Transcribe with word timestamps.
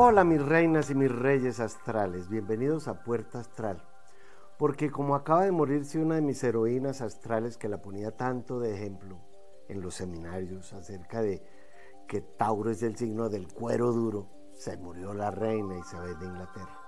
Hola 0.00 0.22
mis 0.22 0.40
reinas 0.40 0.90
y 0.90 0.94
mis 0.94 1.10
reyes 1.10 1.58
astrales, 1.58 2.28
bienvenidos 2.28 2.86
a 2.86 3.02
Puerta 3.02 3.40
Astral. 3.40 3.82
Porque 4.56 4.92
como 4.92 5.16
acaba 5.16 5.42
de 5.42 5.50
morirse 5.50 5.98
una 5.98 6.14
de 6.14 6.20
mis 6.20 6.44
heroínas 6.44 7.00
astrales 7.00 7.56
que 7.56 7.68
la 7.68 7.82
ponía 7.82 8.16
tanto 8.16 8.60
de 8.60 8.76
ejemplo 8.76 9.18
en 9.68 9.80
los 9.80 9.96
seminarios 9.96 10.72
acerca 10.72 11.20
de 11.20 11.42
que 12.06 12.20
Tauro 12.20 12.70
es 12.70 12.84
el 12.84 12.94
signo 12.96 13.28
del 13.28 13.52
cuero 13.52 13.90
duro, 13.90 14.28
se 14.54 14.76
murió 14.76 15.14
la 15.14 15.32
reina 15.32 15.76
Isabel 15.76 16.16
de 16.20 16.26
Inglaterra. 16.26 16.80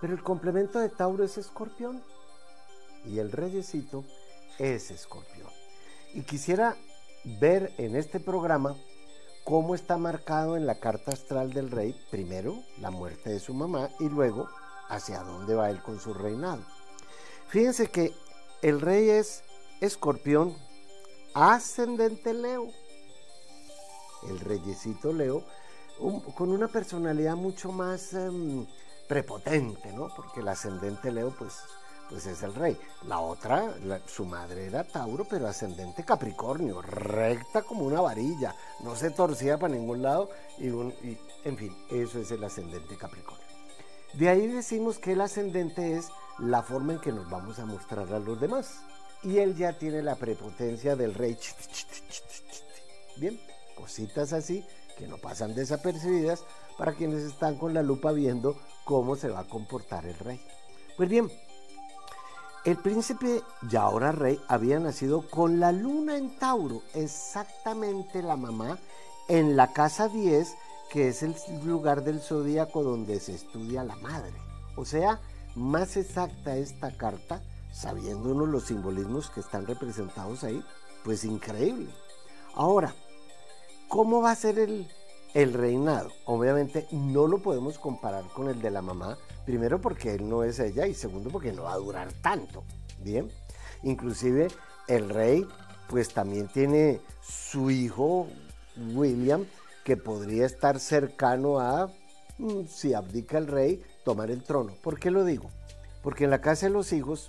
Pero 0.00 0.12
el 0.12 0.22
complemento 0.22 0.78
de 0.78 0.90
Tauro 0.90 1.24
es 1.24 1.36
escorpión 1.36 2.04
y 3.04 3.18
el 3.18 3.32
reyesito 3.32 4.04
es 4.60 4.92
escorpión. 4.92 5.48
Y 6.14 6.22
quisiera 6.22 6.76
ver 7.40 7.72
en 7.78 7.96
este 7.96 8.20
programa 8.20 8.76
cómo 9.44 9.74
está 9.74 9.98
marcado 9.98 10.56
en 10.56 10.66
la 10.66 10.80
carta 10.80 11.12
astral 11.12 11.52
del 11.52 11.70
rey, 11.70 11.94
primero 12.10 12.62
la 12.80 12.90
muerte 12.90 13.30
de 13.30 13.40
su 13.40 13.54
mamá 13.54 13.90
y 14.00 14.08
luego 14.08 14.48
hacia 14.88 15.20
dónde 15.20 15.54
va 15.54 15.70
él 15.70 15.82
con 15.82 16.00
su 16.00 16.14
reinado. 16.14 16.62
Fíjense 17.48 17.88
que 17.88 18.12
el 18.62 18.80
rey 18.80 19.10
es 19.10 19.44
escorpión 19.80 20.56
ascendente 21.34 22.32
Leo. 22.32 22.68
El 24.28 24.40
reyesito 24.40 25.12
Leo, 25.12 25.44
con 26.34 26.50
una 26.50 26.68
personalidad 26.68 27.36
mucho 27.36 27.70
más 27.70 28.14
em, 28.14 28.66
prepotente, 29.06 29.92
¿no? 29.92 30.08
Porque 30.16 30.40
el 30.40 30.48
ascendente 30.48 31.12
Leo, 31.12 31.34
pues 31.38 31.58
pues 32.08 32.26
es 32.26 32.42
el 32.42 32.54
rey. 32.54 32.78
La 33.06 33.20
otra, 33.20 33.74
su 34.06 34.24
madre 34.24 34.66
era 34.66 34.84
Tauro, 34.84 35.24
pero 35.24 35.48
ascendente 35.48 36.04
Capricornio, 36.04 36.82
recta 36.82 37.62
como 37.62 37.84
una 37.84 38.00
varilla, 38.00 38.54
no 38.80 38.94
se 38.96 39.10
torcía 39.10 39.58
para 39.58 39.74
ningún 39.74 40.02
lado 40.02 40.30
y, 40.58 40.68
en 40.68 41.56
fin, 41.56 41.76
eso 41.90 42.20
es 42.20 42.30
el 42.30 42.44
ascendente 42.44 42.96
Capricornio. 42.96 43.44
De 44.14 44.28
ahí 44.28 44.46
decimos 44.46 44.98
que 44.98 45.12
el 45.12 45.20
ascendente 45.20 45.96
es 45.96 46.08
la 46.38 46.62
forma 46.62 46.94
en 46.94 47.00
que 47.00 47.12
nos 47.12 47.28
vamos 47.28 47.58
a 47.58 47.66
mostrar 47.66 48.12
a 48.12 48.18
los 48.18 48.40
demás. 48.40 48.80
Y 49.22 49.38
él 49.38 49.56
ya 49.56 49.78
tiene 49.78 50.02
la 50.02 50.16
prepotencia 50.16 50.96
del 50.96 51.14
rey. 51.14 51.36
Bien, 53.16 53.40
cositas 53.74 54.32
así 54.32 54.64
que 54.98 55.08
no 55.08 55.16
pasan 55.18 55.54
desapercibidas 55.54 56.44
para 56.78 56.94
quienes 56.94 57.22
están 57.22 57.56
con 57.56 57.74
la 57.74 57.82
lupa 57.82 58.12
viendo 58.12 58.56
cómo 58.84 59.16
se 59.16 59.28
va 59.28 59.40
a 59.40 59.48
comportar 59.48 60.06
el 60.06 60.18
rey. 60.18 60.40
Pues 60.96 61.08
bien, 61.08 61.30
el 62.64 62.78
príncipe, 62.78 63.42
ya 63.68 63.82
ahora 63.82 64.10
rey, 64.12 64.40
había 64.48 64.78
nacido 64.78 65.28
con 65.28 65.60
la 65.60 65.70
luna 65.70 66.16
en 66.16 66.34
Tauro, 66.38 66.82
exactamente 66.94 68.22
la 68.22 68.36
mamá, 68.36 68.78
en 69.28 69.54
la 69.54 69.72
casa 69.72 70.08
10, 70.08 70.54
que 70.90 71.08
es 71.08 71.22
el 71.22 71.34
lugar 71.64 72.04
del 72.04 72.20
zodíaco 72.20 72.82
donde 72.82 73.20
se 73.20 73.34
estudia 73.34 73.84
la 73.84 73.96
madre. 73.96 74.32
O 74.76 74.86
sea, 74.86 75.20
más 75.54 75.98
exacta 75.98 76.56
esta 76.56 76.96
carta, 76.96 77.42
sabiendo 77.70 78.30
uno 78.30 78.46
los 78.46 78.64
simbolismos 78.64 79.28
que 79.28 79.40
están 79.40 79.66
representados 79.66 80.42
ahí, 80.42 80.64
pues 81.04 81.24
increíble. 81.24 81.90
Ahora, 82.54 82.94
¿cómo 83.88 84.22
va 84.22 84.30
a 84.30 84.36
ser 84.36 84.58
el, 84.58 84.88
el 85.34 85.52
reinado? 85.52 86.10
Obviamente 86.24 86.86
no 86.92 87.26
lo 87.26 87.42
podemos 87.42 87.78
comparar 87.78 88.24
con 88.34 88.48
el 88.48 88.62
de 88.62 88.70
la 88.70 88.82
mamá, 88.82 89.18
Primero 89.44 89.78
porque 89.80 90.14
él 90.14 90.28
no 90.28 90.42
es 90.42 90.58
ella 90.58 90.86
y 90.86 90.94
segundo 90.94 91.30
porque 91.30 91.52
no 91.52 91.64
va 91.64 91.74
a 91.74 91.78
durar 91.78 92.12
tanto. 92.14 92.64
Bien. 93.02 93.30
Inclusive 93.82 94.48
el 94.88 95.10
rey 95.10 95.46
pues 95.88 96.14
también 96.14 96.48
tiene 96.48 97.00
su 97.20 97.70
hijo 97.70 98.26
William 98.94 99.44
que 99.84 99.98
podría 99.98 100.46
estar 100.46 100.80
cercano 100.80 101.60
a, 101.60 101.90
mm, 102.38 102.64
si 102.66 102.94
abdica 102.94 103.36
el 103.36 103.46
rey, 103.46 103.82
tomar 104.02 104.30
el 104.30 104.42
trono. 104.42 104.72
¿Por 104.82 104.98
qué 104.98 105.10
lo 105.10 105.24
digo? 105.24 105.50
Porque 106.02 106.24
en 106.24 106.30
la 106.30 106.40
casa 106.40 106.66
de 106.66 106.72
los 106.72 106.92
hijos 106.94 107.28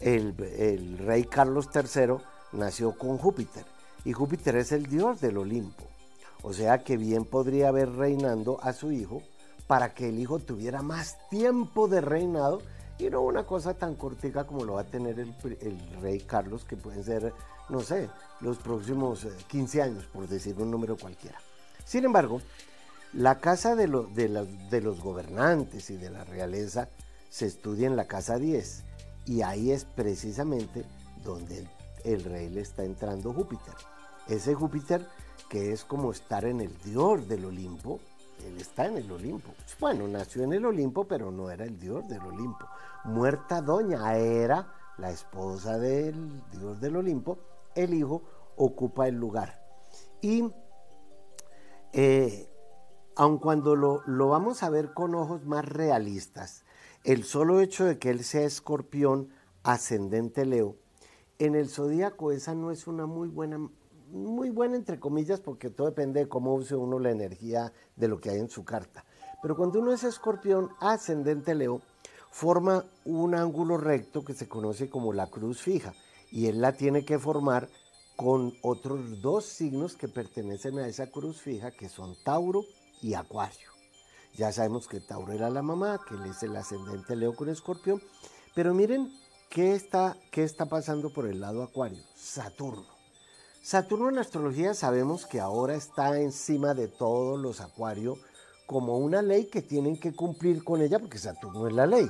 el, 0.00 0.34
el 0.58 0.98
rey 0.98 1.24
Carlos 1.24 1.68
III 1.72 2.16
nació 2.52 2.98
con 2.98 3.16
Júpiter 3.16 3.64
y 4.04 4.12
Júpiter 4.12 4.56
es 4.56 4.72
el 4.72 4.86
dios 4.86 5.20
del 5.20 5.38
Olimpo. 5.38 5.84
O 6.44 6.52
sea 6.52 6.84
que 6.84 6.98
bien 6.98 7.24
podría 7.24 7.68
haber 7.68 7.90
reinando 7.96 8.58
a 8.62 8.74
su 8.74 8.92
hijo 8.92 9.22
para 9.66 9.94
que 9.94 10.10
el 10.10 10.18
hijo 10.18 10.38
tuviera 10.38 10.82
más 10.82 11.16
tiempo 11.30 11.88
de 11.88 12.02
reinado 12.02 12.60
y 12.98 13.08
no 13.08 13.22
una 13.22 13.44
cosa 13.44 13.72
tan 13.72 13.94
cortica 13.94 14.44
como 14.44 14.62
lo 14.62 14.74
va 14.74 14.82
a 14.82 14.86
tener 14.86 15.18
el, 15.18 15.98
rey 16.02 16.20
Carlos, 16.20 16.66
que 16.66 16.76
pueden 16.76 17.02
ser, 17.02 17.32
no 17.70 17.80
sé, 17.80 18.10
los 18.42 18.58
próximos 18.58 19.26
15 19.48 19.78
eh, 19.78 19.82
años, 19.82 20.04
por 20.04 20.28
decir 20.28 20.54
un 20.58 20.70
número 20.70 20.98
cualquiera. 20.98 21.38
Sin 21.86 22.04
embargo, 22.04 22.42
la 23.14 23.40
casa 23.40 23.74
de, 23.74 23.88
los 23.88 25.00
gobernantes 25.00 25.88
y 25.88 25.96
de 25.96 26.10
la 26.10 26.24
realeza 26.24 26.90
se 27.30 27.46
estudia 27.46 27.86
en 27.86 27.96
la 27.96 28.06
casa 28.06 28.38
10 28.38 28.84
y 29.24 29.40
ahí 29.40 29.70
es 29.72 29.86
precisamente 29.86 30.84
donde 31.22 31.66
el 32.04 32.22
rey 32.22 32.50
le 32.50 32.60
está 32.60 32.84
entrando 32.84 33.32
Júpiter. 33.32 33.74
Ese 34.28 34.54
Júpiter 34.54 35.06
que 35.48 35.72
es 35.72 35.84
como 35.84 36.10
estar 36.10 36.44
en 36.44 36.60
el 36.60 36.76
dios 36.82 37.28
del 37.28 37.44
Olimpo, 37.44 38.00
él 38.46 38.58
está 38.58 38.86
en 38.86 38.98
el 38.98 39.10
Olimpo. 39.10 39.52
Bueno, 39.80 40.08
nació 40.08 40.42
en 40.42 40.52
el 40.52 40.66
Olimpo, 40.66 41.04
pero 41.04 41.30
no 41.30 41.50
era 41.50 41.64
el 41.64 41.78
dios 41.78 42.08
del 42.08 42.22
Olimpo. 42.22 42.66
Muerta 43.04 43.62
doña 43.62 44.16
era 44.16 44.72
la 44.98 45.10
esposa 45.10 45.78
del 45.78 46.42
dios 46.50 46.80
del 46.80 46.96
Olimpo, 46.96 47.38
el 47.74 47.94
hijo 47.94 48.22
ocupa 48.56 49.08
el 49.08 49.16
lugar. 49.16 49.62
Y 50.20 50.50
eh, 51.92 52.48
aun 53.16 53.38
cuando 53.38 53.76
lo, 53.76 54.02
lo 54.06 54.28
vamos 54.28 54.62
a 54.62 54.70
ver 54.70 54.92
con 54.92 55.14
ojos 55.14 55.44
más 55.44 55.64
realistas, 55.64 56.64
el 57.04 57.24
solo 57.24 57.60
hecho 57.60 57.84
de 57.84 57.98
que 57.98 58.10
él 58.10 58.24
sea 58.24 58.44
escorpión 58.44 59.30
ascendente 59.62 60.44
Leo, 60.46 60.76
en 61.38 61.54
el 61.54 61.68
zodíaco 61.68 62.32
esa 62.32 62.54
no 62.54 62.70
es 62.70 62.86
una 62.86 63.06
muy 63.06 63.28
buena 63.28 63.68
muy 64.14 64.50
buena 64.50 64.76
entre 64.76 65.00
comillas 65.00 65.40
porque 65.40 65.70
todo 65.70 65.88
depende 65.88 66.20
de 66.20 66.28
cómo 66.28 66.54
use 66.54 66.76
uno 66.76 66.98
la 66.98 67.10
energía 67.10 67.72
de 67.96 68.08
lo 68.08 68.20
que 68.20 68.30
hay 68.30 68.38
en 68.38 68.48
su 68.48 68.64
carta. 68.64 69.04
Pero 69.42 69.56
cuando 69.56 69.80
uno 69.80 69.92
es 69.92 70.04
escorpión 70.04 70.70
ascendente 70.80 71.54
Leo, 71.54 71.82
forma 72.30 72.84
un 73.04 73.34
ángulo 73.34 73.76
recto 73.76 74.24
que 74.24 74.34
se 74.34 74.48
conoce 74.48 74.88
como 74.88 75.12
la 75.12 75.26
cruz 75.26 75.60
fija 75.60 75.94
y 76.30 76.46
él 76.46 76.60
la 76.60 76.72
tiene 76.72 77.04
que 77.04 77.18
formar 77.18 77.68
con 78.16 78.54
otros 78.62 79.20
dos 79.20 79.44
signos 79.44 79.96
que 79.96 80.08
pertenecen 80.08 80.78
a 80.78 80.86
esa 80.86 81.10
cruz 81.10 81.40
fija 81.40 81.72
que 81.72 81.88
son 81.88 82.14
Tauro 82.24 82.64
y 83.02 83.14
Acuario. 83.14 83.70
Ya 84.34 84.50
sabemos 84.52 84.88
que 84.88 85.00
Tauro 85.00 85.32
era 85.32 85.50
la 85.50 85.62
mamá, 85.62 86.00
que 86.08 86.14
él 86.14 86.24
es 86.26 86.42
el 86.42 86.56
ascendente 86.56 87.16
Leo 87.16 87.34
con 87.34 87.48
escorpión, 87.48 88.00
pero 88.54 88.74
miren 88.74 89.12
qué 89.50 89.74
está, 89.74 90.16
qué 90.30 90.44
está 90.44 90.66
pasando 90.66 91.12
por 91.12 91.26
el 91.26 91.40
lado 91.40 91.62
Acuario, 91.62 92.02
Saturno. 92.14 92.93
Saturno 93.64 94.10
en 94.10 94.18
astrología 94.18 94.74
sabemos 94.74 95.24
que 95.24 95.40
ahora 95.40 95.74
está 95.74 96.20
encima 96.20 96.74
de 96.74 96.86
todos 96.86 97.40
los 97.40 97.62
acuarios 97.62 98.18
como 98.66 98.98
una 98.98 99.22
ley 99.22 99.46
que 99.46 99.62
tienen 99.62 99.98
que 99.98 100.14
cumplir 100.14 100.62
con 100.62 100.82
ella 100.82 100.98
porque 100.98 101.16
Saturno 101.16 101.66
es 101.66 101.72
la 101.72 101.86
ley. 101.86 102.06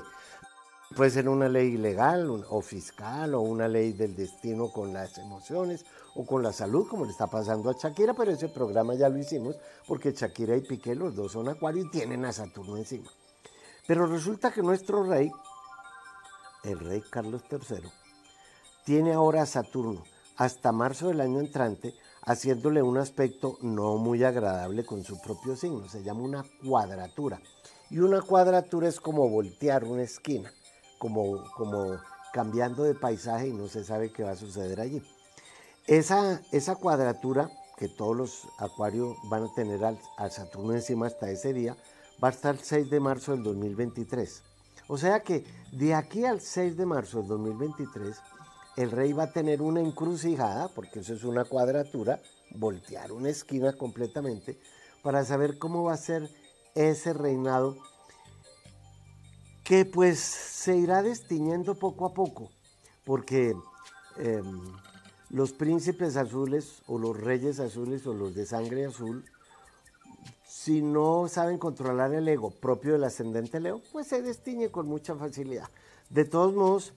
Puede 0.97 1.11
ser 1.13 1.29
una 1.29 1.49
ley 1.49 1.77
legal 1.77 2.29
o 2.29 2.61
fiscal 2.61 3.37
o 3.37 3.41
una 3.43 3.69
ley 3.69 3.93
del 3.93 4.17
destino 4.17 4.73
con 4.73 4.93
las 4.93 5.17
emociones 5.19 5.85
o 6.17 6.27
con 6.27 6.43
la 6.43 6.53
salud 6.53 6.89
como 6.89 7.05
le 7.05 7.13
está 7.13 7.29
pasando 7.29 7.71
a 7.71 7.75
Shakira, 7.75 8.15
pero 8.15 8.33
ese 8.33 8.49
programa 8.49 8.97
ya 8.97 9.09
lo 9.09 9.19
hicimos 9.19 9.55
porque 9.87 10.11
Shakira 10.11 10.57
y 10.57 10.63
Piqué 10.63 10.97
los 10.97 11.15
dos 11.15 11.31
son 11.31 11.49
acuario 11.49 11.85
y 11.85 11.91
tienen 11.91 12.25
a 12.25 12.33
Saturno 12.33 12.77
encima. 12.77 13.09
Pero 13.87 14.09
resulta 14.09 14.53
que 14.53 14.61
nuestro 14.61 15.05
rey, 15.05 15.31
el 16.65 16.81
rey 16.81 17.01
Carlos 17.09 17.43
III, 17.49 17.89
tiene 18.85 19.13
ahora 19.13 19.43
a 19.43 19.47
Saturno 19.47 20.03
hasta 20.37 20.73
marzo 20.73 21.09
del 21.09 21.21
año 21.21 21.41
entrante, 21.41 21.95
haciéndole 22.23 22.83
un 22.83 22.99
aspecto 22.99 23.59
no 23.63 23.97
muy 23.97 24.25
agradable 24.25 24.85
con 24.85 25.05
su 25.05 25.21
propio 25.21 25.57
signo. 25.57 25.89
Se 25.89 26.03
llama 26.03 26.21
una 26.21 26.45
cuadratura. 26.65 27.41
Y 27.91 27.99
una 27.99 28.23
cuadratura 28.23 28.89
es 28.89 29.01
como 29.01 29.29
voltear 29.29 29.85
una 29.85 30.03
esquina, 30.03 30.53
como, 30.99 31.45
como 31.55 31.99
cambiando 32.33 32.83
de 32.83 32.95
paisaje 32.95 33.49
y 33.49 33.53
no 33.53 33.69
se 33.69 33.85
sabe 33.85 34.13
qué 34.13 34.25
va 34.25 34.33
a 34.33 34.37
suceder 34.37 34.81
allí. 34.81 35.03
Esa, 35.87 36.41
esa 36.51 36.77
cuadratura 36.77 37.51
que 37.77 37.89
todos 37.89 38.17
los 38.17 38.49
acuarios 38.59 39.17
van 39.25 39.45
a 39.45 39.55
tener 39.55 39.85
al, 39.85 39.99
Saturno 40.31 40.73
encima 40.73 41.07
hasta 41.07 41.31
ese 41.31 41.53
día, 41.53 41.77
va 42.23 42.29
a 42.29 42.31
estar 42.31 42.55
el 42.55 42.61
6 42.61 42.91
de 42.91 43.01
marzo 43.01 43.33
del 43.33 43.43
2023. 43.43 44.43
O 44.87 44.99
sea 44.99 45.21
que 45.21 45.45
de 45.73 45.95
aquí 45.95 46.25
al 46.25 46.41
6 46.41 46.77
de 46.77 46.87
marzo 46.87 47.19
del 47.19 47.29
2023 47.29 48.17
el 48.77 48.91
rey 48.91 49.13
va 49.13 49.25
a 49.25 49.33
tener 49.33 49.63
una 49.63 49.81
encrucijada, 49.81 50.69
porque 50.69 51.01
eso 51.01 51.15
es 51.15 51.25
una 51.25 51.45
cuadratura, 51.45 52.21
voltear 52.51 53.13
una 53.13 53.31
esquina 53.31 53.73
completamente, 53.73 54.59
para 55.03 55.25
saber 55.25 55.59
cómo 55.59 55.85
va 55.85 55.95
a 55.95 55.99
ser 55.99 56.29
ese 56.75 57.13
reinado, 57.13 57.77
que 59.65 59.85
pues 59.85 60.19
se 60.19 60.77
irá 60.77 61.03
destiñendo 61.03 61.75
poco 61.75 62.07
a 62.07 62.15
poco, 62.15 62.51
porque 63.05 63.55
em, 64.19 64.61
los 65.31 65.53
príncipes 65.53 66.17
azules 66.17 66.83
o 66.87 66.99
los 66.99 67.17
reyes 67.17 67.61
azules 67.61 68.07
o 68.07 68.15
los 68.15 68.35
de 68.35 68.47
sangre 68.47 68.87
azul 68.87 69.25
si 70.65 70.81
no 70.81 71.29
saben 71.29 71.59
controlar 71.59 72.15
el 72.15 72.27
ego 72.27 72.51
propio 72.51 72.93
del 72.93 73.05
ascendente 73.05 73.61
Leo, 73.61 73.83
pues 73.93 74.07
se 74.07 74.23
destiñe 74.23 74.71
con 74.71 74.87
mucha 74.87 75.15
facilidad. 75.15 75.69
De 76.09 76.25
todos 76.25 76.55
modos, 76.55 76.95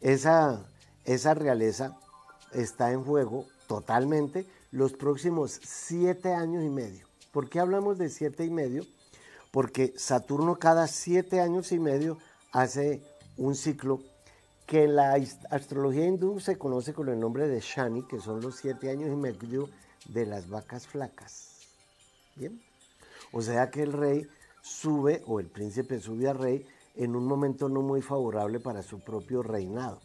esa, 0.00 0.64
esa 1.14 1.34
realeza 1.34 1.98
está 2.52 2.92
en 2.92 3.04
juego 3.04 3.46
totalmente 3.66 4.46
los 4.70 4.92
próximos 4.92 5.60
siete 5.62 6.34
años 6.34 6.64
y 6.64 6.68
medio. 6.68 7.06
¿Por 7.32 7.48
qué 7.48 7.60
hablamos 7.60 7.98
de 7.98 8.10
siete 8.10 8.44
y 8.44 8.50
medio? 8.50 8.84
Porque 9.50 9.92
Saturno 9.96 10.56
cada 10.56 10.86
siete 10.86 11.40
años 11.40 11.72
y 11.72 11.78
medio 11.78 12.18
hace 12.52 13.02
un 13.36 13.54
ciclo 13.54 14.00
que 14.66 14.84
en 14.84 14.94
la 14.94 15.16
astrología 15.50 16.06
hindú 16.06 16.38
se 16.38 16.56
conoce 16.56 16.94
con 16.94 17.08
el 17.08 17.18
nombre 17.18 17.48
de 17.48 17.58
Shani, 17.60 18.06
que 18.06 18.20
son 18.20 18.40
los 18.40 18.56
siete 18.56 18.90
años 18.90 19.10
y 19.10 19.16
medio 19.16 19.68
de 20.06 20.26
las 20.26 20.48
vacas 20.48 20.86
flacas. 20.86 21.66
Bien. 22.36 22.62
O 23.32 23.42
sea 23.42 23.70
que 23.70 23.82
el 23.82 23.92
rey 23.92 24.28
sube, 24.62 25.22
o 25.26 25.40
el 25.40 25.46
príncipe 25.46 25.98
sube 25.98 26.28
a 26.28 26.34
rey, 26.34 26.64
en 26.94 27.16
un 27.16 27.26
momento 27.26 27.68
no 27.68 27.82
muy 27.82 28.02
favorable 28.02 28.60
para 28.60 28.82
su 28.82 29.00
propio 29.00 29.42
reinado. 29.42 30.00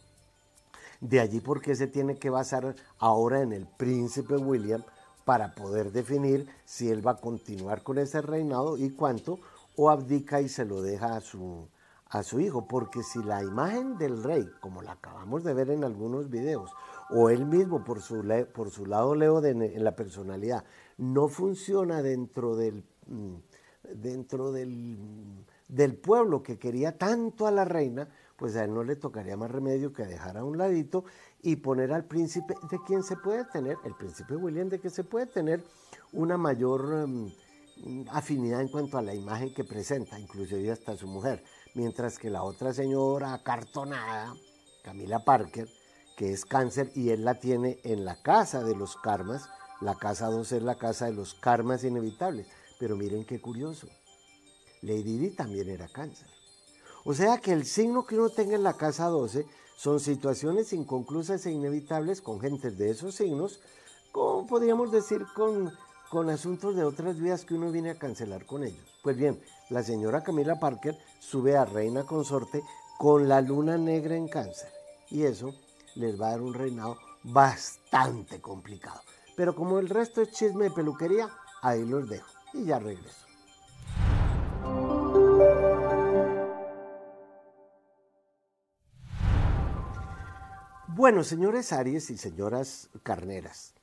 De 1.00 1.20
allí 1.20 1.40
porque 1.40 1.74
se 1.74 1.86
tiene 1.86 2.16
que 2.16 2.30
basar 2.30 2.74
ahora 2.98 3.42
en 3.42 3.52
el 3.52 3.66
príncipe 3.66 4.36
William 4.36 4.82
para 5.24 5.54
poder 5.54 5.92
definir 5.92 6.48
si 6.64 6.88
él 6.88 7.06
va 7.06 7.12
a 7.12 7.20
continuar 7.20 7.82
con 7.82 7.98
ese 7.98 8.22
reinado 8.22 8.78
y 8.78 8.90
cuánto, 8.90 9.40
o 9.76 9.90
abdica 9.90 10.40
y 10.40 10.48
se 10.48 10.64
lo 10.64 10.82
deja 10.82 11.16
a 11.16 11.20
su, 11.20 11.68
a 12.08 12.22
su 12.22 12.40
hijo, 12.40 12.66
porque 12.68 13.02
si 13.02 13.22
la 13.22 13.42
imagen 13.42 13.98
del 13.98 14.22
rey, 14.22 14.48
como 14.60 14.82
la 14.82 14.92
acabamos 14.92 15.42
de 15.44 15.52
ver 15.52 15.70
en 15.70 15.84
algunos 15.84 16.30
videos, 16.30 16.70
o 17.10 17.28
él 17.28 17.44
mismo 17.44 17.84
por 17.84 18.00
su, 18.00 18.22
por 18.54 18.70
su 18.70 18.86
lado 18.86 19.14
leo 19.14 19.44
en 19.44 19.82
la 19.82 19.96
personalidad, 19.96 20.64
no 20.96 21.28
funciona 21.28 22.02
dentro 22.02 22.56
del, 22.56 22.84
mm, 23.06 23.34
dentro 23.94 24.52
del, 24.52 24.98
del 25.68 25.96
pueblo 25.96 26.42
que 26.42 26.58
quería 26.58 26.96
tanto 26.96 27.46
a 27.46 27.50
la 27.50 27.64
reina, 27.64 28.08
pues 28.36 28.56
a 28.56 28.64
él 28.64 28.74
no 28.74 28.84
le 28.84 28.96
tocaría 28.96 29.36
más 29.36 29.50
remedio 29.50 29.92
que 29.92 30.04
dejar 30.04 30.36
a 30.36 30.44
un 30.44 30.58
ladito 30.58 31.04
y 31.42 31.56
poner 31.56 31.92
al 31.92 32.04
príncipe 32.04 32.54
de 32.70 32.78
quien 32.86 33.02
se 33.02 33.16
puede 33.16 33.44
tener, 33.46 33.76
el 33.84 33.94
príncipe 33.94 34.36
William, 34.36 34.68
de 34.68 34.78
que 34.78 34.90
se 34.90 35.04
puede 35.04 35.26
tener 35.26 35.64
una 36.12 36.36
mayor 36.36 37.06
mm, 37.06 37.32
afinidad 38.10 38.60
en 38.60 38.68
cuanto 38.68 38.98
a 38.98 39.02
la 39.02 39.14
imagen 39.14 39.52
que 39.54 39.64
presenta, 39.64 40.18
inclusive 40.18 40.70
hasta 40.70 40.96
su 40.96 41.06
mujer, 41.06 41.42
mientras 41.74 42.18
que 42.18 42.30
la 42.30 42.42
otra 42.42 42.72
señora 42.72 43.40
cartonada, 43.42 44.34
Camila 44.82 45.24
Parker, 45.24 45.68
que 46.16 46.32
es 46.32 46.44
cáncer 46.44 46.90
y 46.94 47.10
él 47.10 47.24
la 47.24 47.38
tiene 47.38 47.78
en 47.84 48.04
la 48.04 48.22
casa 48.22 48.62
de 48.62 48.74
los 48.74 48.96
karmas, 48.96 49.48
la 49.80 49.94
casa 49.94 50.28
2 50.28 50.52
es 50.52 50.62
la 50.62 50.76
casa 50.76 51.06
de 51.06 51.12
los 51.12 51.34
karmas 51.34 51.84
inevitables, 51.84 52.46
pero 52.78 52.96
miren 52.96 53.24
qué 53.24 53.40
curioso, 53.40 53.88
Lady 54.82 55.18
Di 55.18 55.30
también 55.30 55.68
era 55.68 55.88
cáncer. 55.88 56.35
O 57.08 57.14
sea 57.14 57.38
que 57.38 57.52
el 57.52 57.64
signo 57.64 58.04
que 58.04 58.16
uno 58.16 58.30
tenga 58.30 58.56
en 58.56 58.64
la 58.64 58.72
casa 58.72 59.06
12 59.06 59.46
son 59.76 60.00
situaciones 60.00 60.72
inconclusas 60.72 61.46
e 61.46 61.52
inevitables 61.52 62.20
con 62.20 62.40
gentes 62.40 62.76
de 62.78 62.90
esos 62.90 63.14
signos, 63.14 63.60
como 64.10 64.44
podríamos 64.48 64.90
decir 64.90 65.24
con, 65.36 65.72
con 66.10 66.30
asuntos 66.30 66.74
de 66.74 66.82
otras 66.82 67.20
vidas 67.20 67.44
que 67.44 67.54
uno 67.54 67.70
viene 67.70 67.90
a 67.90 67.98
cancelar 67.98 68.44
con 68.44 68.64
ellos. 68.64 68.84
Pues 69.04 69.16
bien, 69.16 69.40
la 69.70 69.84
señora 69.84 70.24
Camila 70.24 70.58
Parker 70.58 70.98
sube 71.20 71.56
a 71.56 71.64
reina 71.64 72.02
consorte 72.02 72.64
con 72.98 73.28
la 73.28 73.40
luna 73.40 73.78
negra 73.78 74.16
en 74.16 74.26
cáncer 74.26 74.68
y 75.08 75.22
eso 75.22 75.54
les 75.94 76.20
va 76.20 76.26
a 76.26 76.30
dar 76.30 76.42
un 76.42 76.54
reinado 76.54 76.98
bastante 77.22 78.40
complicado. 78.40 79.00
Pero 79.36 79.54
como 79.54 79.78
el 79.78 79.88
resto 79.88 80.22
es 80.22 80.32
chisme 80.32 80.64
de 80.64 80.70
peluquería, 80.72 81.30
ahí 81.62 81.84
los 81.84 82.08
dejo 82.08 82.26
y 82.52 82.64
ya 82.64 82.80
regreso. 82.80 83.25
Bueno, 90.96 91.24
señores 91.24 91.74
Aries 91.74 92.08
y 92.08 92.16
señoras 92.16 92.88
Carneras, 93.02 93.74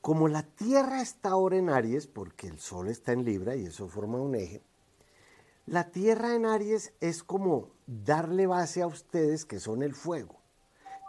como 0.00 0.28
la 0.28 0.44
Tierra 0.44 1.02
está 1.02 1.30
ahora 1.30 1.56
en 1.56 1.68
Aries, 1.68 2.06
porque 2.06 2.46
el 2.46 2.60
Sol 2.60 2.86
está 2.86 3.10
en 3.10 3.24
Libra 3.24 3.56
y 3.56 3.66
eso 3.66 3.88
forma 3.88 4.20
un 4.20 4.36
eje, 4.36 4.62
la 5.66 5.90
Tierra 5.90 6.36
en 6.36 6.46
Aries 6.46 6.92
es 7.00 7.24
como 7.24 7.72
darle 7.88 8.46
base 8.46 8.80
a 8.80 8.86
ustedes 8.86 9.44
que 9.44 9.58
son 9.58 9.82
el 9.82 9.92
fuego. 9.92 10.36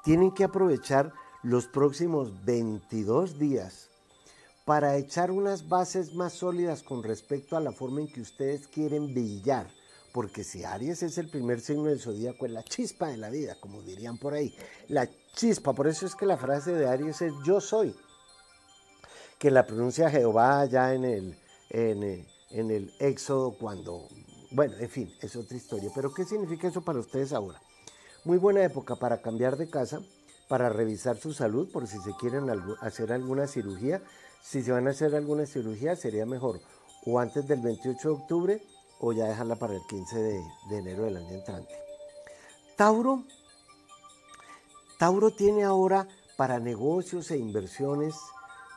Tienen 0.04 0.32
que 0.32 0.44
aprovechar 0.44 1.14
los 1.44 1.68
próximos 1.68 2.44
22 2.44 3.38
días 3.38 3.92
para 4.66 4.98
echar 4.98 5.30
unas 5.30 5.70
bases 5.70 6.16
más 6.16 6.34
sólidas 6.34 6.82
con 6.82 7.04
respecto 7.04 7.56
a 7.56 7.60
la 7.60 7.72
forma 7.72 8.02
en 8.02 8.12
que 8.12 8.22
ustedes 8.22 8.68
quieren 8.68 9.14
brillar 9.14 9.68
porque 10.18 10.44
si 10.44 10.64
Aries 10.64 11.04
es 11.04 11.20
el 11.20 11.30
primer 11.30 11.62
signo 11.62 11.84
del 11.84 12.00
zodíaco, 12.00 12.48
es 12.48 12.52
la 12.52 12.64
chispa 12.64 13.10
de 13.10 13.18
la 13.18 13.30
vida, 13.30 13.56
como 13.60 13.84
dirían 13.84 14.18
por 14.18 14.34
ahí. 14.34 14.52
La 14.88 15.08
chispa, 15.36 15.74
por 15.74 15.86
eso 15.86 16.08
es 16.08 16.16
que 16.16 16.26
la 16.26 16.38
frase 16.38 16.72
de 16.72 16.88
Aries 16.88 17.22
es 17.22 17.34
yo 17.46 17.62
soy, 17.62 17.96
que 19.38 19.52
la 19.52 19.68
pronuncia 19.68 20.10
Jehová 20.10 20.66
ya 20.66 20.96
en 20.96 21.06
el, 21.06 21.38
en, 21.70 22.26
en 22.50 22.72
el 22.72 22.92
Éxodo 22.98 23.60
cuando, 23.60 24.08
bueno, 24.50 24.74
en 24.80 24.90
fin, 24.90 25.14
es 25.22 25.36
otra 25.36 25.56
historia. 25.56 25.92
Pero 25.94 26.12
¿qué 26.12 26.26
significa 26.26 26.68
eso 26.68 26.82
para 26.82 26.98
ustedes 26.98 27.32
ahora? 27.32 27.62
Muy 28.24 28.40
buena 28.40 28.64
época 28.64 28.96
para 28.96 29.22
cambiar 29.22 29.56
de 29.56 29.70
casa, 29.70 30.02
para 30.48 30.70
revisar 30.70 31.18
su 31.18 31.32
salud, 31.32 31.72
por 31.72 31.86
si 31.86 32.00
se 32.00 32.16
quieren 32.20 32.50
hacer 32.82 33.14
alguna 33.14 33.46
cirugía. 33.46 34.02
Si 34.42 34.64
se 34.64 34.72
van 34.72 34.88
a 34.88 34.90
hacer 34.90 35.14
alguna 35.14 35.46
cirugía, 35.46 35.96
sería 35.96 36.26
mejor 36.26 36.60
o 37.10 37.20
antes 37.20 37.48
del 37.48 37.62
28 37.62 38.10
de 38.10 38.14
octubre 38.14 38.62
o 39.00 39.14
ya 39.14 39.26
dejarla 39.26 39.56
para 39.56 39.76
el 39.76 39.82
15 39.88 40.20
de, 40.20 40.78
enero 40.78 41.04
del 41.04 41.18
año 41.18 41.30
entrante. 41.30 41.74
Tauro, 42.76 43.24
Tauro 44.98 45.32
tiene 45.32 45.64
ahora 45.64 46.08
para 46.36 46.60
negocios 46.60 47.32
e 47.32 47.38
inversiones, 47.38 48.16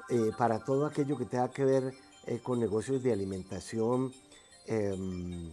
eh, 0.09 0.31
para 0.37 0.65
todo 0.65 0.87
aquello 0.87 1.17
que 1.17 1.25
tenga 1.25 1.51
que 1.51 1.65
ver 1.65 1.95
eh, 2.27 2.41
con 2.43 2.61
negocios 2.61 3.03
de 3.03 3.13
alimentación, 3.13 4.13
em, 4.67 5.51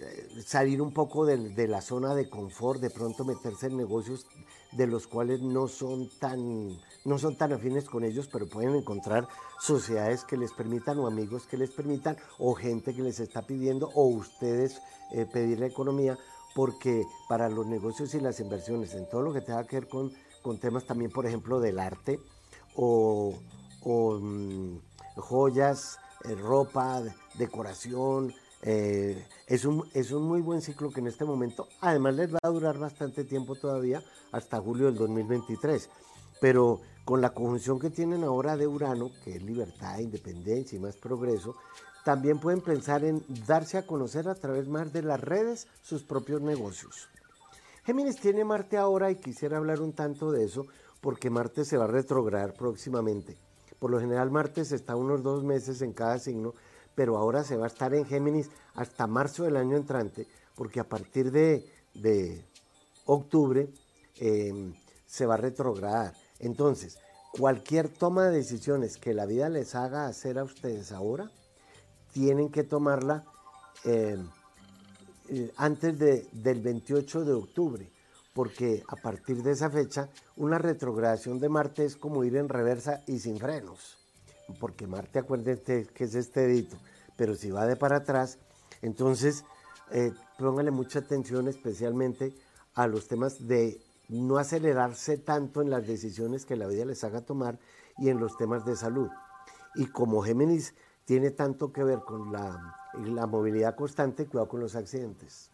eh, 0.00 0.42
salir 0.44 0.80
un 0.80 0.92
poco 0.92 1.26
de, 1.26 1.68
la 1.68 1.80
zona 1.80 2.14
de 2.14 2.28
confort, 2.28 2.80
de 2.80 2.90
pronto 2.90 3.24
meterse 3.24 3.66
en 3.66 3.76
negocios 3.76 4.26
de 4.72 4.86
los 4.86 5.06
cuales 5.06 5.40
no 5.40 5.68
son 5.68 6.08
tan, 6.18 6.78
no 7.04 7.18
son 7.18 7.36
tan 7.36 7.52
afines 7.52 7.84
con 7.84 8.04
ellos, 8.04 8.28
pero 8.30 8.46
pueden 8.46 8.74
encontrar 8.74 9.26
sociedades 9.60 10.24
que 10.24 10.36
les 10.36 10.52
permitan 10.52 10.98
o 10.98 11.06
amigos 11.06 11.46
que 11.46 11.56
les 11.56 11.70
permitan 11.70 12.16
o 12.38 12.54
gente 12.54 12.94
que 12.94 13.02
les 13.02 13.20
está 13.20 13.42
pidiendo 13.42 13.90
o 13.94 14.04
ustedes 14.06 14.80
eh, 15.12 15.26
pedir 15.30 15.58
la 15.60 15.66
economía, 15.66 16.18
porque 16.54 17.04
para 17.28 17.48
los 17.48 17.66
negocios 17.66 18.14
y 18.14 18.20
las 18.20 18.40
inversiones 18.40 18.94
en 18.94 19.08
todo 19.08 19.22
lo 19.22 19.32
que 19.32 19.40
tenga 19.40 19.64
que 19.64 19.80
ver 19.80 19.88
con, 19.88 20.12
temas 20.60 20.86
también, 20.86 21.10
por 21.10 21.26
ejemplo, 21.26 21.60
del 21.60 21.78
arte 21.78 22.20
o, 22.74 23.34
mm, 23.84 24.76
joyas, 25.16 25.98
eh, 26.24 26.34
ropa, 26.34 27.02
decoración, 27.34 28.34
eh, 28.62 29.24
es, 29.46 29.64
un, 29.64 29.88
es 29.94 30.10
un 30.10 30.24
muy 30.24 30.40
buen 30.40 30.60
ciclo 30.60 30.90
que 30.90 31.00
en 31.00 31.06
este 31.06 31.24
momento, 31.24 31.68
además 31.80 32.14
les 32.14 32.34
va 32.34 32.38
a 32.42 32.48
durar 32.48 32.78
bastante 32.78 33.24
tiempo 33.24 33.54
todavía, 33.54 34.02
hasta 34.32 34.60
julio 34.60 34.86
del 34.86 34.96
2023. 34.96 35.88
Pero 36.40 36.80
con 37.04 37.20
la 37.20 37.30
conjunción 37.30 37.78
que 37.78 37.90
tienen 37.90 38.24
ahora 38.24 38.56
de 38.56 38.66
Urano, 38.66 39.10
que 39.24 39.36
es 39.36 39.42
libertad, 39.42 39.98
independencia 39.98 40.76
y 40.76 40.80
más 40.80 40.96
progreso, 40.96 41.56
también 42.04 42.38
pueden 42.38 42.60
pensar 42.60 43.04
en 43.04 43.24
darse 43.46 43.78
a 43.78 43.86
conocer 43.86 44.28
a 44.28 44.34
través 44.34 44.68
más 44.68 44.92
de 44.92 45.02
las 45.02 45.20
redes 45.20 45.66
sus 45.82 46.02
propios 46.02 46.40
negocios. 46.40 47.08
Géminis 47.84 48.20
tiene 48.20 48.44
Marte 48.44 48.76
ahora 48.76 49.10
y 49.10 49.16
quisiera 49.16 49.56
hablar 49.56 49.80
un 49.80 49.92
tanto 49.92 50.30
de 50.30 50.44
eso 50.44 50.66
porque 51.00 51.30
Marte 51.30 51.64
se 51.64 51.76
va 51.76 51.84
a 51.84 51.88
retrogradar 51.88 52.54
próximamente. 52.54 53.36
Por 53.78 53.90
lo 53.90 54.00
general 54.00 54.30
Marte 54.30 54.62
está 54.62 54.96
unos 54.96 55.22
dos 55.22 55.44
meses 55.44 55.80
en 55.82 55.92
cada 55.92 56.18
signo 56.18 56.54
pero 56.98 57.16
ahora 57.16 57.44
se 57.44 57.56
va 57.56 57.66
a 57.66 57.68
estar 57.68 57.94
en 57.94 58.04
Géminis 58.04 58.50
hasta 58.74 59.06
marzo 59.06 59.44
del 59.44 59.56
año 59.56 59.76
entrante, 59.76 60.26
porque 60.56 60.80
a 60.80 60.88
partir 60.88 61.30
de, 61.30 62.44
octubre 63.04 63.68
em, 64.16 64.74
se 65.06 65.24
va 65.24 65.34
a 65.34 65.36
retrogradar. 65.36 66.14
Entonces, 66.40 66.98
cualquier 67.30 67.88
toma 67.88 68.26
de 68.26 68.38
decisiones 68.38 68.96
que 68.96 69.14
la 69.14 69.26
vida 69.26 69.48
les 69.48 69.76
haga 69.76 70.08
hacer 70.08 70.40
a 70.40 70.42
ustedes 70.42 70.90
ahora, 70.90 71.30
tienen 72.12 72.50
que 72.50 72.64
tomarla 72.64 73.24
em, 73.84 74.28
antes 75.56 75.96
del 76.00 76.60
28 76.60 77.24
de 77.24 77.32
octubre, 77.32 77.92
porque 78.34 78.82
a 78.88 78.96
partir 78.96 79.44
de 79.44 79.52
esa 79.52 79.70
fecha, 79.70 80.08
una 80.36 80.58
retrogradación 80.58 81.38
de 81.38 81.48
Marte 81.48 81.84
es 81.84 81.94
como 81.94 82.24
ir 82.24 82.34
en 82.34 82.48
reversa 82.48 83.04
y 83.06 83.20
sin 83.20 83.38
frenos 83.38 83.98
porque 84.60 84.86
Marte, 84.86 85.18
acuérdense 85.18 85.86
que 85.94 86.04
es 86.04 86.14
este 86.14 86.40
dedito, 86.40 86.76
pero 87.16 87.34
si 87.34 87.50
va 87.50 87.66
de 87.66 87.76
para 87.76 87.96
atrás, 87.96 88.38
entonces 88.82 89.44
eh, 89.90 90.12
póngale 90.38 90.70
mucha 90.70 91.00
atención 91.00 91.48
especialmente 91.48 92.34
a 92.74 92.86
los 92.86 93.08
temas 93.08 93.46
de 93.46 93.80
no 94.08 94.38
acelerarse 94.38 95.18
tanto 95.18 95.60
en 95.60 95.70
las 95.70 95.86
decisiones 95.86 96.46
que 96.46 96.56
la 96.56 96.66
vida 96.66 96.84
les 96.84 97.04
haga 97.04 97.20
tomar 97.20 97.58
y 97.98 98.08
en 98.08 98.18
los 98.18 98.36
temas 98.36 98.64
de 98.64 98.76
salud. 98.76 99.10
Y 99.74 99.86
como 99.86 100.22
Géminis 100.22 100.74
tiene 101.04 101.30
tanto 101.30 101.72
que 101.72 101.84
ver 101.84 102.00
con 102.00 102.32
la, 102.32 102.76
la 102.94 103.26
movilidad 103.26 103.76
constante, 103.76 104.26
cuidado 104.26 104.48
con 104.48 104.60
los 104.60 104.76
accidentes. 104.76 105.50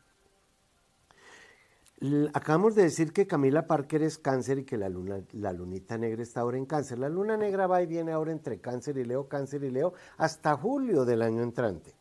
Acabamos 2.35 2.75
de 2.75 2.83
decir 2.83 3.13
que 3.15 3.27
Camila 3.27 3.67
Parker 3.67 4.03
es 4.03 4.19
cáncer 4.19 4.59
y 4.59 4.65
que 4.65 4.77
la, 4.77 4.91
luna, 4.91 5.23
la 5.33 5.55
lunita 5.55 5.97
negra 5.97 6.23
está 6.23 6.41
ahora 6.41 6.59
en 6.59 6.67
cáncer. 6.67 6.99
La 6.99 7.09
luna 7.09 7.39
negra 7.39 7.67
va 7.67 7.81
y 7.81 7.87
viene 7.87 8.13
ahora 8.13 8.33
entre 8.33 8.61
cáncer 8.61 8.99
y 8.99 9.05
Leo, 9.05 9.27
cáncer 9.27 9.65
y 9.65 9.71
Leo, 9.71 9.95
hasta 10.19 10.55
julio 10.55 11.07
del 11.07 11.23
año 11.23 11.43
entrante. 11.43 11.95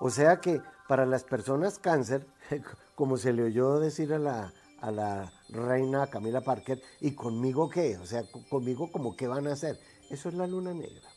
O 0.00 0.08
sea 0.08 0.40
que 0.40 0.62
para 0.88 1.04
las 1.04 1.24
personas 1.24 1.78
cáncer, 1.78 2.26
como 2.94 3.18
se 3.18 3.34
le 3.34 3.42
oyó 3.42 3.78
decir 3.78 4.14
a 4.14 4.18
la, 4.18 4.54
a 4.80 4.90
la 4.90 5.30
reina 5.50 6.06
Camila 6.06 6.40
Parker, 6.40 6.80
¿y 7.00 7.10
conmigo 7.14 7.68
qué? 7.68 7.98
O 7.98 8.06
sea, 8.06 8.22
conmigo 8.48 8.90
como 8.90 9.16
qué 9.16 9.26
van 9.26 9.48
a 9.48 9.52
hacer. 9.52 9.78
Eso 10.08 10.30
es 10.30 10.34
la 10.34 10.46
luna 10.46 10.72
negra. 10.72 11.10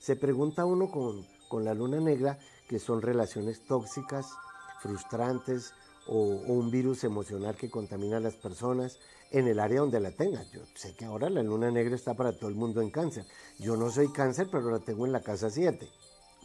Se 0.00 0.16
pregunta 0.16 0.64
uno 0.64 0.90
con, 0.90 1.24
con 1.48 1.64
la 1.64 1.74
luna 1.74 2.00
negra 2.00 2.36
que 2.68 2.80
son 2.80 3.00
relaciones 3.00 3.64
tóxicas, 3.64 4.32
frustrantes 4.80 5.72
o, 6.06 6.18
un 6.18 6.70
virus 6.70 7.04
emocional 7.04 7.56
que 7.56 7.70
contamina 7.70 8.18
a 8.18 8.20
las 8.20 8.34
personas 8.34 8.98
en 9.30 9.48
el 9.48 9.58
área 9.58 9.80
donde 9.80 10.00
la 10.00 10.10
tenga. 10.10 10.42
Yo 10.52 10.60
sé 10.74 10.94
que 10.94 11.04
ahora 11.04 11.30
la 11.30 11.42
luna 11.42 11.70
negra 11.70 11.94
está 11.94 12.14
para 12.14 12.32
todo 12.32 12.48
el 12.48 12.56
mundo 12.56 12.80
en 12.80 12.90
cáncer. 12.90 13.24
Yo 13.58 13.76
no 13.76 13.90
soy 13.90 14.12
cáncer, 14.12 14.48
pero 14.50 14.70
la 14.70 14.78
tengo 14.78 15.06
en 15.06 15.12
la 15.12 15.20
casa 15.20 15.50
7. 15.50 15.88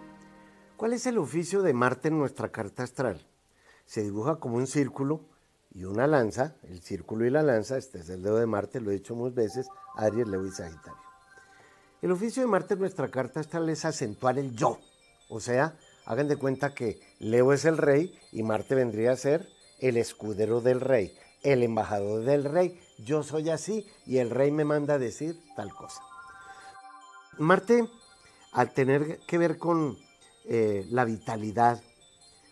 ¿Cuál 0.79 0.95
es 0.95 1.05
el 1.05 1.19
oficio 1.19 1.61
de 1.61 1.75
Marte 1.75 2.09
en 2.09 2.19
nuestra 2.19 2.51
carta 2.51 2.85
astral? 2.85 3.27
Se 3.85 4.03
dibuja 4.03 4.37
como 4.37 4.57
un 4.57 4.67
círculo 4.67 5.29
y 5.71 5.85
una 5.85 6.07
lanza, 6.07 6.57
el 6.63 6.81
círculo 6.81 7.27
y 7.27 7.31
la 7.31 7.43
lanza, 7.43 7.77
este 7.77 7.99
es 7.99 8.09
el 8.09 8.23
dedo 8.23 8.39
de 8.39 8.47
Marte, 8.47 8.81
lo 8.81 8.91
he 8.91 8.95
dicho 8.95 9.15
muchas 9.15 9.35
veces, 9.35 9.69
Aries, 9.97 10.29
Leo 10.29 10.47
y 10.47 10.51
Sagitario. 10.51 10.99
El 12.01 12.13
oficio 12.13 12.43
de 12.43 12.49
Marte 12.49 12.73
en 12.73 12.81
nuestra 12.81 13.11
carta 13.11 13.41
astral 13.41 13.69
es 13.69 13.85
acentuar 13.85 14.39
el 14.39 14.57
yo, 14.57 14.79
o 15.29 15.41
sea, 15.41 15.77
hagan 16.07 16.27
de 16.27 16.37
cuenta 16.37 16.73
que 16.73 17.01
Leo 17.19 17.53
es 17.53 17.67
el 17.67 17.77
rey 17.77 18.19
y 18.33 18.43
Marte 18.43 18.75
vendría 18.75 19.13
a 19.13 19.17
ser 19.17 19.47
el 19.79 19.99
escudero 19.99 20.63
del 20.63 20.81
rey, 20.81 21.15
el 21.43 21.63
embajador 21.63 22.25
del 22.25 22.45
rey. 22.45 22.81
Yo 22.99 23.23
soy 23.23 23.51
así 23.51 23.87
y 24.07 24.19
el 24.19 24.31
rey 24.31 24.51
me 24.51 24.65
manda 24.65 24.95
a 24.95 24.99
decir 24.99 25.39
tal 25.55 25.73
cosa. 25.75 26.03
Marte, 27.39 27.89
al 28.53 28.73
tener 28.73 29.19
que 29.27 29.39
ver 29.39 29.59
con 29.59 29.99
eh, 30.47 30.87
la 30.91 31.05
vitalidad, 31.05 31.83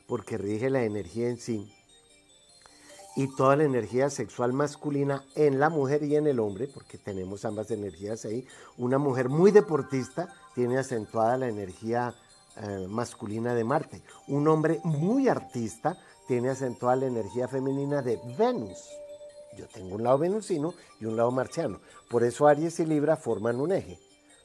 porque 0.06 0.36
rige 0.36 0.68
la 0.68 0.82
energía 0.82 1.28
en 1.28 1.38
sí, 1.38 1.72
y 3.16 3.34
toda 3.36 3.56
la 3.56 3.64
energía 3.64 4.10
sexual 4.10 4.52
masculina 4.52 5.24
en 5.36 5.60
la 5.60 5.70
mujer 5.70 6.02
y 6.02 6.16
en 6.16 6.26
el 6.26 6.40
hombre, 6.40 6.68
porque 6.68 6.98
tenemos 6.98 7.44
ambas 7.44 7.70
energías 7.70 8.24
ahí. 8.24 8.46
Una 8.76 8.98
mujer 8.98 9.28
muy 9.28 9.52
deportista 9.52 10.28
tiene 10.54 10.78
acentuada 10.78 11.38
la 11.38 11.48
energía 11.48 12.14
eh, 12.56 12.86
masculina 12.88 13.54
de 13.54 13.64
Marte. 13.64 14.02
Un 14.26 14.48
hombre 14.48 14.80
muy 14.84 15.28
artista 15.28 15.96
tiene 16.26 16.50
acentuada 16.50 16.96
la 16.96 17.06
energía 17.06 17.48
femenina 17.48 18.02
de 18.02 18.18
Venus. 18.36 18.88
Yo 19.56 19.66
tengo 19.68 19.94
un 19.94 20.04
lado 20.04 20.18
venusino 20.18 20.74
y 21.00 21.06
un 21.06 21.16
lado 21.16 21.30
marciano. 21.30 21.80
Por 22.08 22.24
eso 22.24 22.46
Aries 22.46 22.80
y 22.80 22.86
Libra 22.86 23.16
forman 23.16 23.60
un 23.60 23.72
eje, 23.72 23.98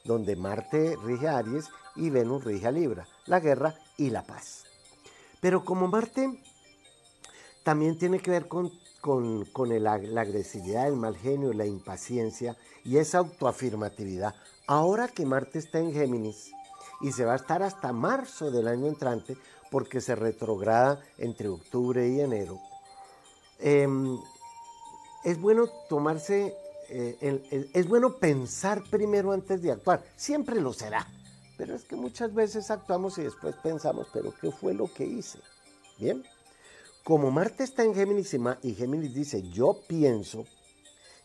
donde 0.04 0.36
Marte 0.36 0.96
rige 1.04 1.28
a 1.28 1.38
Aries 1.38 1.66
y 1.96 2.10
Venus 2.10 2.44
rige 2.44 2.68
a 2.68 2.72
Libra, 2.72 3.08
la 3.26 3.40
guerra 3.40 3.76
y 3.98 4.10
la 4.10 4.24
paz. 4.24 4.66
Pero 5.42 5.64
como 5.64 5.88
Marte 5.88 6.42
también 7.64 7.98
tiene 7.98 8.20
que 8.20 8.32
ver 8.32 8.48
con, 8.48 8.72
la 9.56 9.94
agresividad, 10.22 10.88
el 10.88 10.96
mal 10.96 11.16
genio, 11.16 11.54
la 11.54 11.66
impaciencia 11.66 12.58
y 12.84 12.98
esa 12.98 13.20
autoafirmatividad. 13.20 14.36
Ahora 14.68 15.08
que 15.08 15.26
Marte 15.26 15.60
está 15.60 15.80
en 15.80 15.94
Géminis 15.94 16.52
y 17.02 17.12
se 17.12 17.26
va 17.26 17.34
a 17.34 17.38
estar 17.38 17.64
hasta 17.64 17.94
marzo 17.94 18.52
del 18.52 18.68
año 18.68 18.88
entrante, 18.88 19.38
porque 19.72 20.02
se 20.02 20.16
retrograda 20.16 21.00
entre 21.18 21.48
octubre 21.48 22.08
y 22.10 22.22
enero, 22.22 22.60
em, 23.60 24.20
es 25.24 25.40
bueno 25.40 25.68
tomarse, 25.88 26.56
eh, 26.90 27.70
es 27.74 27.88
bueno 27.88 28.18
pensar 28.18 28.84
primero 28.90 29.32
antes 29.32 29.62
de 29.62 29.72
actuar. 29.72 30.04
Siempre 30.16 30.62
lo 30.62 30.74
será. 30.74 31.08
Pero 31.58 31.76
es 31.76 31.84
que 31.84 31.98
muchas 31.98 32.34
veces 32.34 32.72
actuamos 32.72 33.18
y 33.18 33.24
después 33.24 33.54
pensamos, 33.62 34.08
pero 34.14 34.34
¿qué 34.40 34.50
fue 34.50 34.74
lo 34.74 34.92
que 34.94 35.04
hice? 35.04 35.40
Bien. 35.98 36.24
Como 37.04 37.32
Marte 37.32 37.66
está 37.66 37.84
en 37.84 37.94
Géminis 37.94 38.34
y 38.62 38.76
Géminis 38.76 39.14
dice, 39.14 39.42
yo 39.50 39.82
pienso, 39.88 40.46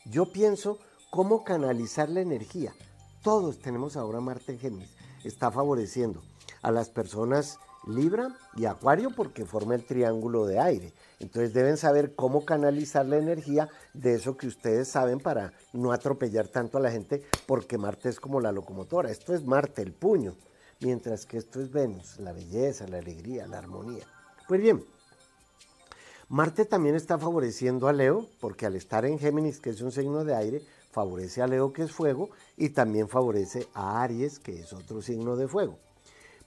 yo 0.06 0.32
pienso 0.32 0.78
cómo 1.10 1.44
canalizar 1.44 2.08
la 2.08 2.20
energía. 2.20 2.74
Todos 3.22 3.60
tenemos 3.60 3.96
ahora 3.96 4.20
Marte 4.20 4.52
en 4.52 4.58
Géminis. 4.58 4.90
Está 5.22 5.52
favoreciendo 5.52 6.20
a 6.62 6.72
las 6.72 6.88
personas 6.88 7.58
Libra 7.86 8.36
y 8.56 8.64
Acuario 8.64 9.10
porque 9.10 9.44
forma 9.44 9.74
el 9.74 9.84
triángulo 9.84 10.46
de 10.46 10.58
aire. 10.58 10.92
Entonces 11.20 11.52
deben 11.52 11.76
saber 11.76 12.14
cómo 12.14 12.44
canalizar 12.44 13.06
la 13.06 13.18
energía 13.18 13.68
de 13.92 14.14
eso 14.14 14.36
que 14.36 14.46
ustedes 14.46 14.88
saben 14.88 15.20
para 15.20 15.52
no 15.72 15.92
atropellar 15.92 16.48
tanto 16.48 16.78
a 16.78 16.80
la 16.80 16.90
gente 16.90 17.22
porque 17.46 17.78
Marte 17.78 18.08
es 18.08 18.20
como 18.20 18.40
la 18.40 18.52
locomotora. 18.52 19.10
Esto 19.10 19.34
es 19.34 19.44
Marte, 19.44 19.82
el 19.82 19.92
puño, 19.92 20.34
mientras 20.80 21.26
que 21.26 21.38
esto 21.38 21.60
es 21.60 21.70
Venus, 21.70 22.18
la 22.18 22.32
belleza, 22.32 22.86
la 22.88 22.98
alegría, 22.98 23.46
la 23.46 23.58
armonía. 23.58 24.04
Pues 24.48 24.60
bien, 24.60 24.84
Marte 26.28 26.64
también 26.64 26.94
está 26.94 27.18
favoreciendo 27.18 27.86
a 27.86 27.92
Leo, 27.92 28.26
porque 28.40 28.66
al 28.66 28.76
estar 28.76 29.04
en 29.04 29.18
Géminis, 29.18 29.60
que 29.60 29.70
es 29.70 29.80
un 29.82 29.92
signo 29.92 30.24
de 30.24 30.34
aire, 30.34 30.62
favorece 30.90 31.42
a 31.42 31.46
Leo, 31.46 31.72
que 31.72 31.82
es 31.82 31.92
fuego, 31.92 32.30
y 32.56 32.70
también 32.70 33.08
favorece 33.08 33.66
a 33.74 34.02
Aries, 34.02 34.38
que 34.38 34.60
es 34.60 34.72
otro 34.72 35.02
signo 35.02 35.36
de 35.36 35.48
fuego. 35.48 35.78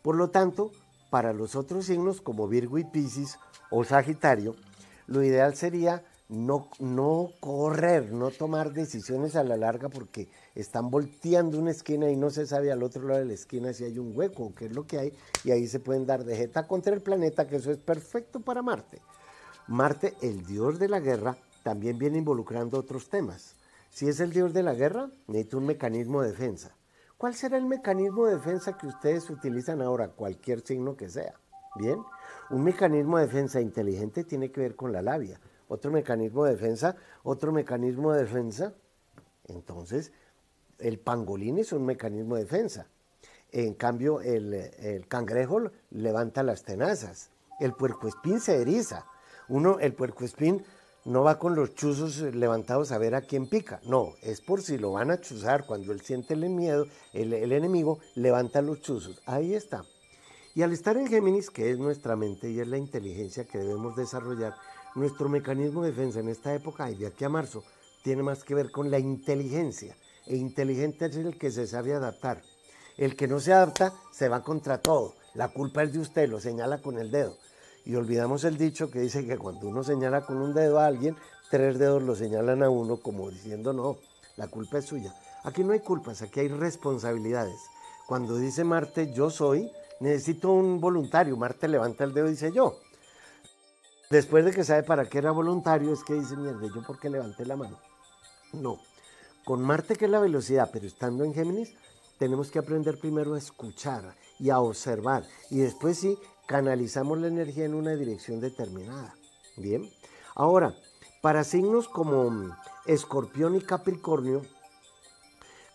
Por 0.02 0.16
lo 0.16 0.30
tanto, 0.30 0.72
para 1.10 1.34
los 1.34 1.56
otros 1.56 1.86
signos 1.86 2.22
como 2.22 2.48
Virgo 2.48 2.78
y 2.78 2.84
Piscis 2.84 3.38
o 3.70 3.84
Sagitario, 3.84 4.56
lo 5.08 5.24
ideal 5.24 5.56
sería 5.56 6.04
no, 6.30 6.70
no 6.80 7.32
correr, 7.40 8.12
no 8.12 8.32
tomar 8.32 8.74
decisiones 8.74 9.36
a 9.36 9.44
la 9.44 9.56
larga 9.56 9.90
porque 9.90 10.30
están 10.56 10.90
volteando 10.90 11.58
una 11.58 11.72
esquina 11.72 12.10
y 12.10 12.18
no 12.18 12.30
se 12.30 12.46
sabe 12.46 12.72
al 12.72 12.84
otro 12.84 13.08
lado 13.08 13.20
de 13.20 13.26
la 13.26 13.34
esquina 13.34 13.74
si 13.74 13.86
hay 13.86 13.98
un 13.98 14.12
hueco 14.16 14.44
o 14.44 14.56
qué 14.56 14.66
es 14.66 14.76
lo 14.76 14.86
que 14.86 15.00
hay, 15.00 15.14
y 15.44 15.52
ahí 15.52 15.68
se 15.68 15.80
pueden 15.80 16.06
dar 16.06 16.26
de 16.26 16.36
jeta 16.36 16.68
contra 16.68 16.94
el 16.94 17.02
planeta, 17.02 17.48
que 17.48 17.58
eso 17.58 17.72
es 17.72 17.78
perfecto 17.78 18.42
para 18.42 18.62
Marte. 18.62 19.02
Marte, 19.68 20.16
el 20.22 20.46
dios 20.46 20.80
de 20.80 20.90
la 20.90 21.00
guerra, 21.00 21.38
también 21.64 21.98
viene 21.98 22.18
involucrando 22.18 22.78
otros 22.78 23.10
temas. 23.10 23.56
Si 23.90 24.08
es 24.08 24.20
el 24.20 24.32
dios 24.32 24.54
de 24.54 24.64
la 24.64 24.74
guerra, 24.74 25.10
necesita 25.28 25.58
un 25.58 25.66
mecanismo 25.66 26.22
de 26.22 26.30
defensa. 26.30 26.77
¿Cuál 27.18 27.34
será 27.34 27.58
el 27.58 27.66
mecanismo 27.66 28.28
de 28.28 28.36
defensa 28.36 28.78
que 28.78 28.86
ustedes 28.86 29.28
utilizan 29.32 29.82
ahora, 29.82 30.10
cualquier 30.10 30.62
signo 30.62 30.96
que 30.96 31.10
sea? 31.10 31.34
Bien, 31.76 31.98
un 32.52 32.64
mecanismo 32.64 33.18
de 33.18 33.26
defensa 33.26 33.60
inteligente 33.60 34.24
tiene 34.24 34.52
que 34.52 34.62
ver 34.62 34.76
con 34.76 34.94
la 34.94 35.02
labia. 35.02 35.40
Otro 35.68 35.90
mecanismo 35.90 36.46
de 36.46 36.52
defensa, 36.52 36.96
otro 37.24 37.52
mecanismo 37.52 38.14
de 38.14 38.22
defensa 38.22 38.74
Entonces, 39.48 40.12
el 40.78 41.00
pangolín 41.00 41.58
es 41.58 41.72
un 41.72 41.86
mecanismo 41.86 42.36
de 42.36 42.44
defensa. 42.44 42.88
En 43.52 43.74
cambio, 43.74 44.22
el, 44.22 45.06
cangrejo 45.08 45.72
levanta 45.90 46.44
las 46.44 46.64
tenazas. 46.64 47.32
El 47.60 47.74
puercoespín 47.74 48.40
se 48.40 48.62
eriza. 48.62 49.08
Uno, 49.48 49.80
el 49.80 49.94
puercoespín 49.94 50.64
no 51.08 51.24
va 51.24 51.40
con 51.40 51.56
los 51.56 51.74
chuzos 51.74 52.20
levantados 52.36 52.92
a 52.92 52.98
ver 52.98 53.16
a 53.16 53.22
quién 53.22 53.48
pica. 53.48 53.80
No, 53.86 54.16
es 54.22 54.42
por 54.42 54.62
si 54.62 54.78
lo 54.78 54.92
van 54.92 55.10
a 55.10 55.22
chuzar. 55.22 55.66
Cuando 55.66 55.94
él 55.94 56.02
siente 56.02 56.34
el 56.34 56.50
miedo, 56.50 56.86
el, 57.14 57.32
el 57.32 57.54
enemigo 57.54 58.00
levanta 58.16 58.62
los 58.62 58.82
chuzos. 58.82 59.22
Ahí 59.26 59.54
está. 59.54 59.86
Y 60.54 60.64
al 60.64 60.74
estar 60.74 60.98
en 60.98 61.08
Géminis, 61.08 61.50
que 61.50 61.72
es 61.72 61.80
nuestra 61.80 62.18
mente 62.18 62.50
y 62.52 62.60
es 62.60 62.68
la 62.68 62.78
inteligencia 62.78 63.48
que 63.48 63.58
debemos 63.58 63.96
desarrollar, 63.96 64.56
nuestro 64.96 65.30
mecanismo 65.30 65.84
de 65.84 65.92
defensa 65.92 66.20
en 66.20 66.28
esta 66.28 66.54
época 66.54 66.92
y 66.92 66.96
de 66.96 67.08
aquí 67.08 67.24
a 67.24 67.30
marzo 67.30 67.64
tiene 68.04 68.22
más 68.22 68.44
que 68.44 68.56
ver 68.56 68.70
con 68.70 68.92
la 68.92 69.00
inteligencia. 69.00 69.96
E 70.26 70.36
inteligente 70.36 71.06
es 71.06 71.16
el 71.16 71.38
que 71.38 71.52
se 71.52 71.68
sabe 71.68 71.94
adaptar. 71.94 72.42
El 72.98 73.16
que 73.16 73.30
no 73.30 73.40
se 73.40 73.54
adapta 73.54 73.94
se 74.12 74.28
va 74.28 74.44
contra 74.44 74.82
todo. 74.82 75.16
La 75.36 75.48
culpa 75.48 75.84
es 75.84 75.94
de 75.94 76.00
usted, 76.00 76.28
lo 76.28 76.42
señala 76.42 76.82
con 76.82 77.00
el 77.00 77.12
dedo. 77.12 77.38
Y 77.88 77.96
olvidamos 77.96 78.44
el 78.44 78.58
dicho 78.58 78.92
que 78.92 79.00
dice 79.00 79.26
que 79.26 79.38
cuando 79.38 79.70
uno 79.70 79.82
señala 79.82 80.26
con 80.26 80.36
un 80.42 80.54
dedo 80.54 80.78
a 80.78 80.88
alguien, 80.88 81.16
tres 81.50 81.80
dedos 81.80 82.04
lo 82.04 82.18
señalan 82.18 82.62
a 82.62 82.70
uno 82.70 82.98
como 82.98 83.30
diciendo 83.30 83.72
no, 83.72 83.96
la 84.36 84.50
culpa 84.50 84.80
es 84.80 84.86
suya. 84.86 85.16
Aquí 85.46 85.64
no 85.64 85.72
hay 85.72 85.80
culpas, 85.80 86.22
aquí 86.22 86.42
hay 86.42 86.50
responsabilidades. 86.50 87.56
Cuando 88.06 88.36
dice 88.36 88.66
Marte, 88.66 89.14
yo 89.14 89.30
soy, 89.30 89.72
necesito 90.02 90.52
un 90.52 90.82
voluntario. 90.82 91.38
Marte 91.38 91.70
levanta 91.70 92.04
el 92.04 92.14
dedo 92.14 92.28
y 92.28 92.32
dice 92.32 92.52
yo. 92.52 92.78
Después 94.10 94.44
de 94.44 94.52
que 94.52 94.66
sabe 94.66 94.84
para 94.84 95.08
qué 95.08 95.20
era 95.20 95.32
voluntario, 95.32 95.94
es 95.94 96.04
que 96.04 96.16
dice, 96.16 96.36
mierda, 96.36 96.68
¿yo 96.68 96.84
por 96.86 97.00
qué 97.00 97.10
levanté 97.10 97.46
la 97.46 97.56
mano? 97.56 97.80
No. 98.52 98.80
Con 99.46 99.62
Marte, 99.62 99.96
que 99.96 100.06
es 100.06 100.12
la 100.12 100.20
velocidad, 100.20 100.72
pero 100.74 100.86
estando 100.86 101.24
en 101.24 101.34
Géminis, 101.34 101.74
tenemos 102.20 102.52
que 102.52 102.60
aprender 102.60 103.00
primero 103.00 103.36
a 103.36 103.38
escuchar 103.38 104.14
y 104.40 104.50
a 104.50 104.60
observar. 104.60 105.24
Y 105.50 105.60
después 105.60 105.98
sí, 105.98 106.18
canalizamos 106.48 107.20
la 107.20 107.28
energía 107.28 107.66
en 107.66 107.76
una 107.76 107.96
dirección 107.96 108.40
determinada. 108.40 109.16
Bien. 109.58 109.90
Ahora, 110.36 110.76
para 111.22 111.44
signos 111.44 111.88
como 111.88 112.56
Escorpión 112.86 113.56
y 113.56 113.62
Capricornio, 113.62 114.42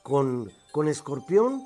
con, 0.02 0.50
con 0.72 0.88
Escorpión 0.88 1.62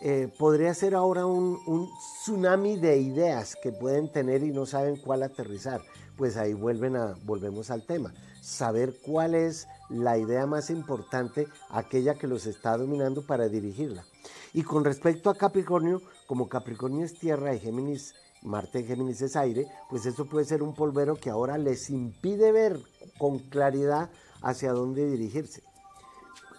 eh, 0.00 0.32
podría 0.38 0.72
ser 0.74 0.94
ahora 0.94 1.26
un, 1.26 1.90
tsunami 2.22 2.76
de 2.76 2.98
ideas 2.98 3.56
que 3.60 3.72
pueden 3.72 4.12
tener 4.12 4.44
y 4.44 4.52
no 4.52 4.66
saben 4.66 4.96
cuál 4.96 5.22
aterrizar. 5.22 5.80
Pues 6.16 6.36
ahí 6.36 6.52
vuelven 6.52 6.96
a, 6.96 7.14
volvemos 7.24 7.70
al 7.70 7.84
tema. 7.84 8.12
Saber 8.40 8.94
cuál 9.04 9.34
es 9.34 9.66
la 9.88 10.18
idea 10.18 10.46
más 10.46 10.70
importante, 10.70 11.48
aquella 11.70 12.14
que 12.14 12.26
los 12.26 12.46
está 12.46 12.76
dominando 12.76 13.26
para 13.26 13.48
dirigirla. 13.48 14.04
Y 14.52 14.62
con 14.62 14.84
respecto 14.84 15.30
a 15.30 15.36
Capricornio, 15.36 16.02
como 16.26 16.48
Capricornio 16.48 17.04
es 17.04 17.18
tierra 17.18 17.54
y 17.54 17.60
Géminis, 17.60 18.14
Marte 18.42 18.80
y 18.80 18.84
Géminis 18.84 19.22
es 19.22 19.36
aire, 19.36 19.66
pues 19.90 20.06
eso 20.06 20.26
puede 20.26 20.44
ser 20.44 20.62
un 20.62 20.74
polvero 20.74 21.16
que 21.16 21.30
ahora 21.30 21.58
les 21.58 21.90
impide 21.90 22.52
ver 22.52 22.80
con 23.18 23.38
claridad 23.38 24.10
hacia 24.42 24.72
dónde 24.72 25.06
dirigirse. 25.06 25.62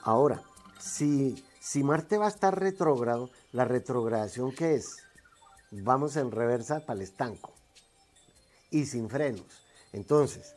Ahora, 0.04 0.42
si 0.80 1.44
si 1.70 1.84
Marte 1.84 2.18
va 2.18 2.26
a 2.26 2.30
estar 2.30 2.58
retrógrado, 2.58 3.30
la 3.52 3.64
retrogradación 3.64 4.52
que 4.52 4.74
es, 4.74 5.04
vamos 5.70 6.16
en 6.16 6.32
reversa 6.32 6.80
para 6.80 6.98
el 6.98 7.04
estanco 7.04 7.54
y 8.72 8.88
sin 8.88 9.08
frenos. 9.08 9.46
Entonces, 9.94 10.56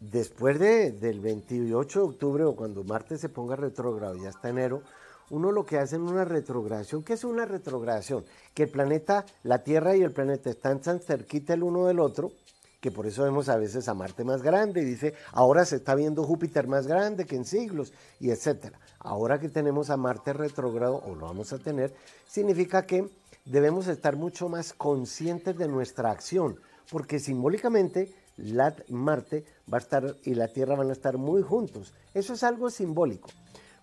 después 0.00 0.58
del 0.58 1.20
28 1.20 1.98
de 1.98 2.04
octubre 2.06 2.44
o 2.44 2.56
cuando 2.56 2.84
Marte 2.84 3.18
se 3.18 3.28
ponga 3.28 3.54
retrógrado, 3.54 4.16
ya 4.16 4.30
está 4.30 4.48
enero, 4.48 4.82
uno 5.30 5.52
lo 5.52 5.64
que 5.64 5.78
hace 5.78 5.96
en 5.96 6.02
una 6.02 6.24
retrogradación, 6.24 7.02
¿qué 7.02 7.14
es 7.14 7.24
una 7.24 7.46
retrogradación? 7.46 8.24
Que 8.52 8.64
el 8.64 8.68
planeta, 8.68 9.24
la 9.42 9.62
Tierra 9.62 9.96
y 9.96 10.02
el 10.02 10.12
planeta 10.12 10.50
están 10.50 10.80
tan 10.80 11.00
cerquita 11.00 11.54
el 11.54 11.62
uno 11.62 11.86
del 11.86 12.00
otro, 12.00 12.32
que 12.80 12.90
por 12.90 13.06
eso 13.06 13.24
vemos 13.24 13.48
a 13.48 13.56
veces 13.56 13.88
a 13.88 13.94
Marte 13.94 14.24
más 14.24 14.42
grande 14.42 14.80
y 14.80 14.84
dice, 14.84 15.14
ahora 15.32 15.64
se 15.64 15.76
está 15.76 15.94
viendo 15.94 16.24
Júpiter 16.24 16.66
más 16.66 16.86
grande 16.86 17.26
que 17.26 17.36
en 17.36 17.44
siglos 17.44 17.92
y 18.18 18.30
etcétera. 18.30 18.78
Ahora 18.98 19.38
que 19.38 19.48
tenemos 19.48 19.90
a 19.90 19.96
Marte 19.96 20.32
retrógrado 20.32 20.96
o 20.96 21.14
lo 21.14 21.26
vamos 21.26 21.52
a 21.52 21.58
tener, 21.58 21.94
significa 22.26 22.86
que 22.86 23.08
debemos 23.44 23.86
estar 23.86 24.16
mucho 24.16 24.48
más 24.48 24.72
conscientes 24.72 25.56
de 25.58 25.68
nuestra 25.68 26.10
acción, 26.10 26.58
porque 26.90 27.18
simbólicamente 27.18 28.12
la, 28.36 28.74
Marte 28.88 29.44
va 29.72 29.78
a 29.78 29.80
estar 29.80 30.16
y 30.24 30.34
la 30.34 30.48
Tierra 30.48 30.74
van 30.74 30.88
a 30.88 30.94
estar 30.94 31.18
muy 31.18 31.42
juntos. 31.42 31.92
Eso 32.14 32.32
es 32.32 32.42
algo 32.42 32.70
simbólico. 32.70 33.28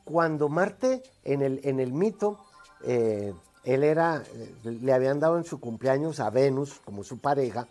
Cuando 0.07 0.47
Marte 0.47 1.03
en 1.25 1.41
el, 1.41 1.59
en 1.65 1.81
el 1.81 1.91
mito, 1.91 2.39
eh, 2.85 3.33
él 3.65 3.83
era, 3.83 4.23
le 4.63 4.93
habían 4.93 5.19
dado 5.19 5.37
en 5.37 5.43
su 5.43 5.59
cumpleaños 5.59 6.21
a 6.21 6.29
Venus 6.29 6.79
como 6.85 7.03
su 7.03 7.19
pareja, 7.19 7.67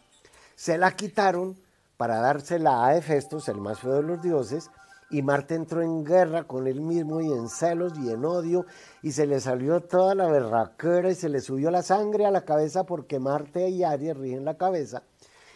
se 0.54 0.76
la 0.76 0.94
quitaron 0.94 1.56
para 1.96 2.20
dársela 2.20 2.84
a 2.84 2.94
Hefestos, 2.94 3.48
el 3.48 3.56
más 3.56 3.80
feo 3.80 3.94
de 3.94 4.02
los 4.02 4.20
dioses, 4.20 4.70
y 5.08 5.22
Marte 5.22 5.54
entró 5.54 5.80
en 5.80 6.04
guerra 6.04 6.44
con 6.44 6.66
él 6.66 6.82
mismo 6.82 7.22
y 7.22 7.32
en 7.32 7.48
celos 7.48 7.94
y 7.98 8.10
en 8.10 8.22
odio, 8.22 8.66
y 9.00 9.12
se 9.12 9.26
le 9.26 9.40
salió 9.40 9.80
toda 9.80 10.14
la 10.14 10.26
berraquera 10.26 11.10
y 11.10 11.14
se 11.14 11.30
le 11.30 11.40
subió 11.40 11.70
la 11.70 11.82
sangre 11.82 12.26
a 12.26 12.30
la 12.30 12.44
cabeza 12.44 12.84
porque 12.84 13.18
Marte 13.18 13.70
y 13.70 13.82
Aries 13.82 14.14
rigen 14.14 14.44
la 14.44 14.58
cabeza. 14.58 15.04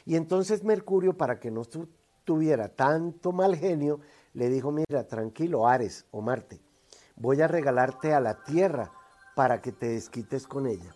Y 0.07 0.17
entonces 0.17 0.65
Mercurio, 0.65 1.15
para 1.15 1.39
que 1.39 1.51
no 1.51 1.61
tuviera 2.25 2.69
tanto 2.69 3.33
mal 3.33 3.55
genio, 3.55 4.01
le 4.33 4.49
dijo, 4.49 4.71
mira, 4.71 5.07
tranquilo, 5.07 5.67
Ares 5.67 6.07
o 6.11 6.23
Marte, 6.23 6.61
voy 7.21 7.41
a 7.43 7.49
regalarte 7.49 8.15
a 8.15 8.21
la 8.21 8.43
Tierra 8.43 8.91
para 9.37 9.61
que 9.61 9.73
te 9.73 9.89
desquites 9.91 10.47
con 10.47 10.67
ella. 10.67 10.95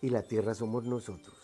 Y 0.00 0.10
la 0.10 0.22
Tierra 0.22 0.54
somos 0.54 0.84
nosotros. 0.84 1.36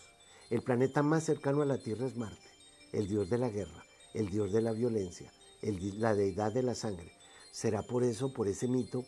El 0.49 0.61
planeta 0.61 1.03
más 1.03 1.23
cercano 1.23 1.61
a 1.61 1.65
la 1.65 1.77
Tierra 1.77 2.05
es 2.05 2.15
Marte, 2.15 2.49
el 2.93 3.07
dios 3.07 3.29
de 3.29 3.37
la 3.37 3.49
guerra, 3.49 3.83
el 4.13 4.29
dios 4.29 4.51
de 4.51 4.61
la 4.61 4.71
violencia, 4.71 5.31
la 5.61 6.15
deidad 6.15 6.53
de 6.53 6.63
la 6.63 6.75
sangre. 6.75 7.11
Será 7.51 7.81
por 7.81 8.03
eso, 8.03 8.33
por 8.33 8.47
ese 8.47 8.67
mito, 8.67 9.03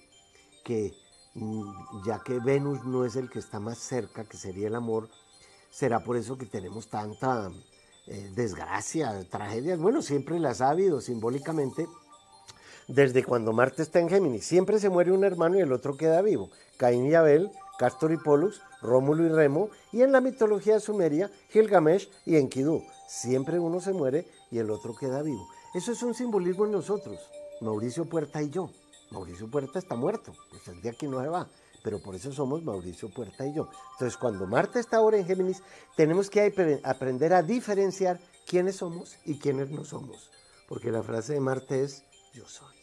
que 0.64 0.94
mm, 1.36 2.04
ya 2.06 2.22
que 2.24 2.40
Venus 2.40 2.84
no 2.86 3.06
es 3.06 3.16
el 3.16 3.30
que 3.30 3.40
está 3.40 3.60
más 3.60 3.78
cerca, 3.78 4.24
que 4.24 4.38
sería 4.38 4.68
el 4.68 4.76
amor, 4.76 5.10
será 5.70 6.04
por 6.04 6.18
eso 6.18 6.38
que 6.38 6.46
tenemos 6.46 6.90
tanta 6.90 7.52
eh, 8.08 8.32
desgracia, 8.36 9.28
tragedias. 9.30 9.80
Bueno, 9.80 10.02
siempre 10.02 10.40
las 10.40 10.62
ha 10.62 10.70
habido 10.70 11.02
simbólicamente 11.02 11.88
desde 12.88 13.24
cuando 13.24 13.54
Marte 13.54 13.82
está 13.82 14.00
en 14.00 14.10
Géminis. 14.10 14.46
Siempre 14.46 14.80
se 14.80 14.89
muere 14.89 15.12
un 15.12 15.24
hermano 15.24 15.58
y 15.58 15.62
el 15.62 15.72
otro 15.72 15.98
queda 15.98 16.22
vivo. 16.22 16.50
Caín 16.78 17.06
y 17.08 17.13
Abel 17.13 17.52
Castor 17.82 18.12
y 18.12 18.17
Pollux, 18.17 18.62
Rómulo 18.84 19.26
y 19.26 19.30
Remo, 19.30 19.72
y 19.91 20.04
en 20.04 20.12
la 20.12 20.22
mitología 20.22 20.80
sumeria, 20.80 21.32
Gilgamesh 21.50 22.12
y 22.28 22.36
Enkidu. 22.36 22.84
Siempre 23.08 23.58
uno 23.58 23.82
se 23.82 23.91
muere 23.91 24.28
y 24.52 24.60
el 24.60 24.70
otro 24.70 24.96
queda 24.96 25.24
vivo. 25.24 25.50
Eso 25.74 25.91
es 25.91 26.04
un 26.04 26.13
simbolismo 26.13 26.65
en 26.65 26.74
nosotros, 26.74 27.17
Mauricio 27.60 28.06
Puerta 28.06 28.39
y 28.39 28.52
yo. 28.52 28.70
Mauricio 29.10 29.50
Puerta 29.50 29.80
está 29.80 29.96
muerto, 29.96 30.32
pues 30.52 30.67
el 30.67 30.80
día 30.80 30.94
que 30.94 31.08
no 31.08 31.22
se 31.22 31.28
va, 31.30 31.48
pero 31.82 31.98
por 31.98 32.13
eso 32.13 32.32
somos 32.32 32.63
Mauricio 32.63 33.10
Puerta 33.10 33.48
y 33.48 33.54
yo. 33.56 33.67
Entonces, 33.94 34.15
cuando 34.15 34.46
Marte 34.46 34.80
está 34.80 34.98
ahora 34.98 35.17
en 35.17 35.26
Géminis, 35.26 35.63
tenemos 35.96 36.30
que 36.30 36.54
aprender 36.84 37.34
a 37.34 37.41
diferenciar 37.41 38.20
quiénes 38.46 38.76
somos 38.76 39.17
y 39.26 39.39
quiénes 39.39 39.72
no 39.72 39.86
somos, 39.86 40.30
porque 40.70 40.91
la 40.91 41.02
frase 41.02 41.34
de 41.34 41.39
Marte 41.39 41.84
es 41.84 42.04
yo 42.34 42.48
soy. 42.48 42.76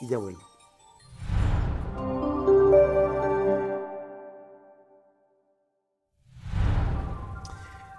Y 0.00 0.08
ya 0.08 0.18
vuelvo. 0.18 0.42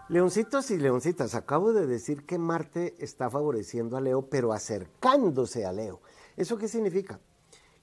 Leoncitos 0.07 0.71
y 0.71 0.77
leoncitas, 0.77 1.35
acabo 1.35 1.71
de 1.71 1.85
decir 1.85 2.25
que 2.25 2.39
Marte 2.39 2.95
está 2.97 3.29
favoreciendo 3.29 3.95
a 3.95 4.01
Leo, 4.01 4.27
pero 4.27 4.53
acercándose 4.53 5.67
a 5.67 5.71
Leo. 5.71 6.01
¿Eso 6.35 6.57
qué 6.57 6.67
significa? 6.67 7.19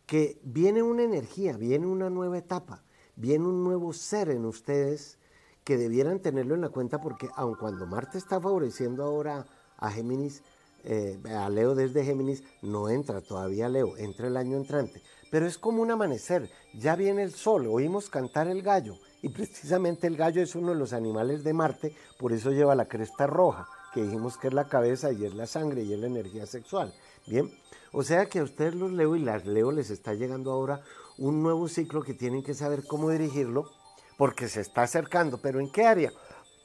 Que 0.07 0.41
viene 0.43 0.83
una 0.83 1.05
energía, 1.05 1.57
viene 1.57 1.87
una 1.87 2.11
nueva 2.11 2.39
etapa, 2.39 2.83
viene 3.15 3.47
un 3.47 3.63
nuevo 3.63 3.93
ser 3.93 4.31
en 4.31 4.45
ustedes 4.45 5.19
que 5.63 5.77
debieran 5.77 6.19
tenerlo 6.21 6.57
en 6.57 6.63
la 6.63 6.69
cuenta 6.69 7.01
porque 7.01 7.29
aun 7.37 7.55
cuando 7.55 7.87
Marte 7.87 8.19
está 8.19 8.41
favoreciendo 8.41 9.05
ahora 9.05 9.47
a 9.77 9.91
Géminis, 9.93 10.43
eh, 10.89 11.19
a 11.35 11.51
Leo 11.51 11.75
desde 11.75 12.05
Géminis, 12.05 12.45
no 12.63 12.89
entra 12.89 13.21
todavía 13.21 13.69
Leo, 13.69 13.97
entra 13.97 14.29
el 14.29 14.37
año 14.37 14.57
entrante. 14.57 15.03
Pero 15.33 15.47
es 15.47 15.59
como 15.59 15.83
un 15.83 15.91
amanecer, 15.91 16.49
ya 16.75 16.95
viene 16.95 17.25
el 17.25 17.33
sol, 17.33 17.67
oímos 17.67 18.09
cantar 18.09 18.47
el 18.47 18.63
gallo, 18.63 18.95
y 19.21 19.29
precisamente 19.31 20.07
el 20.07 20.17
gallo 20.17 20.41
es 20.41 20.55
uno 20.55 20.69
de 20.69 20.77
los 20.77 20.93
animales 20.93 21.43
de 21.43 21.53
Marte, 21.53 21.97
por 22.19 22.33
eso 22.33 22.53
lleva 22.53 22.77
la 22.77 22.87
cresta 22.87 23.27
roja, 23.27 23.67
que 23.93 24.05
dijimos 24.05 24.37
que 24.37 24.47
es 24.47 24.55
la 24.55 24.69
cabeza 24.69 25.11
y 25.11 25.25
es 25.25 25.35
la 25.35 25.47
sangre 25.47 25.83
y 25.83 25.93
es 25.93 25.99
la 25.99 26.07
energía 26.07 26.47
sexual. 26.47 26.95
Bien, 27.27 27.51
o 27.93 28.05
sea 28.05 28.27
que 28.27 28.39
a 28.39 28.45
ustedes 28.45 28.77
los 28.77 28.93
leo 28.93 29.17
y 29.17 29.21
las 29.21 29.45
leo 29.45 29.73
les 29.73 29.91
está 29.91 30.15
llegando 30.15 30.53
ahora 30.53 30.83
un 31.19 31.43
nuevo 31.43 31.67
ciclo 31.67 32.03
que 32.03 32.15
tienen 32.15 32.45
que 32.45 32.55
saber 32.55 32.87
cómo 32.87 33.11
dirigirlo, 33.11 33.73
porque 34.17 34.49
se 34.49 34.61
está 34.61 34.83
acercando, 34.83 35.39
pero 35.39 35.59
¿en 35.59 35.71
qué 35.73 35.85
área? 35.85 36.13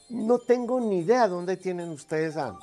No 0.10 0.38
tengo 0.38 0.80
ni 0.80 1.00
idea 1.00 1.28
dónde 1.28 1.58
tienen 1.58 1.90
ustedes 1.90 2.38
a, 2.38 2.56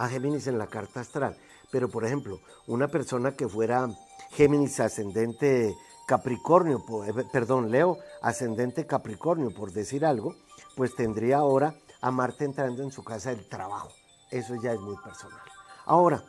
a 0.00 0.08
Géminis 0.08 0.46
en 0.46 0.56
la 0.56 0.66
carta 0.66 1.00
astral, 1.00 1.36
pero 1.70 1.90
por 1.90 2.06
ejemplo, 2.06 2.40
una 2.66 2.88
persona 2.88 3.32
que 3.32 3.46
fuera 3.46 3.86
Géminis 4.30 4.80
ascendente 4.80 5.76
Capricornio, 6.06 6.82
eh, 7.06 7.24
perdón, 7.30 7.70
Leo 7.70 7.98
ascendente 8.22 8.86
Capricornio, 8.86 9.52
por 9.52 9.72
decir 9.72 10.06
algo, 10.06 10.34
pues 10.74 10.94
tendría 10.94 11.36
ahora 11.36 11.74
a 12.00 12.10
Marte 12.10 12.46
entrando 12.46 12.82
en 12.82 12.90
su 12.90 13.04
casa 13.04 13.28
del 13.28 13.46
trabajo. 13.46 13.90
Eso 14.30 14.54
ya 14.62 14.72
es 14.72 14.80
muy 14.80 14.96
personal. 15.04 15.38
Ahora, 15.84 16.24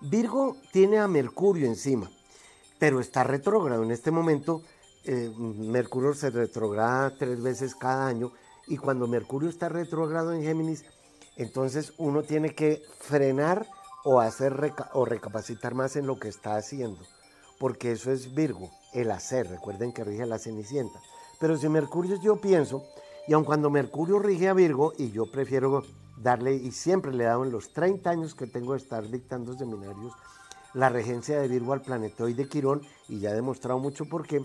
Virgo 0.00 0.56
tiene 0.72 0.98
a 0.98 1.06
Mercurio 1.06 1.68
encima, 1.68 2.10
pero 2.80 2.98
está 2.98 3.22
retrógrado. 3.22 3.84
En 3.84 3.92
este 3.92 4.10
momento, 4.10 4.62
eh, 5.04 5.30
Mercurio 5.38 6.14
se 6.14 6.30
retrograda 6.30 7.16
tres 7.16 7.40
veces 7.40 7.76
cada 7.76 8.08
año 8.08 8.32
y 8.66 8.76
cuando 8.76 9.06
Mercurio 9.06 9.48
está 9.48 9.68
retrógrado 9.68 10.32
en 10.32 10.42
Géminis, 10.42 10.84
entonces 11.36 11.92
uno 11.98 12.22
tiene 12.22 12.54
que 12.54 12.82
frenar 12.98 13.66
o 14.04 14.20
hacer 14.20 14.72
o 14.92 15.04
recapacitar 15.04 15.74
más 15.74 15.96
en 15.96 16.06
lo 16.06 16.18
que 16.18 16.28
está 16.28 16.56
haciendo, 16.56 17.00
porque 17.58 17.92
eso 17.92 18.12
es 18.12 18.34
Virgo, 18.34 18.70
el 18.92 19.10
hacer, 19.10 19.48
recuerden 19.48 19.92
que 19.92 20.04
rige 20.04 20.26
la 20.26 20.38
cenicienta. 20.38 21.00
Pero 21.40 21.56
si 21.56 21.68
Mercurio 21.68 22.20
yo 22.20 22.36
pienso, 22.36 22.84
y 23.26 23.32
aun 23.32 23.44
cuando 23.44 23.70
Mercurio 23.70 24.18
rige 24.18 24.48
a 24.48 24.52
Virgo, 24.52 24.92
y 24.96 25.10
yo 25.10 25.30
prefiero 25.30 25.82
darle, 26.16 26.54
y 26.54 26.70
siempre 26.70 27.12
le 27.12 27.24
he 27.24 27.26
dado 27.26 27.44
en 27.44 27.52
los 27.52 27.72
30 27.72 28.08
años 28.10 28.34
que 28.34 28.46
tengo 28.46 28.72
de 28.72 28.78
estar 28.78 29.08
dictando 29.08 29.56
seminarios, 29.56 30.12
la 30.74 30.88
regencia 30.88 31.40
de 31.40 31.48
Virgo 31.48 31.72
al 31.72 31.82
planetoide 31.82 32.48
Quirón, 32.48 32.82
y 33.08 33.20
ya 33.20 33.30
he 33.30 33.34
demostrado 33.34 33.78
mucho 33.78 34.04
por 34.06 34.26
qué. 34.26 34.42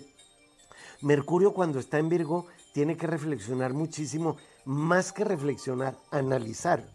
Mercurio 1.02 1.54
cuando 1.54 1.80
está 1.80 1.98
en 2.00 2.10
Virgo 2.10 2.48
tiene 2.74 2.98
que 2.98 3.08
reflexionar 3.08 3.74
muchísimo, 3.74 4.38
más 4.70 5.12
que 5.12 5.24
reflexionar, 5.24 5.98
analizar 6.12 6.86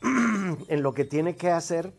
en 0.68 0.82
lo 0.82 0.94
que 0.94 1.04
tiene 1.04 1.34
que 1.34 1.50
hacer 1.50 1.92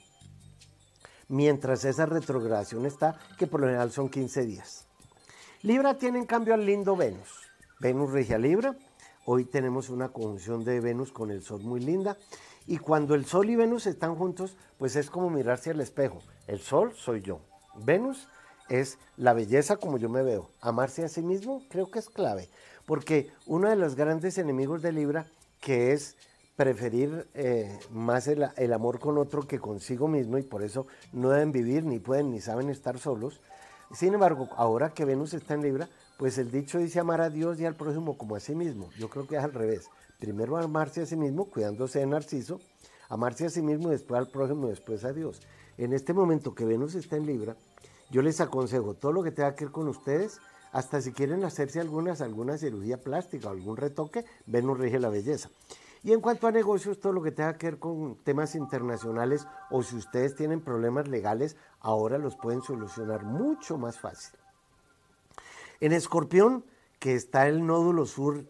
mientras 1.28 1.84
esa 1.84 2.06
retrogradación 2.06 2.86
está, 2.86 3.20
que 3.38 3.46
por 3.46 3.60
lo 3.60 3.68
general 3.68 3.92
son 3.92 4.08
15 4.08 4.46
días. 4.46 4.88
Libra 5.64 5.98
tiene 5.98 6.18
en 6.18 6.26
cambio 6.26 6.54
al 6.54 6.66
lindo 6.66 6.96
Venus. 6.96 7.28
Venus 7.82 8.12
rige 8.12 8.36
a 8.36 8.38
Libra. 8.38 8.78
Hoy 9.26 9.44
tenemos 9.44 9.90
una 9.90 10.08
conjunción 10.14 10.64
de 10.64 10.80
Venus 10.80 11.12
con 11.12 11.30
el 11.30 11.44
Sol 11.44 11.62
muy 11.62 11.82
linda. 11.82 12.16
Y 12.66 12.78
cuando 12.78 13.14
el 13.14 13.26
Sol 13.26 13.50
y 13.50 13.58
Venus 13.58 13.88
están 13.88 14.16
juntos, 14.16 14.56
pues 14.78 14.96
es 14.96 15.10
como 15.10 15.30
mirarse 15.30 15.72
al 15.72 15.82
espejo. 15.82 16.20
El 16.48 16.62
Sol 16.62 16.94
soy 16.96 17.22
yo. 17.22 17.42
Venus 17.76 18.30
es 18.72 18.98
la 19.18 19.34
belleza 19.34 19.76
como 19.76 19.98
yo 19.98 20.08
me 20.08 20.24
veo. 20.24 20.50
Amarse 20.62 21.04
a 21.04 21.10
sí 21.10 21.22
mismo 21.22 21.64
creo 21.70 21.92
que 21.92 22.00
es 22.00 22.10
clave. 22.10 22.50
Porque 22.86 23.30
uno 23.46 23.70
de 23.70 23.76
los 23.76 23.96
grandes 23.96 24.38
enemigos 24.38 24.82
de 24.82 24.94
Libra, 24.94 25.28
que 25.60 25.92
es 25.92 26.16
preferir 26.56 27.28
eh, 27.34 27.78
más 27.92 28.28
el, 28.28 28.48
el, 28.56 28.74
amor 28.74 29.00
con 29.00 29.18
otro 29.18 29.48
que 29.48 29.60
consigo 29.60 30.08
mismo 30.08 30.38
y 30.38 30.44
por 30.44 30.64
eso 30.64 30.88
no 31.12 31.30
deben 31.30 31.52
vivir, 31.52 31.84
ni 31.84 32.00
pueden, 32.00 32.32
ni 32.32 32.40
saben 32.40 32.70
estar 32.70 32.98
solos. 32.98 33.42
Sin 33.94 34.14
embargo, 34.14 34.48
ahora 34.56 34.94
que 34.94 35.06
Venus 35.06 35.34
está 35.34 35.54
en 35.54 35.64
Libra, 35.64 35.90
pues 36.18 36.38
el 36.38 36.50
dicho 36.50 36.78
dice 36.78 37.00
amar 37.00 37.20
a 37.20 37.30
Dios 37.30 37.60
y 37.60 37.66
al 37.66 37.76
prójimo 37.76 38.18
como 38.18 38.36
a 38.36 38.40
sí 38.40 38.56
mismo. 38.56 38.90
Yo 38.98 39.10
creo 39.10 39.28
que 39.28 39.36
es 39.36 39.44
al 39.44 39.54
revés. 39.54 39.90
Primero 40.20 40.56
amarse 40.56 41.02
a 41.02 41.06
sí 41.06 41.18
mismo, 41.18 41.46
cuidándose 41.46 42.00
de 42.00 42.06
Narciso, 42.06 42.62
amarse 43.10 43.48
a 43.48 43.50
sí 43.50 43.62
mismo 43.62 43.90
y 43.90 43.94
después 43.94 44.20
al 44.20 44.30
prójimo 44.30 44.68
después 44.68 45.04
a 45.04 45.12
Dios. 45.12 45.42
En 45.78 45.94
este 45.94 46.14
momento 46.14 46.54
que 46.54 46.64
Venus 46.64 46.96
está 46.96 47.18
en 47.18 47.26
Libra, 47.26 47.58
yo 48.12 48.22
les 48.22 48.42
aconsejo 48.42 48.94
todo 48.94 49.14
lo 49.14 49.24
que 49.24 49.32
tenga 49.32 49.56
que 49.56 49.66
ver 49.66 49.72
con 49.72 49.88
ustedes, 49.88 50.40
hasta 50.74 51.02
si 51.02 51.14
quieren 51.14 51.44
hacerse 51.44 51.80
algunas, 51.80 52.22
alguna 52.22 52.58
cirugía 52.58 53.02
plástica 53.02 53.48
o 53.48 53.52
algún 53.52 53.78
retoque, 53.78 54.26
Venus 54.46 54.78
rige 54.78 55.00
la 55.00 55.10
belleza. 55.10 55.50
Y 56.04 56.12
en 56.12 56.20
cuanto 56.20 56.48
a 56.48 56.52
negocios, 56.52 57.00
todo 57.00 57.14
lo 57.14 57.22
que 57.22 57.32
tenga 57.32 57.58
que 57.58 57.68
ver 57.68 57.80
con 57.80 58.16
temas 58.24 58.56
internacionales 58.56 59.48
o 59.70 59.82
si 59.84 59.96
ustedes 59.96 60.36
tienen 60.36 60.62
problemas 60.62 61.08
legales, 61.08 61.56
ahora 61.80 62.18
los 62.18 62.36
pueden 62.36 62.62
solucionar 62.62 63.24
mucho 63.24 63.78
más 63.78 64.00
fácil. 64.00 64.38
En 65.80 65.94
Escorpión, 65.94 66.66
que 67.00 67.16
está 67.16 67.48
el 67.48 67.66
nódulo 67.66 68.06
sur, 68.06 68.46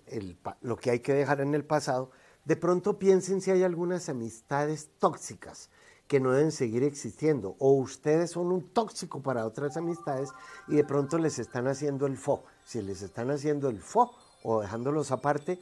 lo 0.61 0.75
que 0.77 0.91
hay 0.91 0.99
que 0.99 1.13
dejar 1.13 1.41
en 1.41 1.53
el 1.53 1.65
pasado, 1.65 2.11
de 2.45 2.55
pronto 2.55 2.97
piensen 2.97 3.41
si 3.41 3.51
hay 3.51 3.63
algunas 3.63 4.09
amistades 4.09 4.89
tóxicas 4.97 5.69
que 6.11 6.19
no 6.19 6.33
deben 6.33 6.51
seguir 6.51 6.83
existiendo 6.83 7.55
o 7.57 7.71
ustedes 7.71 8.31
son 8.31 8.51
un 8.51 8.73
tóxico 8.73 9.21
para 9.21 9.45
otras 9.45 9.77
amistades 9.77 10.27
y 10.67 10.75
de 10.75 10.83
pronto 10.83 11.17
les 11.17 11.39
están 11.39 11.69
haciendo 11.69 12.05
el 12.05 12.17
fo. 12.17 12.43
Si 12.65 12.81
les 12.81 13.01
están 13.01 13.31
haciendo 13.31 13.69
el 13.69 13.79
fo 13.79 14.11
o 14.43 14.59
dejándolos 14.59 15.11
aparte, 15.11 15.57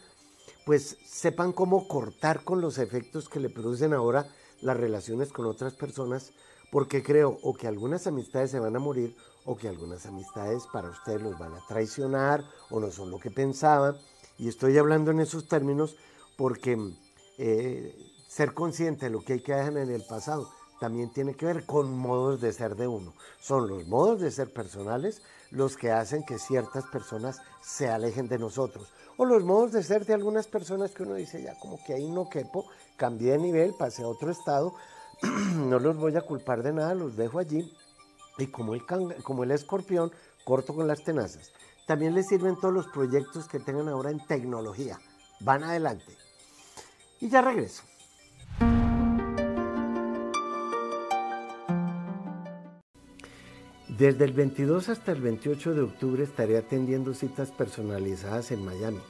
pues 0.66 0.98
sepan 1.06 1.54
cómo 1.54 1.88
cortar 1.88 2.44
con 2.44 2.62
los 2.62 2.80
efectos 2.80 3.30
que 3.30 3.40
le 3.40 3.52
producen 3.52 3.94
ahora 3.94 4.26
las 4.62 4.76
relaciones 4.76 5.32
con 5.32 5.46
otras 5.46 5.76
personas, 5.76 6.34
porque 6.72 7.04
creo 7.04 7.38
o 7.44 7.54
que 7.54 7.68
algunas 7.68 8.08
amistades 8.08 8.50
se 8.50 8.60
van 8.60 8.76
a 8.76 8.80
morir 8.80 9.16
o 9.46 9.56
que 9.56 9.68
algunas 9.68 10.08
amistades 10.08 10.64
para 10.74 10.90
ustedes 10.90 11.22
los 11.22 11.38
van 11.38 11.54
a 11.54 11.64
traicionar 11.68 12.44
o 12.72 12.80
no 12.80 12.90
son 12.90 13.12
lo 13.12 13.20
que 13.20 13.30
pensaban. 13.30 13.98
Y 14.40 14.48
estoy 14.48 14.80
hablando 14.80 15.12
en 15.12 15.20
esos 15.20 15.48
términos 15.48 15.96
porque 16.38 16.76
eh, 17.38 18.09
ser 18.30 18.54
consciente 18.54 19.08
de 19.08 19.12
lo 19.12 19.22
que 19.22 19.34
hay 19.34 19.40
que 19.42 19.54
dejar 19.54 19.76
en 19.76 19.90
el 19.90 20.06
pasado 20.06 20.50
también 20.80 21.12
tiene 21.12 21.36
que 21.36 21.46
ver 21.46 21.66
con 21.66 21.96
modos 21.96 22.42
de 22.42 22.54
ser 22.54 22.76
de 22.76 22.88
uno. 22.88 23.14
Son 23.40 23.68
los 23.68 23.86
modos 23.88 24.22
de 24.22 24.32
ser 24.32 24.52
personales 24.52 25.22
los 25.52 25.76
que 25.76 25.92
hacen 25.92 26.24
que 26.24 26.40
ciertas 26.40 26.86
personas 26.86 27.42
se 27.62 27.90
alejen 27.90 28.28
de 28.28 28.40
nosotros. 28.40 28.92
O 29.18 29.26
los 29.26 29.44
modos 29.44 29.74
de 29.74 29.84
ser 29.84 30.06
de 30.06 30.14
algunas 30.14 30.48
personas 30.48 30.92
que 30.92 31.04
uno 31.04 31.16
dice, 31.16 31.44
ya 31.44 31.60
como 31.60 31.84
que 31.84 31.94
ahí 31.94 32.10
no 32.10 32.30
quepo, 32.30 32.66
cambié 32.96 33.34
de 33.34 33.40
nivel, 33.40 33.74
pasé 33.78 34.04
a 34.04 34.08
otro 34.08 34.32
estado, 34.32 34.74
no 35.56 35.80
los 35.80 35.98
voy 35.98 36.16
a 36.16 36.22
culpar 36.22 36.64
de 36.64 36.72
nada, 36.72 36.96
los 36.96 37.18
dejo 37.18 37.40
allí. 37.40 37.74
Y 38.38 38.48
como 38.48 38.74
el, 38.74 38.86
como 39.22 39.44
el 39.44 39.52
escorpión, 39.52 40.14
corto 40.46 40.74
con 40.74 40.88
las 40.88 41.04
tenazas. 41.04 41.52
También 41.86 42.16
les 42.16 42.28
sirven 42.28 42.56
todos 42.56 42.74
los 42.74 42.88
proyectos 42.88 43.50
que 43.50 43.60
tengan 43.60 43.90
ahora 43.90 44.12
en 44.12 44.26
tecnología. 44.26 44.98
Van 45.42 45.64
adelante. 45.66 46.16
Y 47.20 47.28
ya 47.28 47.42
regreso. 47.42 47.84
Desde 54.00 54.24
el 54.24 54.32
22 54.32 54.88
hasta 54.88 55.12
el 55.12 55.20
28 55.20 55.74
de 55.74 55.82
octubre 55.82 56.24
estaré 56.24 56.58
atendiendo 56.58 57.14
citas 57.14 57.52
personalizadas 57.52 58.50
en 58.52 58.64
Miami. 58.64 59.02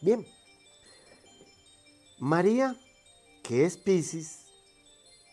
Bien, 0.00 0.24
María, 2.20 2.76
que 3.42 3.64
es 3.64 3.76
Pisces, 3.76 4.46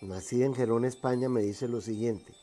nacida 0.02 0.48
en 0.48 0.56
Gerón, 0.56 0.84
España, 0.84 1.30
me 1.30 1.44
dice 1.44 1.68
lo 1.68 1.80
siguiente. 1.80 2.34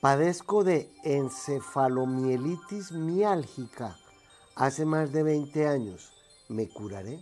Padezco 0.00 0.62
de 0.62 0.94
encefalomielitis 1.02 2.92
miálgica 2.92 3.98
hace 4.54 4.84
más 4.84 5.10
de 5.10 5.24
20 5.24 5.66
años. 5.66 6.12
¿Me 6.48 6.68
curaré? 6.68 7.18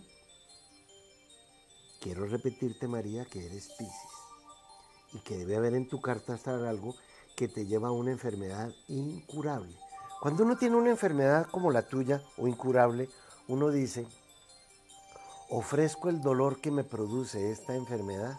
Quiero 1.99 2.27
repetirte, 2.27 2.87
María, 2.87 3.25
que 3.25 3.43
eres 3.47 3.69
Pisces 3.79 4.10
y 5.13 5.19
que 5.19 5.37
debe 5.37 5.57
haber 5.57 5.73
en 5.73 5.87
tu 5.87 6.01
carta 6.01 6.33
astral 6.33 6.65
algo 6.65 6.95
que 7.35 7.47
te 7.47 7.65
lleva 7.65 7.89
a 7.89 7.91
una 7.91 8.11
enfermedad 8.11 8.71
incurable. 8.87 9.75
Cuando 10.21 10.43
uno 10.43 10.57
tiene 10.57 10.75
una 10.75 10.91
enfermedad 10.91 11.47
como 11.49 11.71
la 11.71 11.87
tuya 11.87 12.21
o 12.37 12.47
incurable, 12.47 13.09
uno 13.47 13.69
dice, 13.69 14.05
ofrezco 15.49 16.09
el 16.09 16.21
dolor 16.21 16.61
que 16.61 16.71
me 16.71 16.83
produce 16.83 17.51
esta 17.51 17.75
enfermedad 17.75 18.37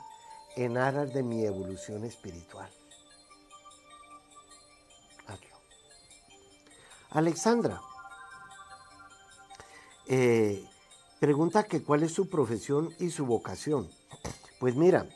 en 0.57 0.79
aras 0.79 1.13
de 1.13 1.23
mi 1.23 1.45
evolución 1.45 2.05
espiritual. 2.05 2.71
Alexandra, 7.15 7.83
eh, 10.07 10.65
pregunta 11.21 11.65
que 11.65 11.83
cuál 11.83 12.05
es 12.05 12.13
su 12.13 12.31
profesión 12.31 12.95
y 12.99 13.11
su 13.11 13.27
vocación. 13.27 13.91
Pues 14.59 14.77
mira, 14.77 15.07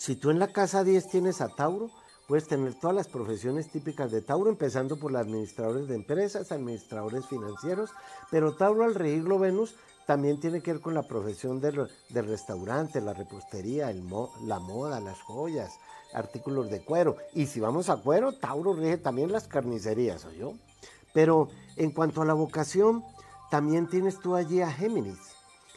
si 0.00 0.16
tú 0.16 0.30
en 0.30 0.38
la 0.38 0.50
casa 0.50 0.82
10 0.82 1.10
tienes 1.10 1.42
a 1.42 1.50
Tauro, 1.50 1.90
puedes 2.26 2.48
tener 2.48 2.72
todas 2.72 2.96
las 2.96 3.06
profesiones 3.06 3.70
típicas 3.70 4.10
de 4.10 4.22
Tauro, 4.22 4.48
empezando 4.48 4.98
por 4.98 5.12
los 5.12 5.20
administradores 5.20 5.88
de 5.88 5.94
empresas, 5.94 6.52
administradores 6.52 7.26
financieros, 7.26 7.90
pero 8.30 8.56
Tauro 8.56 8.84
al 8.84 8.94
regirlo 8.94 9.38
Venus 9.38 9.74
también 10.06 10.40
tiene 10.40 10.62
que 10.62 10.72
ver 10.72 10.80
con 10.80 10.94
la 10.94 11.02
profesión 11.02 11.60
del, 11.60 11.86
restaurante, 12.14 13.02
la 13.02 13.12
repostería, 13.12 13.92
la 13.92 14.58
moda, 14.58 15.00
las 15.00 15.20
joyas, 15.20 15.78
artículos 16.14 16.70
de 16.70 16.82
cuero. 16.82 17.18
Y 17.34 17.44
si 17.44 17.60
vamos 17.60 17.90
a 17.90 17.98
cuero, 17.98 18.32
Tauro 18.32 18.72
rige 18.72 18.96
también 18.96 19.30
las 19.30 19.48
carnicerías, 19.48 20.26
yo? 20.32 20.54
Pero 21.12 21.50
en 21.76 21.90
cuanto 21.90 22.22
a 22.22 22.24
la 22.24 22.32
vocación, 22.32 23.04
también 23.50 23.86
tienes 23.86 24.18
tú 24.18 24.34
allí 24.34 24.62
a 24.62 24.72
Géminis. 24.72 25.18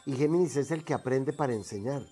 Y 0.05 0.13
Géminis 0.13 0.55
es 0.55 0.71
el 0.71 0.86
que 0.86 0.93
aprende 0.93 1.33
para 1.33 1.53
enseñar. 1.53 2.03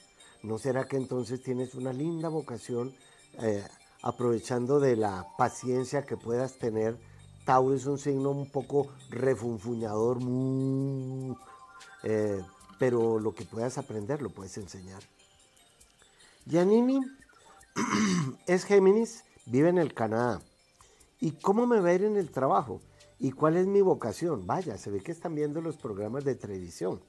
¿No 0.43 0.57
será 0.57 0.85
que 0.85 0.97
entonces 0.97 1.43
tienes 1.43 1.75
una 1.75 1.93
linda 1.93 2.27
vocación 2.29 2.95
eh, 3.41 3.63
aprovechando 4.01 4.79
de 4.79 4.95
la 4.95 5.27
paciencia 5.37 6.03
que 6.03 6.17
puedas 6.17 6.57
tener? 6.57 6.97
Tauro 7.45 7.75
es 7.75 7.85
un 7.85 7.97
signo 7.97 8.31
un 8.31 8.49
poco 8.49 8.87
refunfuñador, 9.09 10.17
eh, 12.03 12.41
pero 12.79 13.19
lo 13.19 13.33
que 13.33 13.45
puedas 13.45 13.77
aprender 13.77 14.21
lo 14.21 14.29
puedes 14.29 14.57
enseñar. 14.57 15.03
Giannini 16.45 16.99
es 18.47 18.65
Géminis, 18.65 19.23
vive 19.45 19.69
en 19.69 19.77
el 19.77 19.93
Canadá. 19.93 20.41
¿Y 21.19 21.31
cómo 21.31 21.67
me 21.67 21.79
va 21.79 21.89
a 21.89 21.93
ir 21.93 22.03
en 22.03 22.17
el 22.17 22.31
trabajo? 22.31 22.81
¿Y 23.19 23.31
cuál 23.31 23.57
es 23.57 23.67
mi 23.67 23.81
vocación? 23.81 24.47
Vaya, 24.47 24.77
se 24.79 24.89
ve 24.89 25.01
que 25.01 25.11
están 25.11 25.35
viendo 25.35 25.61
los 25.61 25.77
programas 25.77 26.25
de 26.25 26.33
televisión. 26.33 26.99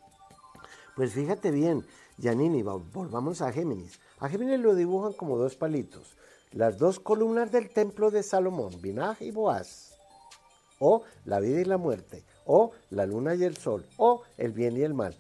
Pues 0.95 1.15
fíjate 1.15 1.51
bien, 1.51 1.87
Giannini, 2.23 2.63
volvamos 2.63 3.43
a 3.43 3.53
Géminis. 3.53 3.99
A 4.21 4.29
Géminis 4.29 4.61
lo 4.61 4.77
dibujan 4.77 5.13
como 5.13 5.37
dos 5.37 5.57
palitos. 5.57 6.17
Las 6.53 6.79
dos 6.79 7.01
columnas 7.01 7.51
del 7.51 7.69
templo 7.71 8.13
de 8.13 8.23
Salomón, 8.23 8.81
Binaj 8.81 9.21
y 9.21 9.33
Boaz. 9.33 9.99
O 10.79 11.03
la 11.25 11.41
vida 11.41 11.61
y 11.61 11.65
la 11.65 11.79
muerte 11.79 12.25
o 12.45 12.73
la 12.91 13.07
luna 13.07 13.35
y 13.35 13.45
el 13.45 13.57
sol, 13.57 13.87
o 13.97 14.23
el 14.37 14.53
bien 14.53 14.77
y 14.77 14.83
el 14.83 14.95
mal. 14.95 15.17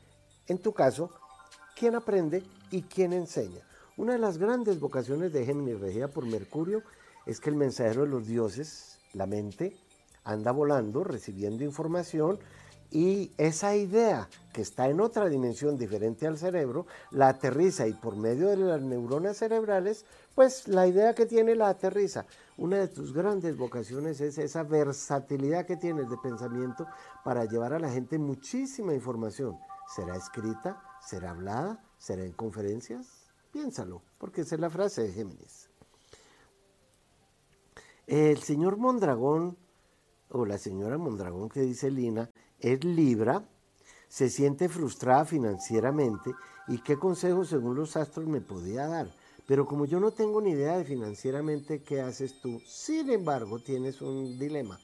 En 0.46 0.58
tu 0.58 0.72
caso, 0.72 1.10
¿quién 1.76 1.94
aprende 1.94 2.42
y 2.70 2.82
quién 2.82 3.12
enseña? 3.12 3.62
Una 3.96 4.14
de 4.14 4.18
las 4.18 4.38
grandes 4.38 4.80
vocaciones 4.80 5.32
de 5.32 5.44
Géminis 5.44 5.80
regida 5.80 6.08
por 6.08 6.24
Mercurio 6.26 6.82
es 7.26 7.40
que 7.40 7.50
el 7.50 7.56
mensajero 7.56 8.02
de 8.02 8.08
los 8.08 8.26
dioses, 8.26 8.98
la 9.12 9.26
mente, 9.26 9.76
anda 10.24 10.52
volando, 10.52 11.04
recibiendo 11.04 11.64
información 11.64 12.38
y 12.92 13.33
esa 13.38 13.74
idea 13.74 14.28
que 14.52 14.61
está 14.61 14.87
en 14.88 15.00
otra 15.00 15.31
dimensión 15.31 15.78
diferente 15.78 16.26
al 16.26 16.37
cerebro, 16.37 16.87
la 17.11 17.28
aterriza 17.28 17.87
y 17.87 17.94
por 17.94 18.16
medio 18.16 18.48
de 18.48 18.59
las 18.59 18.83
neuronas 18.83 19.38
cerebrales, 19.38 20.05
pues 20.35 20.68
la 20.68 20.87
idea 20.87 21.14
que 21.14 21.24
tiene 21.24 21.55
la 21.55 21.70
aterriza. 21.70 22.26
Una 22.59 22.76
de 22.76 22.88
tus 22.88 23.14
grandes 23.14 23.57
vocaciones 23.57 24.20
es 24.20 24.37
esa 24.37 24.62
versatilidad 24.62 25.64
que 25.64 25.78
tienes 25.78 26.11
de 26.11 26.18
pensamiento 26.18 26.87
para 27.24 27.46
llevar 27.46 27.72
a 27.72 27.78
la 27.78 27.90
gente 27.90 28.18
muchísima 28.18 28.92
información. 28.92 29.59
¿Será 29.94 30.14
escrita? 30.14 30.83
¿Será 31.00 31.31
hablada? 31.31 31.83
¿Será 31.96 32.24
en 32.24 32.33
conferencias? 32.33 33.07
Piénsalo, 33.52 34.02
porque 34.18 34.42
esa 34.42 34.57
es 34.57 34.61
la 34.61 34.68
frase 34.68 35.02
de 35.02 35.12
Géminis. 35.12 35.70
El 38.07 38.38
señor 38.38 38.76
Mondragón, 38.76 39.57
o 40.32 40.46
la 40.46 40.58
señora 40.58 40.98
Mondragón 40.98 41.48
que 41.48 41.60
dice 41.60 41.90
Lina, 41.90 42.30
es 42.58 42.84
Libra, 42.84 43.44
se 44.08 44.28
siente 44.30 44.68
frustrada 44.68 45.24
financieramente 45.24 46.32
y 46.68 46.78
qué 46.78 46.96
consejo 46.98 47.44
según 47.44 47.76
los 47.76 47.96
astros 47.96 48.26
me 48.26 48.40
podía 48.40 48.86
dar. 48.86 49.14
Pero 49.46 49.66
como 49.66 49.84
yo 49.84 50.00
no 50.00 50.12
tengo 50.12 50.40
ni 50.40 50.50
idea 50.50 50.78
de 50.78 50.84
financieramente 50.84 51.82
qué 51.82 52.00
haces 52.00 52.40
tú, 52.40 52.60
sin 52.64 53.10
embargo 53.10 53.58
tienes 53.58 54.00
un 54.00 54.38
dilema. 54.38 54.78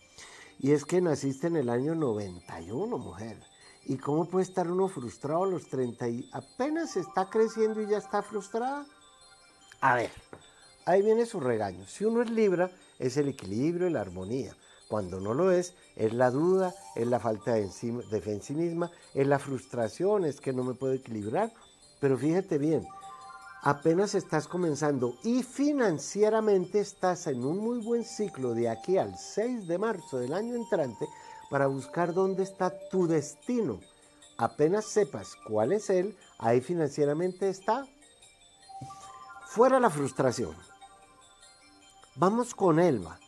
Y 0.59 0.73
es 0.73 0.85
que 0.85 1.01
naciste 1.01 1.47
en 1.47 1.57
el 1.57 1.69
año 1.69 1.95
91, 1.95 2.99
mujer. 2.99 3.39
¿Y 3.85 3.97
cómo 3.97 4.29
puede 4.29 4.45
estar 4.45 4.71
uno 4.71 4.89
frustrado 4.89 5.45
a 5.45 5.47
los 5.47 5.69
30 5.69 6.09
y 6.09 6.29
apenas 6.33 6.97
está 6.97 7.31
creciendo 7.31 7.81
y 7.81 7.87
ya 7.87 7.99
está 7.99 8.23
frustrada? 8.23 8.85
A 9.81 9.95
ver, 9.95 10.11
ahí 10.85 11.01
viene 11.03 11.25
su 11.25 11.39
regaño. 11.39 11.87
Si 11.87 12.05
uno 12.05 12.21
es 12.23 12.31
Libra, 12.31 12.71
es 12.99 13.17
el 13.17 13.29
equilibrio 13.29 13.87
y 13.87 13.93
la 13.93 14.01
armonía. 14.01 14.57
Cuando 14.89 15.21
no 15.21 15.35
lo 15.35 15.51
es, 15.51 15.75
es 15.97 16.15
la 16.15 16.31
duda, 16.31 16.75
es 16.97 17.07
la 17.07 17.21
falta 17.21 17.53
de, 17.53 17.69
fe 17.69 18.33
en 18.33 18.43
sí 18.43 18.55
misma, 18.55 18.91
es 19.13 19.27
la 19.27 19.39
frustración, 19.39 20.25
es 20.25 20.41
que 20.41 20.55
no 20.55 20.65
me 20.65 20.73
puedo 20.73 20.95
equilibrar. 20.95 21.53
Pero 22.01 22.17
fíjate 22.17 22.57
bien, 22.57 22.87
apenas 23.63 24.15
estás 24.15 24.49
comenzando 24.49 25.15
y 25.23 25.43
financieramente 25.43 26.81
estás 26.81 27.27
en 27.27 27.45
un 27.45 27.59
muy 27.59 27.85
buen 27.85 28.03
ciclo 28.03 28.55
de 28.55 28.71
aquí 28.71 28.97
al 28.97 29.19
6 29.19 29.69
de 29.69 29.79
marzo 29.79 30.19
del 30.19 30.33
año 30.33 30.55
entrante 30.55 31.07
para 31.51 31.67
buscar 31.67 32.15
dónde 32.15 32.43
está 32.43 32.73
tu 32.89 33.07
destino. 33.07 33.81
Apenas 34.39 34.87
sepas 34.87 35.35
cuál 35.47 35.73
es 35.73 35.91
él, 35.91 36.17
ahí 36.39 36.63
financieramente 36.63 37.49
está. 37.51 37.87
Fuera 39.49 39.81
la 39.81 39.91
frustración. 39.91 40.55
Vamos 42.15 42.55
con 42.55 42.79
Elba. 42.79 43.19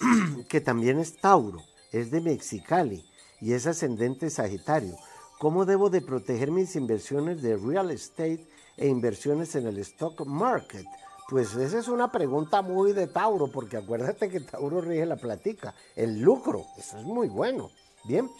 que 0.48 0.60
también 0.60 0.98
es 0.98 1.16
Tauro, 1.16 1.62
es 1.92 2.10
de 2.10 2.20
Mexicali 2.20 3.04
y 3.40 3.52
es 3.52 3.66
ascendente 3.66 4.30
Sagitario. 4.30 4.96
¿Cómo 5.38 5.64
debo 5.64 5.90
de 5.90 6.00
proteger 6.00 6.50
mis 6.50 6.76
inversiones 6.76 7.42
de 7.42 7.56
real 7.56 7.90
estate 7.90 8.46
e 8.76 8.88
inversiones 8.88 9.54
en 9.56 9.66
el 9.66 9.78
stock 9.78 10.24
market? 10.26 10.86
Pues 11.28 11.54
esa 11.54 11.78
es 11.78 11.88
una 11.88 12.12
pregunta 12.12 12.62
muy 12.62 12.92
de 12.92 13.06
Tauro, 13.06 13.48
porque 13.48 13.76
acuérdate 13.76 14.28
que 14.28 14.40
Tauro 14.40 14.80
rige 14.80 15.06
la 15.06 15.16
platica, 15.16 15.74
el 15.96 16.20
lucro, 16.20 16.66
eso 16.76 16.98
es 16.98 17.04
muy 17.04 17.28
bueno. 17.28 17.70
Bien, 18.04 18.30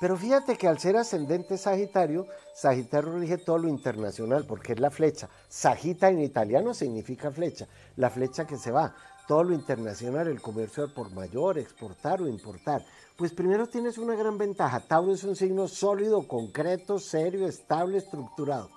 pero 0.00 0.16
fíjate 0.16 0.56
que 0.56 0.68
al 0.68 0.78
ser 0.78 0.96
ascendente 0.96 1.56
Sagitario, 1.56 2.26
Sagitario 2.54 3.18
rige 3.18 3.38
todo 3.38 3.58
lo 3.58 3.68
internacional, 3.68 4.44
porque 4.46 4.74
es 4.74 4.80
la 4.80 4.90
flecha. 4.90 5.28
Sagita 5.48 6.10
en 6.10 6.20
italiano 6.20 6.74
significa 6.74 7.30
flecha, 7.30 7.66
la 7.96 8.10
flecha 8.10 8.46
que 8.46 8.58
se 8.58 8.70
va 8.70 8.94
todo 9.26 9.44
lo 9.44 9.54
internacional, 9.54 10.28
el 10.28 10.40
comercio 10.40 10.92
por 10.92 11.10
mayor, 11.12 11.58
exportar 11.58 12.20
o 12.20 12.28
importar. 12.28 12.84
Pues 13.16 13.32
primero 13.32 13.66
tienes 13.66 13.98
una 13.98 14.14
gran 14.14 14.38
ventaja. 14.38 14.80
Tauro 14.80 15.12
es 15.12 15.24
un 15.24 15.36
signo 15.36 15.68
sólido, 15.68 16.26
concreto, 16.26 16.98
serio, 16.98 17.46
estable, 17.46 17.98
estructurado. 17.98 18.70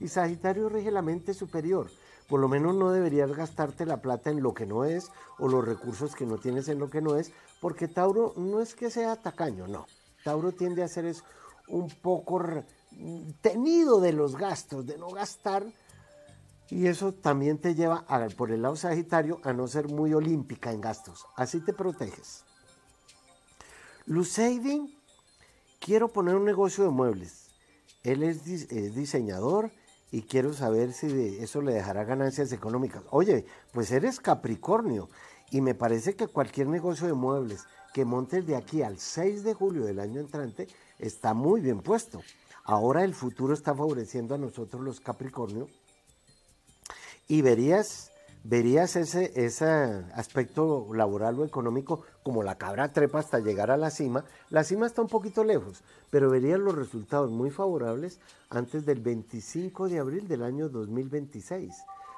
Y 0.00 0.08
Sagitario 0.08 0.68
rige 0.68 0.90
la 0.90 1.02
mente 1.02 1.34
superior. 1.34 1.90
Por 2.28 2.40
lo 2.40 2.48
menos 2.48 2.74
no 2.74 2.90
deberías 2.90 3.30
gastarte 3.32 3.84
la 3.84 3.98
plata 3.98 4.30
en 4.30 4.42
lo 4.42 4.54
que 4.54 4.66
no 4.66 4.84
es 4.84 5.10
o 5.38 5.48
los 5.48 5.64
recursos 5.64 6.14
que 6.14 6.24
no 6.24 6.38
tienes 6.38 6.68
en 6.68 6.78
lo 6.78 6.88
que 6.88 7.02
no 7.02 7.16
es, 7.16 7.32
porque 7.60 7.86
Tauro 7.86 8.32
no 8.36 8.60
es 8.60 8.74
que 8.74 8.90
sea 8.90 9.16
tacaño, 9.16 9.66
no. 9.68 9.86
Tauro 10.24 10.52
tiende 10.52 10.82
a 10.82 10.88
ser 10.88 11.04
es 11.04 11.22
un 11.68 11.88
poco 11.88 12.42
tenido 13.42 14.00
de 14.00 14.12
los 14.12 14.36
gastos, 14.36 14.86
de 14.86 14.96
no 14.96 15.08
gastar 15.10 15.64
y 16.70 16.86
eso 16.86 17.12
también 17.12 17.58
te 17.58 17.74
lleva, 17.74 18.06
por 18.36 18.50
el 18.50 18.62
lado 18.62 18.76
sagitario, 18.76 19.40
a 19.44 19.52
no 19.52 19.68
ser 19.68 19.88
muy 19.88 20.14
olímpica 20.14 20.72
en 20.72 20.80
gastos. 20.80 21.26
Así 21.36 21.60
te 21.60 21.72
proteges. 21.72 22.44
Luceidin, 24.06 24.94
quiero 25.78 26.08
poner 26.08 26.34
un 26.34 26.44
negocio 26.44 26.84
de 26.84 26.90
muebles. 26.90 27.48
Él 28.02 28.22
es, 28.22 28.44
diseñador 28.44 29.70
y 30.10 30.22
quiero 30.22 30.52
saber 30.52 30.92
si 30.92 31.38
eso 31.40 31.62
le 31.62 31.74
dejará 31.74 32.04
ganancias 32.04 32.52
económicas. 32.52 33.02
Oye, 33.10 33.46
pues 33.72 33.90
eres 33.90 34.20
Capricornio 34.20 35.08
y 35.50 35.60
me 35.60 35.74
parece 35.74 36.14
que 36.14 36.28
cualquier 36.28 36.68
negocio 36.68 37.06
de 37.06 37.14
muebles 37.14 37.66
que 37.92 38.04
montes 38.04 38.46
de 38.46 38.56
aquí 38.56 38.82
al 38.82 38.98
6 38.98 39.44
de 39.44 39.54
julio 39.54 39.84
del 39.84 40.00
año 40.00 40.20
entrante 40.20 40.68
está 40.98 41.32
muy 41.32 41.60
bien 41.60 41.80
puesto. 41.80 42.20
Ahora 42.64 43.04
el 43.04 43.14
futuro 43.14 43.54
está 43.54 43.74
favoreciendo 43.74 44.34
a 44.34 44.38
nosotros 44.38 44.82
los 44.82 45.00
Capricornio 45.00 45.68
y 47.28 47.42
verías, 47.42 48.12
verías 48.42 48.96
ese, 48.96 49.32
ese 49.34 49.64
aspecto 50.14 50.88
laboral 50.92 51.38
o 51.40 51.44
económico 51.44 52.02
como 52.22 52.42
la 52.42 52.56
cabra 52.56 52.92
trepa 52.92 53.20
hasta 53.20 53.38
llegar 53.38 53.70
a 53.70 53.76
la 53.76 53.90
cima. 53.90 54.24
La 54.50 54.64
cima 54.64 54.86
está 54.86 55.02
un 55.02 55.08
poquito 55.08 55.44
lejos, 55.44 55.82
pero 56.10 56.30
verías 56.30 56.58
los 56.58 56.74
resultados 56.74 57.30
muy 57.30 57.50
favorables 57.50 58.20
antes 58.50 58.86
del 58.86 59.00
25 59.00 59.88
de 59.88 59.98
abril 59.98 60.28
del 60.28 60.42
año 60.42 60.68
2026. 60.68 61.74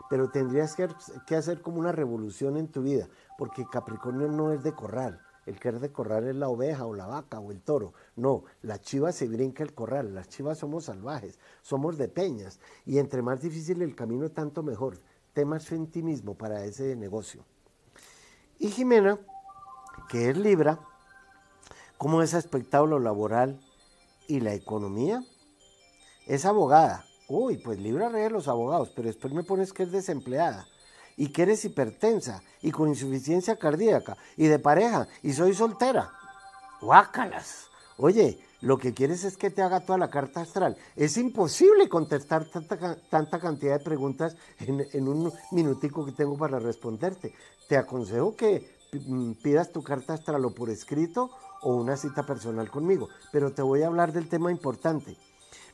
Pero 0.08 0.30
tendrías 0.30 0.76
que, 0.76 0.88
que 1.26 1.36
hacer 1.36 1.60
como 1.62 1.80
una 1.80 1.90
revolución 1.90 2.56
en 2.56 2.68
tu 2.68 2.82
vida, 2.82 3.08
porque 3.38 3.66
Capricornio 3.70 4.28
no 4.28 4.52
es 4.52 4.62
de 4.62 4.72
corral. 4.72 5.20
El 5.46 5.58
que 5.60 5.72
de 5.72 5.92
corral 5.92 6.26
es 6.26 6.36
la 6.36 6.48
oveja 6.48 6.84
o 6.86 6.94
la 6.94 7.06
vaca 7.06 7.38
o 7.38 7.52
el 7.52 7.62
toro. 7.62 7.94
No, 8.16 8.44
la 8.62 8.80
chiva 8.80 9.12
se 9.12 9.28
brinca 9.28 9.62
el 9.62 9.72
corral. 9.72 10.14
Las 10.14 10.28
chivas 10.28 10.58
somos 10.58 10.84
salvajes, 10.84 11.38
somos 11.62 11.96
de 11.98 12.08
peñas. 12.08 12.60
Y 12.84 12.98
entre 12.98 13.22
más 13.22 13.40
difícil 13.40 13.80
el 13.80 13.94
camino, 13.94 14.28
tanto 14.30 14.62
mejor. 14.62 14.98
Temas 15.32 15.70
en 15.72 15.86
ti 15.86 16.02
mismo 16.02 16.34
para 16.34 16.64
ese 16.64 16.96
negocio. 16.96 17.44
Y 18.58 18.68
Jimena, 18.68 19.20
que 20.08 20.30
es 20.30 20.36
Libra, 20.36 20.80
¿Cómo 21.98 22.20
es 22.20 22.34
aspectado 22.34 22.86
lo 22.86 22.98
laboral 22.98 23.58
y 24.28 24.40
la 24.40 24.52
economía? 24.52 25.24
Es 26.26 26.44
abogada. 26.44 27.06
Uy, 27.26 27.56
pues 27.56 27.78
Libra 27.78 28.10
de 28.10 28.28
los 28.28 28.48
abogados, 28.48 28.92
pero 28.94 29.08
después 29.08 29.32
me 29.32 29.42
pones 29.42 29.72
que 29.72 29.84
es 29.84 29.92
desempleada 29.92 30.66
y 31.16 31.28
que 31.28 31.42
eres 31.42 31.64
hipertensa 31.64 32.42
y 32.62 32.70
con 32.70 32.88
insuficiencia 32.88 33.56
cardíaca 33.56 34.16
y 34.36 34.46
de 34.46 34.58
pareja 34.58 35.08
y 35.22 35.32
soy 35.32 35.54
soltera. 35.54 36.12
Guácalas. 36.80 37.68
Oye, 37.96 38.38
lo 38.60 38.78
que 38.78 38.92
quieres 38.92 39.24
es 39.24 39.36
que 39.36 39.50
te 39.50 39.62
haga 39.62 39.80
toda 39.80 39.98
la 39.98 40.10
carta 40.10 40.40
astral. 40.40 40.76
Es 40.94 41.16
imposible 41.16 41.88
contestar 41.88 42.46
tanta, 42.46 43.40
cantidad 43.40 43.78
de 43.78 43.84
preguntas 43.84 44.36
en, 44.60 44.86
en, 44.92 45.08
un 45.08 45.32
minutico 45.52 46.04
que 46.04 46.12
tengo 46.12 46.36
para 46.36 46.58
responderte. 46.58 47.34
Te 47.68 47.76
aconsejo 47.76 48.36
que 48.36 48.76
mm, 48.92 49.32
pidas 49.42 49.72
tu 49.72 49.82
carta 49.82 50.14
astral 50.14 50.44
o 50.44 50.54
por 50.54 50.68
escrito 50.68 51.30
o 51.62 51.74
una 51.74 51.96
cita 51.96 52.24
personal 52.24 52.70
conmigo. 52.70 53.08
Pero 53.32 53.52
te 53.52 53.62
voy 53.62 53.82
a 53.82 53.86
hablar 53.86 54.12
del 54.12 54.28
tema 54.28 54.50
importante. 54.50 55.16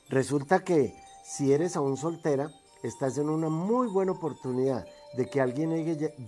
Resulta 0.09 0.63
que 0.63 0.95
si 1.25 1.53
eres 1.53 1.77
aún 1.77 1.97
soltera, 1.97 2.51
estás 2.83 3.17
en 3.19 3.31
una 3.31 3.49
muy 3.49 3.89
buena 3.89 4.13
oportunidad 4.13 4.85
de 5.17 5.29
que 5.29 5.41
alguien 5.41 5.71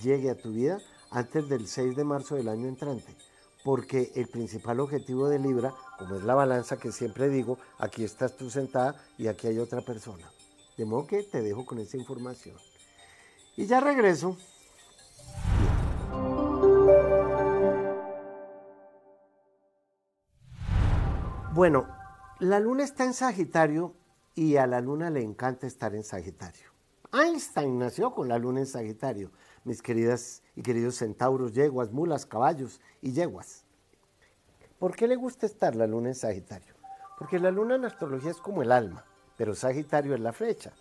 llegue, 0.02 0.30
a 0.30 0.36
tu 0.36 0.52
vida 0.52 0.78
antes 1.10 1.48
del 1.48 1.66
6 1.66 1.96
de 1.96 2.04
marzo 2.04 2.34
del 2.34 2.48
año 2.48 2.68
entrante. 2.68 3.14
Porque 3.64 4.12
el 4.14 4.28
principal 4.28 4.80
objetivo 4.80 5.28
de 5.28 5.38
Libra, 5.38 5.74
como 5.98 6.16
es 6.16 6.24
la 6.24 6.34
balanza 6.34 6.76
que 6.76 6.92
siempre 6.92 7.28
digo, 7.28 7.58
aquí 7.78 8.04
estás 8.04 8.36
tú 8.36 8.50
sentada 8.50 8.94
y 9.16 9.28
aquí 9.28 9.46
hay 9.46 9.58
otra 9.58 9.80
persona. 9.80 10.30
De 10.76 10.84
modo 10.84 11.06
que 11.06 11.22
te 11.22 11.40
dejo 11.40 11.64
con 11.64 11.78
esa 11.78 11.96
información. 11.96 12.56
Y 13.56 13.66
ya 13.66 13.80
regreso. 13.80 14.36
Bueno, 21.54 21.86
la 22.40 22.58
luna 22.58 22.82
está 22.82 23.04
en 23.04 23.14
Sagitario 23.14 23.94
y 24.34 24.56
a 24.56 24.66
la 24.66 24.80
luna 24.80 25.08
le 25.08 25.22
encanta 25.22 25.68
estar 25.68 25.94
en 25.94 26.02
Sagitario. 26.02 26.73
Einstein 27.14 27.78
nació 27.78 28.12
con 28.12 28.26
la 28.26 28.38
luna 28.38 28.58
en 28.58 28.66
Sagitario, 28.66 29.30
mis 29.62 29.82
queridas 29.82 30.42
y 30.56 30.62
queridos 30.62 30.96
centauros, 30.96 31.52
yeguas, 31.52 31.92
mulas, 31.92 32.26
caballos 32.26 32.80
y 33.00 33.12
yeguas. 33.12 33.64
¿Por 34.80 34.96
qué 34.96 35.06
le 35.06 35.14
gusta 35.14 35.46
estar 35.46 35.76
la 35.76 35.86
luna 35.86 36.08
en 36.08 36.16
Sagitario? 36.16 36.74
Porque 37.16 37.38
la 37.38 37.52
luna 37.52 37.76
en 37.76 37.84
astrología 37.84 38.32
es 38.32 38.38
como 38.38 38.62
el 38.62 38.72
alma, 38.72 39.04
pero 39.36 39.54
Sagitario 39.54 40.14
es 40.14 40.20
la 40.20 40.32
flecha, 40.32 40.72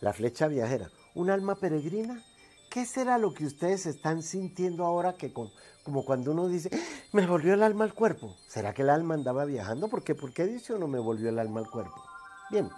la 0.00 0.14
flecha 0.14 0.48
viajera, 0.48 0.90
un 1.14 1.28
alma 1.28 1.56
peregrina. 1.56 2.24
¿Qué 2.70 2.86
será 2.86 3.18
lo 3.18 3.34
que 3.34 3.44
ustedes 3.44 3.84
están 3.84 4.22
sintiendo 4.22 4.82
ahora 4.84 5.12
que 5.12 5.32
como 5.32 6.04
cuando 6.06 6.32
uno 6.32 6.48
dice, 6.48 6.70
me 7.12 7.26
volvió 7.26 7.52
el 7.52 7.62
alma 7.62 7.84
al 7.84 7.92
cuerpo? 7.92 8.34
¿Será 8.48 8.72
que 8.72 8.80
el 8.80 8.88
alma 8.88 9.12
andaba 9.12 9.44
viajando? 9.44 9.88
¿Por 9.88 10.02
qué? 10.02 10.14
¿Por 10.14 10.32
qué 10.32 10.46
dice 10.46 10.72
uno 10.72 10.88
me 10.88 10.98
volvió 10.98 11.28
el 11.28 11.38
alma 11.38 11.60
al 11.60 11.70
cuerpo? 11.70 12.02
Bien, 12.50 12.70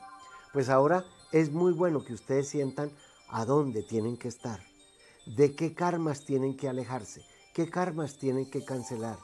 pues 0.52 0.68
ahora 0.68 1.04
es 1.32 1.52
muy 1.52 1.72
bueno 1.72 2.04
que 2.04 2.14
ustedes 2.14 2.48
sientan 2.48 2.90
a 3.28 3.44
dónde 3.44 3.82
tienen 3.82 4.16
que 4.16 4.28
estar, 4.28 4.60
de 5.26 5.54
qué 5.54 5.74
karmas 5.74 6.24
tienen 6.24 6.56
que 6.56 6.68
alejarse, 6.68 7.22
qué 7.52 7.68
karmas 7.68 8.16
tienen 8.16 8.50
que 8.50 8.64
cancelar. 8.64 9.18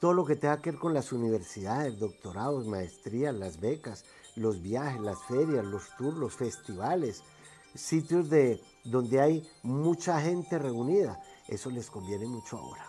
Todo 0.00 0.12
lo 0.12 0.24
que 0.24 0.36
tenga 0.36 0.60
que 0.60 0.72
ver 0.72 0.80
con 0.80 0.94
las 0.94 1.12
universidades, 1.12 1.98
doctorados, 1.98 2.66
maestrías, 2.66 3.34
las 3.34 3.60
becas, 3.60 4.04
los 4.34 4.60
viajes, 4.60 5.00
las 5.00 5.22
ferias, 5.24 5.64
los 5.64 5.84
tours, 5.96 6.16
los 6.16 6.34
festivales, 6.34 7.22
sitios 7.74 8.28
de, 8.28 8.60
donde 8.84 9.20
hay 9.20 9.48
mucha 9.62 10.20
gente 10.20 10.58
reunida. 10.58 11.22
Eso 11.48 11.70
les 11.70 11.88
conviene 11.88 12.26
mucho 12.26 12.58
ahora. 12.58 12.84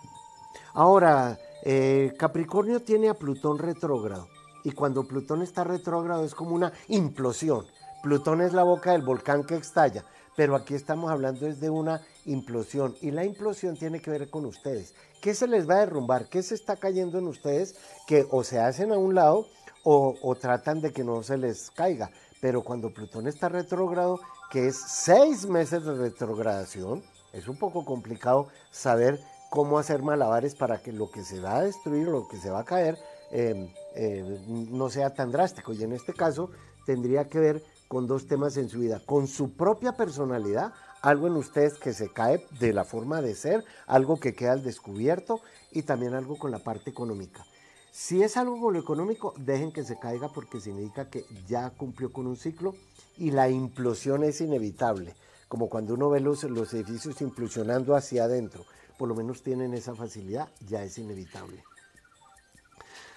Ahora, 0.73 1.39
eh, 1.63 2.13
Capricornio 2.17 2.81
tiene 2.81 3.09
a 3.09 3.13
Plutón 3.13 3.59
retrógrado 3.59 4.27
y 4.63 4.71
cuando 4.71 5.07
Plutón 5.07 5.41
está 5.41 5.63
retrógrado 5.63 6.25
es 6.25 6.33
como 6.33 6.55
una 6.55 6.73
implosión. 6.87 7.65
Plutón 8.03 8.41
es 8.41 8.51
la 8.51 8.63
boca 8.63 8.91
del 8.91 9.01
volcán 9.01 9.45
que 9.45 9.55
estalla, 9.55 10.03
pero 10.35 10.57
aquí 10.57 10.75
estamos 10.75 11.09
hablando 11.09 11.47
es 11.47 11.61
de 11.61 11.69
una 11.69 12.01
implosión 12.25 12.93
y 12.99 13.11
la 13.11 13.23
implosión 13.23 13.77
tiene 13.77 14.01
que 14.01 14.11
ver 14.11 14.29
con 14.29 14.45
ustedes. 14.45 14.93
¿Qué 15.21 15.33
se 15.33 15.47
les 15.47 15.69
va 15.69 15.75
a 15.75 15.85
derrumbar? 15.85 16.27
¿Qué 16.27 16.43
se 16.43 16.53
está 16.53 16.75
cayendo 16.75 17.17
en 17.17 17.27
ustedes 17.27 17.75
que 18.05 18.27
o 18.29 18.43
se 18.43 18.59
hacen 18.59 18.91
a 18.91 18.97
un 18.97 19.15
lado 19.15 19.47
o, 19.85 20.35
tratan 20.35 20.81
de 20.81 20.91
que 20.91 21.05
no 21.05 21.23
se 21.23 21.37
les 21.37 21.71
caiga? 21.71 22.11
Pero 22.41 22.61
cuando 22.61 22.93
Plutón 22.93 23.25
está 23.25 23.47
retrógrado, 23.47 24.19
que 24.51 24.67
es 24.67 24.75
seis 24.75 25.45
meses 25.45 25.85
de 25.85 25.95
retrogradación, 25.95 27.01
es 27.31 27.47
un 27.47 27.57
poco 27.57 27.85
complicado 27.85 28.49
saber 28.69 29.17
cómo 29.49 29.79
hacer 29.79 30.01
malabares 30.01 30.55
para 30.55 30.79
que 30.81 30.91
lo 30.91 31.09
que 31.09 31.23
se 31.23 31.39
va 31.39 31.55
a 31.55 31.63
destruir, 31.63 32.09
lo 32.09 32.27
que 32.27 32.35
se 32.35 32.49
va 32.49 32.59
a 32.59 32.65
caer, 32.65 32.97
Em, 33.35 33.67
em, 33.95 34.77
no 34.77 34.91
sea 34.91 35.11
tan 35.11 35.31
drástico. 35.31 35.73
Y 35.73 35.81
en 35.81 35.93
este 35.93 36.13
caso 36.13 36.51
tendría 36.85 37.27
que 37.27 37.39
ver 37.39 37.63
con 37.93 38.07
dos 38.07 38.25
temas 38.25 38.57
en 38.57 38.69
su 38.69 38.79
vida, 38.79 38.99
con 39.05 39.27
su 39.27 39.53
propia 39.53 39.95
personalidad, 39.95 40.73
algo 41.03 41.27
en 41.27 41.33
ustedes 41.33 41.75
que 41.75 41.93
se 41.93 42.11
cae 42.11 42.43
de 42.59 42.73
la 42.73 42.85
forma 42.85 43.21
de 43.21 43.35
ser, 43.35 43.63
algo 43.85 44.19
que 44.19 44.33
queda 44.33 44.53
al 44.53 44.63
descubierto 44.63 45.41
y 45.71 45.83
también 45.83 46.15
algo 46.15 46.39
con 46.39 46.49
la 46.49 46.57
parte 46.57 46.89
económica. 46.89 47.45
Si 47.91 48.23
es 48.23 48.35
algo 48.35 48.59
con 48.59 48.73
lo 48.73 48.79
económico, 48.79 49.35
dejen 49.37 49.71
que 49.71 49.83
se 49.83 49.99
caiga 49.99 50.27
porque 50.29 50.59
significa 50.59 51.07
que 51.11 51.23
ya 51.47 51.69
cumplió 51.69 52.11
con 52.11 52.25
un 52.25 52.35
ciclo 52.35 52.73
y 53.15 53.29
la 53.29 53.47
implosión 53.47 54.23
es 54.23 54.41
inevitable, 54.41 55.15
como 55.47 55.69
cuando 55.69 55.93
uno 55.93 56.09
ve 56.09 56.19
los, 56.19 56.43
los 56.45 56.73
edificios 56.73 57.21
implosionando 57.21 57.95
hacia 57.95 58.23
adentro, 58.23 58.65
por 58.97 59.07
lo 59.07 59.13
menos 59.13 59.43
tienen 59.43 59.75
esa 59.75 59.93
facilidad, 59.93 60.49
ya 60.67 60.81
es 60.83 60.97
inevitable. 60.97 61.63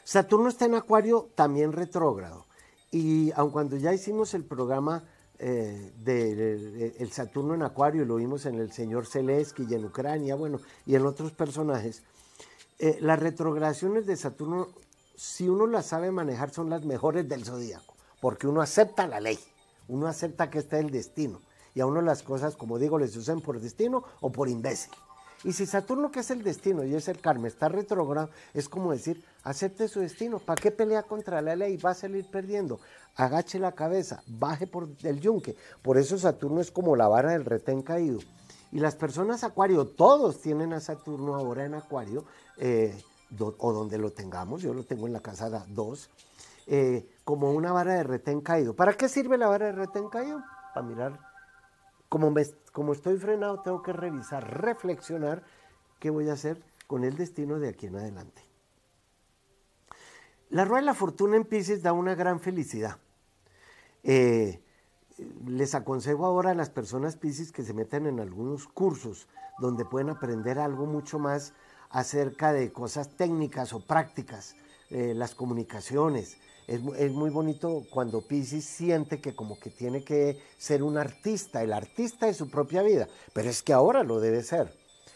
Saturno 0.05 0.51
está 0.51 0.67
en 0.67 0.75
Acuario 0.75 1.31
también 1.35 1.73
retrógrado. 1.73 2.45
Y 2.90 3.33
aun 3.33 3.51
cuando 3.51 3.77
ya 3.77 3.92
hicimos 3.92 4.35
el 4.35 4.44
programa 4.44 5.05
eh, 5.38 5.92
del 5.99 6.94
de, 6.96 7.09
Saturno 7.11 7.55
en 7.55 7.62
Acuario, 7.62 8.05
lo 8.05 8.16
vimos 8.16 8.46
en 8.46 8.57
el 8.57 8.72
señor 8.72 9.07
Zelensky 9.07 9.66
y 9.68 9.75
en 9.75 9.85
Ucrania, 9.85 10.35
bueno, 10.35 10.61
y 10.87 10.94
en 10.94 11.05
otros 11.05 11.33
personajes, 11.33 12.03
eh, 12.79 12.99
las 13.01 13.18
retrogradaciones 13.18 14.07
de 14.07 14.16
Saturno, 14.16 14.68
si 15.14 15.49
uno 15.49 15.66
las 15.66 15.87
sabe 15.87 16.11
manejar, 16.11 16.51
son 16.51 16.70
las 16.70 16.85
mejores 16.85 17.29
del 17.29 17.44
zodíaco, 17.44 17.94
porque 18.20 18.46
uno 18.46 18.62
acepta 18.62 19.07
la 19.07 19.20
ley, 19.20 19.38
uno 19.88 20.07
acepta 20.07 20.49
que 20.49 20.59
está 20.59 20.79
el 20.79 20.90
destino, 20.90 21.40
y 21.75 21.81
a 21.81 21.87
uno 21.87 22.01
las 22.01 22.22
cosas, 22.22 22.57
como 22.57 22.79
digo, 22.79 22.99
les 22.99 23.16
usan 23.16 23.40
por 23.40 23.61
destino 23.61 24.05
o 24.20 24.33
por 24.33 24.49
imbécil. 24.49 24.92
Y 25.44 25.53
si 25.53 25.66
Saturno, 25.66 26.11
que 26.11 26.20
es 26.20 26.31
el 26.31 26.42
destino 26.42 26.85
y 26.85 26.94
es 26.94 27.09
el 27.09 27.20
karma, 27.20 27.49
está 27.49 27.68
retrógrado, 27.68 28.31
es 28.55 28.68
como 28.68 28.92
decir, 28.92 29.22
acepte 29.44 29.88
su 29.88 30.01
destino. 30.01 30.38
¿Para 30.38 30.61
qué 30.61 30.70
pelea 30.70 31.03
contra 31.03 31.42
la 31.42 31.55
ley? 31.55 31.77
Va 31.77 31.90
a 31.90 31.94
salir 31.94 32.27
perdiendo. 32.31 32.81
Agache 33.16 33.59
la 33.59 33.72
cabeza, 33.72 34.22
baje 34.27 34.66
por 34.66 34.88
el 35.03 35.20
yunque. 35.20 35.57
Por 35.83 35.99
eso 35.99 36.18
Saturno 36.18 36.61
es 36.61 36.70
como 36.70 36.96
la 36.96 37.09
vara 37.09 37.33
del 37.33 37.44
retén 37.44 37.83
caído. 37.83 38.18
Y 38.72 38.81
las 38.81 38.96
personas 38.96 39.44
Acuario, 39.44 39.87
todos 39.87 40.40
tienen 40.40 40.72
a 40.72 40.81
Saturno 40.81 41.35
ahora 41.35 41.64
en 41.64 41.75
Acuario, 41.75 42.25
eh, 42.59 43.01
o 43.38 43.72
donde 43.72 43.99
lo 43.99 44.11
tengamos, 44.11 44.62
yo 44.62 44.75
lo 44.75 44.85
tengo 44.85 45.07
en 45.07 45.12
la 45.12 45.20
casa 45.20 45.64
2, 45.68 46.11
eh, 46.66 47.09
como 47.25 47.53
una 47.53 47.72
vara 47.72 47.94
de 47.94 48.03
retén 48.03 48.40
caído. 48.40 48.75
¿Para 48.75 48.94
qué 48.94 49.09
sirve 49.09 49.38
la 49.38 49.49
vara 49.49 49.66
de 49.66 49.72
retén 49.72 50.09
caído? 50.09 50.42
Para 50.75 50.87
mirar 50.87 51.36
como, 52.09 52.92
estoy 52.92 53.19
frenado, 53.19 53.61
tengo 53.61 53.83
que 53.83 53.92
revisar, 53.92 54.63
reflexionar 54.63 55.42
qué 55.98 56.11
voy 56.11 56.29
a 56.29 56.35
hacer 56.35 56.63
con 56.87 57.04
el 57.04 57.17
destino 57.17 57.59
de 57.59 57.69
aquí 57.69 57.87
en 57.87 57.96
adelante. 57.96 58.42
La 60.50 60.65
rueda 60.65 60.81
de 60.81 60.87
la 60.87 60.94
fortuna 60.94 61.37
en 61.37 61.44
Pisces 61.44 61.83
da 61.83 61.92
una 61.92 62.15
gran 62.15 62.40
felicidad. 62.40 62.98
Eh, 64.04 64.63
les 65.46 65.75
aconsejo 65.75 66.25
ahora 66.25 66.52
a 66.52 66.54
las 66.54 66.71
personas 66.71 67.17
Pisces 67.17 67.50
que 67.50 67.65
se 67.65 67.75
metan 67.75 68.07
en 68.07 68.21
algunos 68.21 68.69
cursos 68.69 69.27
donde 69.59 69.85
pueden 69.85 70.11
aprender 70.11 70.59
algo 70.59 70.87
mucho 70.87 71.19
más 71.19 71.54
acerca 71.90 72.52
de 72.52 72.73
cosas 72.73 73.17
técnicas 73.17 73.73
o 73.73 73.81
prácticas, 73.81 74.54
eh, 74.90 75.15
las 75.15 75.35
comunicaciones, 75.35 76.38
es, 76.67 77.12
muy 77.12 77.31
bonito 77.31 77.85
cuando 77.90 78.23
Pisces 78.23 78.64
siente 78.64 79.21
que 79.21 79.35
como 79.35 79.58
que 79.58 79.71
tiene 79.71 80.02
que 80.02 80.40
ser 80.58 80.83
un 80.83 80.98
artista, 80.98 81.62
el 81.62 81.73
artista 81.73 82.27
de 82.27 82.35
su 82.35 82.50
propia 82.50 82.83
vida, 82.83 83.06
pero 83.33 83.48
es 83.48 83.62
que 83.62 83.73
ahora 83.73 84.02
lo 84.02 84.19
debe 84.19 84.42
ser. 84.42 84.73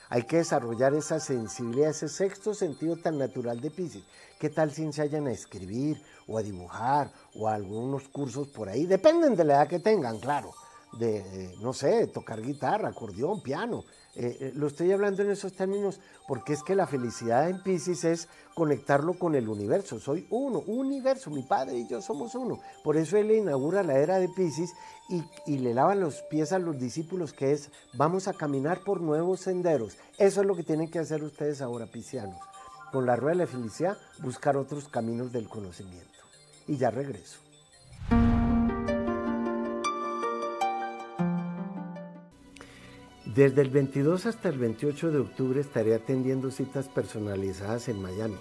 Hay 0.09 0.25
que 0.25 0.39
desarrollar 0.39 0.95
esa 0.95 1.21
sensibilidad, 1.21 1.91
ese 1.91 2.09
sexto 2.09 2.53
sentido 2.55 2.97
tan 2.97 3.19
natural 3.19 3.61
de 3.61 3.71
Pisces. 3.71 4.03
¿Qué 4.39 4.49
tal 4.49 4.73
si 4.73 4.83
ensayan 4.83 5.27
a 5.27 5.33
escribir 5.33 6.03
o 6.27 6.39
a 6.39 6.43
dibujar 6.43 7.13
o 7.35 7.49
a 7.49 7.55
algunos 7.55 8.09
cursos 8.09 8.49
por 8.49 8.69
ahí? 8.69 8.87
Dependen 8.87 9.37
de 9.37 9.45
la 9.45 9.55
edad 9.55 9.69
que 9.69 9.79
tengan, 9.79 10.19
claro. 10.19 10.53
De, 10.99 11.55
no 11.61 11.73
sé, 11.73 12.09
tocar 12.09 12.43
guitarra, 12.43 12.89
acordeón, 12.89 13.41
piano, 13.43 13.85
eh, 14.23 14.37
eh, 14.39 14.53
lo 14.55 14.67
estoy 14.67 14.93
hablando 14.93 15.23
en 15.23 15.31
esos 15.31 15.55
términos 15.55 15.99
porque 16.29 16.53
es 16.53 16.63
que 16.63 16.75
la 16.75 16.87
felicidad 16.87 17.49
en 17.49 17.63
Pisces 17.63 18.05
es 18.05 18.29
conectarlo 18.53 19.15
con 19.15 19.35
el 19.35 19.49
universo. 19.49 19.99
Soy 19.99 20.27
uno, 20.29 20.59
universo, 20.67 21.31
mi 21.31 21.43
padre 21.43 21.79
y 21.79 21.89
yo 21.89 22.03
somos 22.03 22.35
uno. 22.35 22.61
Por 22.85 22.99
eso 22.99 23.17
él 23.17 23.31
inaugura 23.31 23.83
la 23.83 23.97
era 23.99 24.19
de 24.19 24.29
Pisces 24.29 24.75
y, 25.09 25.25
y 25.47 25.57
le 25.61 25.73
lava 25.73 25.95
los 25.95 26.21
pies 26.29 26.53
a 26.53 26.59
los 26.59 26.79
discípulos, 26.79 27.33
que 27.33 27.53
es 27.53 27.71
vamos 27.95 28.29
a 28.29 28.35
caminar 28.35 28.85
por 28.85 29.01
nuevos 29.01 29.41
senderos. 29.41 29.97
Eso 30.19 30.43
es 30.43 30.47
lo 30.47 30.55
que 30.55 30.65
tienen 30.65 30.91
que 30.91 30.99
hacer 30.99 31.25
ustedes 31.25 31.63
ahora, 31.63 31.87
piscianos. 31.87 32.37
con 32.93 33.07
la 33.07 33.17
rueda 33.17 33.39
de 33.39 33.45
la 33.45 33.51
felicidad, 33.51 33.97
buscar 34.19 34.59
otros 34.59 34.89
caminos 34.89 35.33
del 35.33 35.49
conocimiento. 35.49 36.21
Y 36.67 36.77
ya 36.77 36.91
regreso. 36.91 37.39
Desde 43.35 43.63
el 43.63 43.71
22 43.71 44.27
hasta 44.27 44.49
el 44.49 44.59
28 44.59 45.13
de 45.13 45.19
octubre 45.21 45.61
estaré 45.61 45.95
atendiendo 45.95 46.51
citas 46.51 46.89
personalizadas 46.89 47.89
en 47.89 48.03
Miami. 48.03 48.39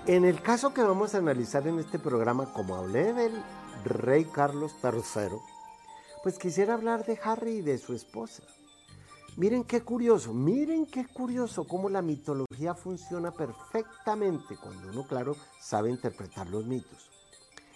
En 0.05 0.25
el 0.25 0.43
caso 0.43 0.73
que 0.73 0.83
vamos 0.83 1.15
a 1.15 1.17
analizar 1.17 1.67
en 1.67 1.79
este 1.79 1.97
programa, 1.97 2.53
como 2.53 2.75
hablé 2.75 3.13
del 3.13 3.33
rey 3.83 4.25
Carlos 4.25 4.75
III, 4.83 5.39
pues 6.21 6.37
quisiera 6.37 6.75
hablar 6.75 7.03
de 7.05 7.19
Harry 7.23 7.57
y 7.57 7.61
de 7.61 7.79
su 7.79 7.95
esposa. 7.95 8.43
Miren 9.38 9.63
qué 9.63 9.82
curioso, 9.82 10.34
miren 10.34 10.86
qué 10.86 11.07
curioso 11.07 11.65
cómo 11.65 11.89
la 11.89 12.01
mitología 12.01 12.75
funciona 12.75 13.32
perfectamente 13.32 14.57
cuando 14.57 14.89
uno, 14.89 15.07
claro, 15.07 15.38
sabe 15.59 15.89
interpretar 15.89 16.49
los 16.49 16.65
mitos. 16.65 17.09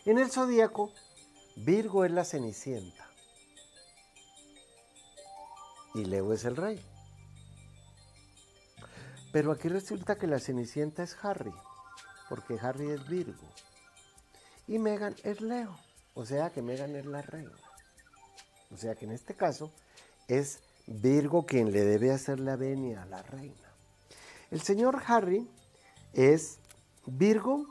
En 0.05 0.19
el 0.19 0.29
zodíaco, 0.29 0.91
Virgo 1.55 2.03
es 2.03 2.11
la 2.11 2.25
cenicienta 2.25 3.09
y 5.93 6.03
Leo 6.03 6.33
es 6.33 6.43
el 6.43 6.57
rey. 6.57 6.79
Pero 9.31 9.51
aquí 9.51 9.69
resulta 9.69 10.17
que 10.17 10.27
la 10.27 10.39
cenicienta 10.39 11.03
es 11.03 11.17
Harry, 11.23 11.53
porque 12.29 12.59
Harry 12.61 12.91
es 12.91 13.07
Virgo 13.07 13.47
y 14.67 14.77
Megan 14.77 15.15
es 15.23 15.39
Leo, 15.39 15.79
o 16.13 16.25
sea 16.25 16.51
que 16.51 16.61
Megan 16.61 16.95
es 16.95 17.05
la 17.05 17.21
reina. 17.21 17.55
O 18.71 18.77
sea 18.77 18.95
que 18.95 19.05
en 19.05 19.11
este 19.11 19.35
caso 19.35 19.71
es 20.27 20.59
Virgo 20.87 21.45
quien 21.45 21.71
le 21.71 21.83
debe 21.83 22.11
hacer 22.11 22.39
la 22.39 22.55
venia 22.55 23.03
a 23.03 23.05
la 23.05 23.23
reina. 23.23 23.73
El 24.51 24.61
señor 24.61 25.01
Harry 25.07 25.49
es 26.13 26.59
Virgo 27.07 27.65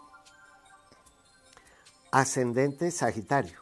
ascendente 2.11 2.91
Sagitario. 2.91 3.61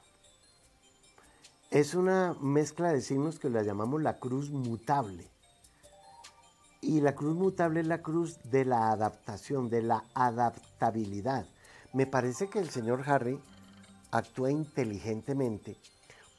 Es 1.71 1.95
una 1.95 2.35
mezcla 2.41 2.93
de 2.93 3.01
signos 3.01 3.39
que 3.39 3.49
la 3.49 3.63
llamamos 3.63 4.03
la 4.03 4.19
cruz 4.19 4.51
mutable. 4.51 5.27
Y 6.81 7.01
la 7.01 7.15
cruz 7.15 7.35
mutable 7.35 7.81
es 7.81 7.87
la 7.87 8.03
cruz 8.03 8.39
de 8.45 8.65
la 8.65 8.91
adaptación, 8.91 9.71
de 9.71 9.83
la 9.83 10.05
adaptabilidad. 10.15 11.47
Me 11.93 12.07
parece 12.07 12.49
que 12.49 12.59
el 12.59 12.71
señor 12.71 13.05
Harry 13.07 13.39
actúa 14.11 14.51
inteligentemente 14.51 15.79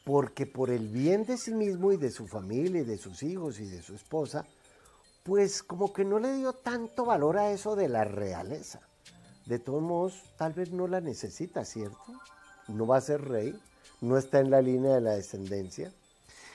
porque 0.04 0.46
por 0.46 0.70
el 0.70 0.88
bien 0.88 1.26
de 1.26 1.38
sí 1.38 1.54
mismo 1.54 1.92
y 1.92 1.98
de 1.98 2.12
su 2.12 2.28
familia 2.28 2.82
y 2.82 2.86
de 2.86 2.98
sus 2.98 3.24
hijos 3.24 3.60
y 3.60 3.66
de 3.66 3.82
su 3.82 3.96
esposa, 3.96 4.46
pues 5.24 5.64
como 5.64 5.94
que 5.94 6.04
no 6.04 6.20
le 6.20 6.34
dio 6.34 6.54
tanto 6.54 7.06
valor 7.06 7.38
a 7.38 7.52
eso 7.52 7.76
de 7.76 7.88
la 7.88 8.04
realeza. 8.04 8.82
De 9.46 9.60
todos 9.60 9.82
modos, 9.82 10.24
tal 10.38 10.54
vez 10.54 10.72
no 10.72 10.88
la 10.88 11.02
necesita, 11.02 11.64
¿cierto? 11.66 11.98
No 12.68 12.86
va 12.86 12.98
a 12.98 13.02
ser 13.02 13.22
rey, 13.22 13.58
no 14.02 14.18
está 14.18 14.40
en 14.40 14.52
la 14.52 14.62
línea 14.62 14.96
de 14.96 15.02
la 15.02 15.14
descendencia. 15.14 15.94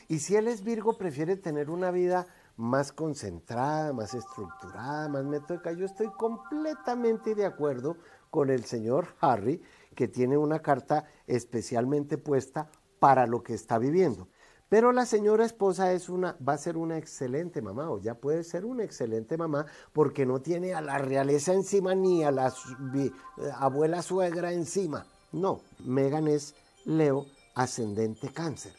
Y 0.09 0.21
si 0.21 0.37
él 0.37 0.49
es 0.49 0.65
Virgo, 0.65 0.97
prefiere 0.97 1.37
tener 1.37 1.71
una 1.71 1.91
vida 1.91 2.27
más 2.57 2.93
concentrada, 2.93 3.93
más 3.93 4.15
estructurada, 4.15 5.09
más 5.09 5.25
metódica. 5.25 5.73
Yo 5.73 5.87
estoy 5.87 6.09
completamente 6.09 7.35
de 7.35 7.47
acuerdo 7.47 7.97
con 8.31 8.51
el 8.51 8.65
señor 8.65 9.15
Harry, 9.21 9.63
que 9.95 10.09
tiene 10.09 10.37
una 10.37 10.61
carta 10.61 11.05
especialmente 11.27 12.19
puesta 12.19 12.71
para 12.99 13.27
lo 13.27 13.43
que 13.43 13.55
está 13.55 13.79
viviendo. 13.79 14.29
Pero 14.69 14.93
la 14.93 15.07
señora 15.07 15.47
esposa 15.47 15.93
es 15.93 16.11
una, 16.11 16.37
va 16.47 16.53
a 16.53 16.59
ser 16.59 16.77
una 16.77 16.99
excelente 16.99 17.63
mamá, 17.63 17.91
o 17.91 17.99
ya 18.01 18.15
puede 18.15 18.45
ser 18.45 18.67
una 18.67 18.85
excelente 18.85 19.39
mamá, 19.39 19.67
porque 19.95 20.27
no 20.27 20.41
tiene 20.41 20.75
a 20.75 20.83
la 20.83 20.99
realeza 20.99 21.55
encima 21.55 21.95
ni 21.95 22.23
a 22.23 22.31
la 22.31 22.53
eh, 22.95 23.11
abuela 23.55 24.03
suegra 24.03 24.53
encima. 24.53 25.07
No, 25.33 25.63
Megan 25.79 26.29
es 26.29 26.55
Leo 26.85 27.27
ascendente 27.55 28.29
cáncer. 28.29 28.73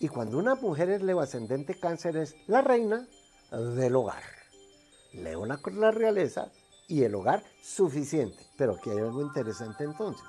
Y 0.00 0.08
cuando 0.08 0.38
una 0.38 0.54
mujer 0.54 0.90
es 0.90 1.02
Leo 1.02 1.20
ascendente 1.20 1.78
cáncer 1.78 2.16
es 2.16 2.34
la 2.46 2.62
reina 2.62 3.06
del 3.50 3.96
hogar. 3.96 4.22
Leo 5.12 5.44
la, 5.44 5.60
la 5.72 5.90
realeza 5.90 6.50
y 6.88 7.02
el 7.02 7.14
hogar 7.14 7.44
suficiente. 7.62 8.46
Pero 8.56 8.74
aquí 8.74 8.90
hay 8.90 8.98
algo 8.98 9.22
interesante 9.22 9.84
entonces. 9.84 10.26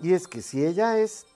Y 0.00 0.12
es 0.12 0.28
que 0.28 0.42
si 0.42 0.64
ella 0.64 0.98
es 0.98 1.26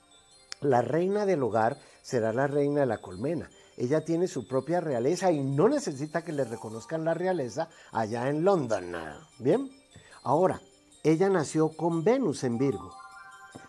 la 0.65 0.81
reina 0.81 1.25
del 1.25 1.43
hogar, 1.43 1.77
será 2.01 2.33
la 2.33 2.47
reina 2.47 2.81
de 2.81 2.85
la 2.85 2.99
colmena. 2.99 3.49
Ella 3.77 4.05
tiene 4.05 4.27
su 4.27 4.47
propia 4.47 4.81
realeza 4.81 5.31
y 5.31 5.43
no 5.43 5.67
necesita 5.67 6.23
que 6.23 6.31
le 6.31 6.43
reconozcan 6.43 7.05
la 7.05 7.13
realeza 7.13 7.69
allá 7.91 8.29
en 8.29 8.43
London. 8.43 8.95
Bien, 9.39 9.69
ahora, 10.23 10.61
ella 11.03 11.29
nació 11.29 11.69
con 11.69 12.03
Venus 12.03 12.43
en 12.43 12.57
Virgo. 12.57 12.93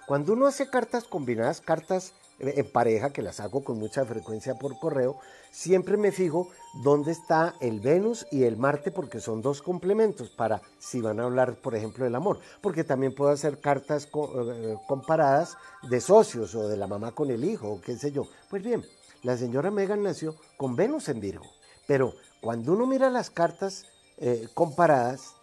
Cuando 0.07 0.35
uno 0.35 0.47
hace 0.47 0.69
cartas 0.69 1.05
combinadas, 1.05 1.61
cartas 1.61 2.13
en 2.39 2.71
pareja, 2.71 3.13
que 3.13 3.23
las 3.23 3.41
hago 3.41 3.65
con 3.65 3.79
mucha 3.79 4.05
frecuencia 4.05 4.55
por 4.55 4.79
correo, 4.79 5.19
siempre 5.51 5.97
me 5.97 6.13
fijo 6.13 6.51
dónde 6.83 7.13
está 7.13 7.55
el 7.61 7.81
Venus 7.81 8.27
y 8.31 8.45
el 8.45 8.57
Marte 8.57 8.91
porque 8.91 9.21
son 9.21 9.43
dos 9.43 9.63
complementos 9.63 10.31
para 10.31 10.61
si 10.79 11.01
van 11.01 11.21
a 11.21 11.25
hablar, 11.25 11.57
por 11.57 11.75
ejemplo, 11.75 12.05
del 12.05 12.15
amor. 12.15 12.41
Porque 12.61 12.85
también 12.85 13.15
puedo 13.15 13.31
hacer 13.31 13.61
cartas 13.61 14.09
eh, 14.13 14.77
comparadas 14.87 15.57
de 15.83 16.01
socios 16.01 16.55
o 16.55 16.69
de 16.69 16.77
la 16.77 16.87
mamá 16.87 17.13
con 17.13 17.31
el 17.31 17.45
hijo 17.45 17.71
o 17.71 17.81
qué 17.81 17.97
sé 17.97 18.11
yo. 18.11 18.27
Pues 18.51 18.63
bien, 18.63 18.85
la 19.23 19.37
señora 19.37 19.71
Megan 19.71 20.03
nació 20.03 20.35
con 20.57 20.75
Venus 20.77 21.09
en 21.09 21.21
Virgo. 21.21 21.47
Pero 21.87 22.15
cuando 22.41 22.73
uno 22.73 22.87
mira 22.87 23.11
las 23.11 23.31
cartas 23.31 23.87
eh, 24.19 24.49
comparadas, 24.55 25.35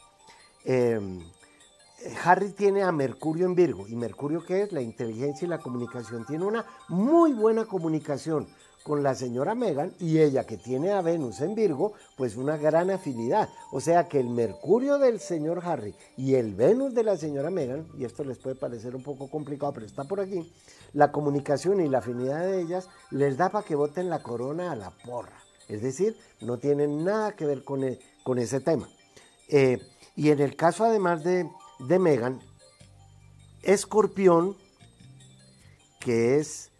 em, 0.65 1.19
Harry 2.23 2.51
tiene 2.51 2.83
a 2.83 2.91
Mercurio 2.91 3.45
en 3.45 3.55
Virgo. 3.55 3.87
¿Y 3.87 3.95
Mercurio 3.95 4.43
qué 4.43 4.63
es? 4.63 4.71
La 4.71 4.81
inteligencia 4.81 5.45
y 5.45 5.49
la 5.49 5.59
comunicación. 5.59 6.25
Tiene 6.25 6.45
una 6.45 6.65
muy 6.89 7.33
buena 7.33 7.65
comunicación 7.65 8.47
con 8.83 9.03
la 9.03 9.15
señora 9.15 9.55
Megan 9.55 9.93
y 9.99 10.19
ella 10.19 10.45
que 10.45 10.57
tiene 10.57 10.91
a 10.91 11.01
Venus 11.01 11.41
en 11.41 11.55
Virgo, 11.55 11.93
pues 12.17 12.35
una 12.35 12.57
gran 12.57 12.89
afinidad. 12.89 13.49
O 13.71 13.79
sea 13.79 14.07
que 14.07 14.19
el 14.19 14.29
Mercurio 14.29 14.97
del 14.97 15.19
señor 15.19 15.61
Harry 15.63 15.95
y 16.17 16.35
el 16.35 16.55
Venus 16.55 16.93
de 16.93 17.03
la 17.03 17.17
señora 17.17 17.49
Megan, 17.49 17.87
y 17.97 18.05
esto 18.05 18.23
les 18.23 18.37
puede 18.37 18.55
parecer 18.55 18.95
un 18.95 19.03
poco 19.03 19.29
complicado, 19.29 19.73
pero 19.73 19.85
está 19.85 20.03
por 20.05 20.19
aquí, 20.19 20.51
la 20.93 21.11
comunicación 21.11 21.79
y 21.81 21.89
la 21.89 21.99
afinidad 21.99 22.41
de 22.45 22.61
ellas 22.61 22.89
les 23.11 23.37
da 23.37 23.49
para 23.49 23.65
que 23.65 23.75
voten 23.75 24.09
la 24.09 24.23
corona 24.23 24.71
a 24.71 24.75
la 24.75 24.91
porra. 24.91 25.37
Es 25.67 25.81
decir, 25.81 26.17
no 26.41 26.57
tienen 26.57 27.03
nada 27.03 27.35
que 27.35 27.45
ver 27.45 27.63
con, 27.63 27.83
e, 27.83 27.99
con 28.23 28.39
ese 28.39 28.59
tema. 28.59 28.89
Eh, 29.47 29.79
y 30.15 30.29
en 30.29 30.39
el 30.39 30.55
caso 30.55 30.83
además 30.83 31.23
de, 31.23 31.49
de 31.79 31.99
Megan, 31.99 32.41
Escorpión, 33.63 34.57
que 35.99 36.37
es 36.37 36.70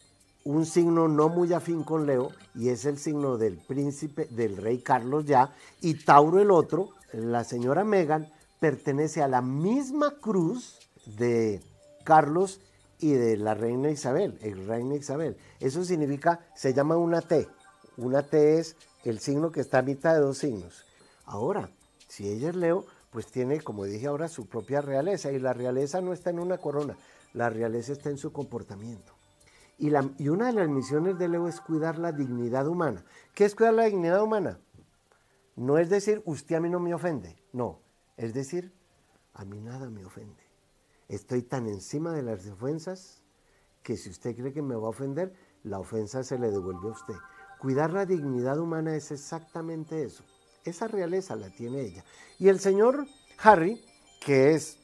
un 0.44 0.66
signo 0.66 1.08
no 1.08 1.30
muy 1.30 1.54
afín 1.54 1.84
con 1.84 2.06
Leo, 2.06 2.30
y 2.56 2.70
es 2.70 2.86
el 2.86 2.98
signo 2.98 3.38
del 3.38 3.58
príncipe, 3.58 4.28
del 4.32 4.58
rey 4.58 4.80
Carlos 4.80 5.26
ya, 5.26 5.54
y 5.82 5.94
Tauro 5.96 6.40
el 6.40 6.52
otro, 6.52 6.90
la 7.14 7.44
señora 7.44 7.84
Megan, 7.84 8.28
pertenece 8.60 9.22
a 9.22 9.28
la 9.28 9.42
misma 9.42 10.16
cruz 10.20 10.80
de 11.06 11.62
Carlos 12.04 12.60
y 13.00 13.14
de 13.14 13.38
la 13.38 13.54
reina 13.54 13.90
Isabel, 13.90 14.38
el 14.42 14.68
reina 14.68 14.96
Isabel. 14.96 15.38
Eso 15.60 15.84
significa, 15.84 16.46
se 16.56 16.74
llama 16.74 16.98
una 16.98 17.22
T. 17.22 17.48
Una 17.98 18.24
T 18.24 18.60
es 18.60 18.76
el 19.04 19.20
signo 19.20 19.52
que 19.52 19.62
está 19.62 19.80
a 19.80 19.84
mitad 19.84 20.14
de 20.14 20.22
dos 20.22 20.38
signos. 20.38 20.86
Ahora, 21.26 21.70
si 22.08 22.30
ella 22.30 22.50
es 22.50 22.56
Leo, 22.56 22.86
pues 23.10 23.28
tiene, 23.28 23.62
como 23.62 23.86
dije 23.86 24.08
ahora, 24.08 24.28
su 24.28 24.46
propia 24.46 24.82
realeza. 24.82 25.32
Y 25.32 25.40
la 25.40 25.54
realeza 25.54 26.02
no 26.02 26.14
está 26.14 26.30
en 26.30 26.40
una 26.40 26.58
corona, 26.58 26.96
la 27.34 27.50
realeza 27.50 27.94
está 27.94 28.10
en 28.10 28.18
su 28.18 28.32
comportamiento. 28.32 29.14
Y, 29.82 30.30
una 30.30 30.46
de 30.46 30.54
las 30.54 30.70
misiones 30.70 31.18
de 31.18 31.28
Leo 31.28 31.48
es 31.48 31.60
cuidar 31.60 31.98
la 31.98 32.12
dignidad 32.12 32.68
humana. 32.68 33.04
¿Qué 33.34 33.46
es 33.46 33.56
cuidar 33.56 33.74
la 33.74 33.86
dignidad 33.86 34.22
humana? 34.22 34.60
No 35.56 35.80
es 35.80 35.90
decir, 35.90 36.22
usted 36.26 36.58
a 36.58 36.60
mí 36.60 36.70
no 36.70 36.80
me 36.80 36.94
ofende. 36.94 37.36
No, 37.52 37.82
es 38.16 38.36
decir, 38.36 38.72
a 39.34 39.44
mí 39.44 39.60
nada 39.60 39.90
me 39.90 40.06
ofende. 40.06 40.44
Estoy 41.08 41.42
tan 41.42 41.66
encima 41.66 42.14
de 42.14 42.22
las 42.22 42.46
defensas 42.46 43.24
que 43.82 43.98
si 43.98 44.12
usted 44.12 44.36
cree 44.36 44.54
que 44.54 44.62
me 44.62 44.76
va 44.76 44.86
a 44.86 44.92
ofender, 44.92 45.34
la 45.64 45.80
ofensa 45.80 46.24
se 46.24 46.38
le 46.38 46.52
devuelve 46.52 46.88
a 46.88 46.92
usted. 46.92 47.16
Cuidar 47.60 47.92
la 47.92 48.06
dignidad 48.06 48.60
humana 48.60 48.96
es 48.96 49.10
exactamente 49.10 50.04
eso. 50.04 50.24
Esa 50.64 50.88
realeza 50.90 51.36
la 51.36 51.50
tiene 51.50 51.82
ella. 51.82 52.06
Y 52.38 52.50
el 52.50 52.60
señor 52.60 53.08
Harry, 53.40 53.84
que 54.24 54.54
es 54.54 54.78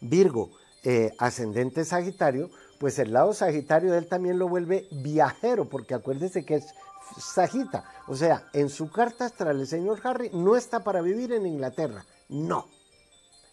Virgo, 0.00 0.52
eh, 0.84 1.12
ascendente 1.18 1.84
Sagitario, 1.84 2.50
pues 2.78 2.98
el 2.98 3.12
lado 3.12 3.32
Sagitario 3.32 3.92
de 3.92 3.98
él 3.98 4.06
también 4.06 4.38
lo 4.38 4.48
vuelve 4.48 4.88
viajero, 4.90 5.68
porque 5.68 5.94
acuérdese 5.94 6.44
que 6.44 6.56
es 6.56 6.74
Sagita. 7.18 7.84
O 8.06 8.16
sea, 8.16 8.48
en 8.52 8.68
su 8.68 8.90
carta 8.90 9.26
astral 9.26 9.60
el 9.60 9.66
señor 9.66 10.00
Harry 10.04 10.30
no 10.32 10.56
está 10.56 10.80
para 10.84 11.00
vivir 11.00 11.32
en 11.32 11.46
Inglaterra, 11.46 12.04
no, 12.28 12.66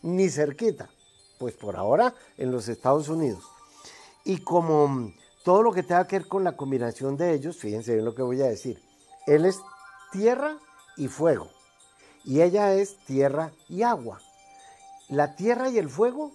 ni 0.01 0.29
cerquita, 0.29 0.89
pues 1.39 1.53
por 1.55 1.75
ahora 1.75 2.13
en 2.37 2.51
los 2.51 2.67
Estados 2.67 3.09
Unidos. 3.09 3.43
Y 4.23 4.43
como 4.43 5.11
todo 5.43 5.63
lo 5.63 5.73
que 5.73 5.83
tenga 5.83 6.07
que 6.07 6.19
ver 6.19 6.27
con 6.27 6.43
la 6.43 6.55
combinación 6.55 7.17
de 7.17 7.33
ellos, 7.33 7.57
fíjense 7.57 7.93
bien 7.93 8.05
lo 8.05 8.15
que 8.15 8.21
voy 8.21 8.41
a 8.41 8.47
decir, 8.47 8.81
él 9.27 9.45
es 9.45 9.59
tierra 10.11 10.57
y 10.97 11.07
fuego, 11.07 11.49
y 12.23 12.41
ella 12.41 12.73
es 12.73 12.97
tierra 13.05 13.51
y 13.67 13.83
agua. 13.83 14.21
La 15.09 15.35
tierra 15.35 15.69
y 15.69 15.77
el 15.77 15.89
fuego, 15.89 16.31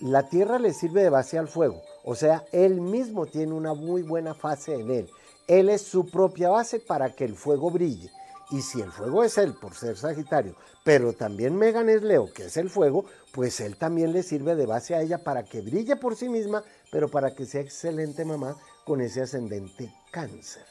la 0.00 0.28
tierra 0.28 0.58
le 0.58 0.72
sirve 0.72 1.02
de 1.02 1.10
base 1.10 1.38
al 1.38 1.48
fuego, 1.48 1.80
o 2.04 2.14
sea, 2.14 2.44
él 2.52 2.80
mismo 2.80 3.26
tiene 3.26 3.52
una 3.52 3.74
muy 3.74 4.02
buena 4.02 4.34
fase 4.34 4.74
en 4.74 4.90
él. 4.90 5.10
Él 5.46 5.68
es 5.68 5.82
su 5.82 6.06
propia 6.06 6.48
base 6.48 6.80
para 6.80 7.14
que 7.14 7.24
el 7.24 7.34
fuego 7.34 7.70
brille. 7.70 8.10
Y 8.50 8.62
si 8.62 8.80
el 8.80 8.90
fuego 8.90 9.22
es 9.22 9.38
él 9.38 9.54
por 9.54 9.74
ser 9.74 9.96
Sagitario, 9.96 10.56
pero 10.84 11.12
también 11.12 11.56
Megan 11.56 11.88
es 11.88 12.02
Leo, 12.02 12.32
que 12.32 12.46
es 12.46 12.56
el 12.56 12.68
fuego, 12.68 13.04
pues 13.32 13.60
él 13.60 13.76
también 13.76 14.12
le 14.12 14.24
sirve 14.24 14.56
de 14.56 14.66
base 14.66 14.94
a 14.94 15.02
ella 15.02 15.22
para 15.22 15.44
que 15.44 15.60
brille 15.60 15.94
por 15.96 16.16
sí 16.16 16.28
misma, 16.28 16.64
pero 16.90 17.08
para 17.08 17.34
que 17.34 17.46
sea 17.46 17.60
excelente 17.60 18.24
mamá 18.24 18.56
con 18.84 19.00
ese 19.00 19.22
ascendente 19.22 19.92
cáncer. 20.10 20.64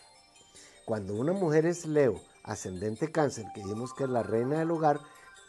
Cuando 0.84 1.16
una 1.16 1.32
mujer 1.32 1.66
es 1.66 1.86
Leo, 1.86 2.20
ascendente 2.44 3.12
cáncer, 3.12 3.46
que 3.54 3.64
vimos 3.64 3.94
que 3.94 4.04
es 4.04 4.10
la 4.10 4.24
reina 4.24 4.60
del 4.60 4.72
hogar, 4.72 5.00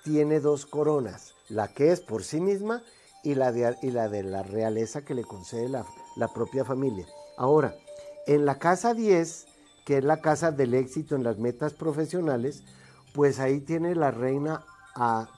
tiene 0.04 0.38
dos 0.38 0.66
coronas, 0.66 1.34
la 1.48 1.66
que 1.68 1.90
es 1.90 2.00
por 2.00 2.22
sí 2.22 2.40
misma 2.40 2.84
y 3.22 3.34
la 3.34 3.52
de, 3.52 3.76
y 3.82 3.90
la, 3.90 4.08
de 4.08 4.22
la 4.22 4.42
realeza 4.42 5.02
que 5.02 5.14
le 5.14 5.24
concede 5.24 5.68
la, 5.68 5.84
la 6.16 6.28
propia 6.28 6.64
familia. 6.64 7.06
Ahora, 7.36 7.74
en 8.26 8.46
la 8.46 8.58
casa 8.58 8.94
10, 8.94 9.46
que 9.84 9.98
es 9.98 10.04
la 10.04 10.20
casa 10.20 10.52
del 10.52 10.74
éxito 10.74 11.16
en 11.16 11.24
las 11.24 11.38
metas 11.38 11.72
profesionales, 11.72 12.62
pues 13.14 13.40
ahí 13.40 13.60
tiene 13.60 13.94
la 13.94 14.10
reina, 14.10 14.64
a, 14.94 15.28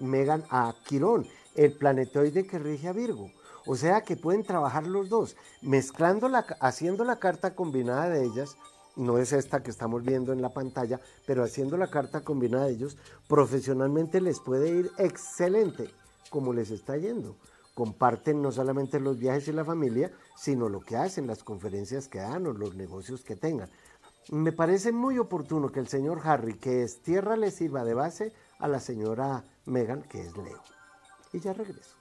Megan 0.00 0.44
a 0.50 0.74
Quirón, 0.84 1.26
el 1.54 1.72
planetoide 1.72 2.46
que 2.46 2.58
rige 2.58 2.88
a 2.88 2.92
Virgo. 2.92 3.30
O 3.66 3.76
sea 3.76 4.00
que 4.02 4.16
pueden 4.16 4.44
trabajar 4.44 4.86
los 4.86 5.08
dos, 5.08 5.36
mezclando 5.60 6.28
la, 6.28 6.40
haciendo 6.60 7.04
la 7.04 7.18
carta 7.18 7.54
combinada 7.54 8.08
de 8.08 8.24
ellas, 8.24 8.56
no 8.96 9.18
es 9.18 9.32
esta 9.32 9.62
que 9.62 9.70
estamos 9.70 10.02
viendo 10.02 10.32
en 10.32 10.42
la 10.42 10.48
pantalla, 10.48 11.00
pero 11.26 11.44
haciendo 11.44 11.76
la 11.76 11.88
carta 11.88 12.22
combinada 12.22 12.66
de 12.66 12.72
ellos, 12.72 12.96
profesionalmente 13.28 14.20
les 14.20 14.40
puede 14.40 14.70
ir 14.70 14.90
excelente, 14.98 15.90
como 16.28 16.52
les 16.52 16.70
está 16.70 16.96
yendo 16.96 17.36
comparten 17.78 18.42
no 18.42 18.50
solamente 18.50 18.98
los 18.98 19.20
viajes 19.20 19.46
y 19.46 19.52
la 19.52 19.64
familia, 19.64 20.10
sino 20.36 20.68
lo 20.68 20.80
que 20.80 20.96
hacen, 20.96 21.28
las 21.28 21.44
conferencias 21.44 22.08
que 22.08 22.18
dan 22.18 22.44
o 22.48 22.52
los 22.52 22.74
negocios 22.74 23.22
que 23.22 23.36
tengan. 23.36 23.70
Me 24.32 24.50
parece 24.50 24.90
muy 24.90 25.16
oportuno 25.16 25.70
que 25.70 25.78
el 25.78 25.86
señor 25.86 26.22
Harry, 26.24 26.54
que 26.54 26.82
es 26.82 27.02
tierra, 27.02 27.36
le 27.36 27.52
sirva 27.52 27.84
de 27.84 27.94
base 27.94 28.32
a 28.58 28.66
la 28.66 28.80
señora 28.80 29.44
Megan, 29.64 30.02
que 30.02 30.22
es 30.22 30.36
Leo. 30.36 30.60
Y 31.32 31.38
ya 31.38 31.52
regreso. 31.52 31.94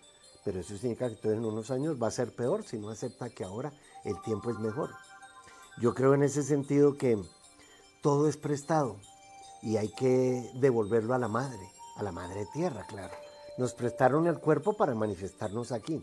pero 0.42 0.58
eso 0.58 0.74
significa 0.78 1.08
que 1.08 1.16
entonces 1.16 1.38
en 1.38 1.44
unos 1.44 1.70
años 1.70 2.02
va 2.02 2.06
a 2.06 2.12
ser 2.12 2.34
peor 2.34 2.64
si 2.64 2.78
no 2.78 2.88
acepta 2.88 3.28
que 3.28 3.44
ahora 3.44 3.74
el 4.06 4.18
tiempo 4.22 4.48
es 4.48 4.58
mejor. 4.58 4.88
Yo 5.78 5.94
creo 5.94 6.14
en 6.14 6.22
ese 6.22 6.42
sentido 6.42 6.96
que 6.96 7.18
todo 8.00 8.28
es 8.28 8.36
prestado 8.38 8.96
y 9.62 9.76
hay 9.76 9.88
que 9.88 10.50
devolverlo 10.54 11.12
a 11.14 11.18
la 11.18 11.28
madre, 11.28 11.70
a 11.96 12.02
la 12.02 12.12
madre 12.12 12.46
tierra, 12.52 12.86
claro. 12.86 13.14
Nos 13.58 13.74
prestaron 13.74 14.26
el 14.26 14.38
cuerpo 14.38 14.74
para 14.74 14.94
manifestarnos 14.94 15.72
aquí 15.72 16.02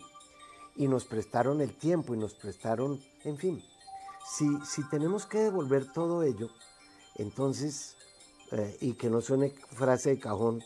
y 0.75 0.87
nos 0.87 1.05
prestaron 1.05 1.61
el 1.61 1.73
tiempo 1.75 2.13
y 2.13 2.17
nos 2.17 2.33
prestaron, 2.35 3.01
en 3.23 3.37
fin, 3.37 3.63
si, 4.29 4.45
si 4.65 4.87
tenemos 4.89 5.25
que 5.25 5.39
devolver 5.39 5.91
todo 5.91 6.23
ello, 6.23 6.49
entonces, 7.15 7.95
eh, 8.51 8.77
y 8.81 8.93
que 8.93 9.09
no 9.09 9.21
suene 9.21 9.55
frase 9.71 10.11
de 10.11 10.19
cajón, 10.19 10.63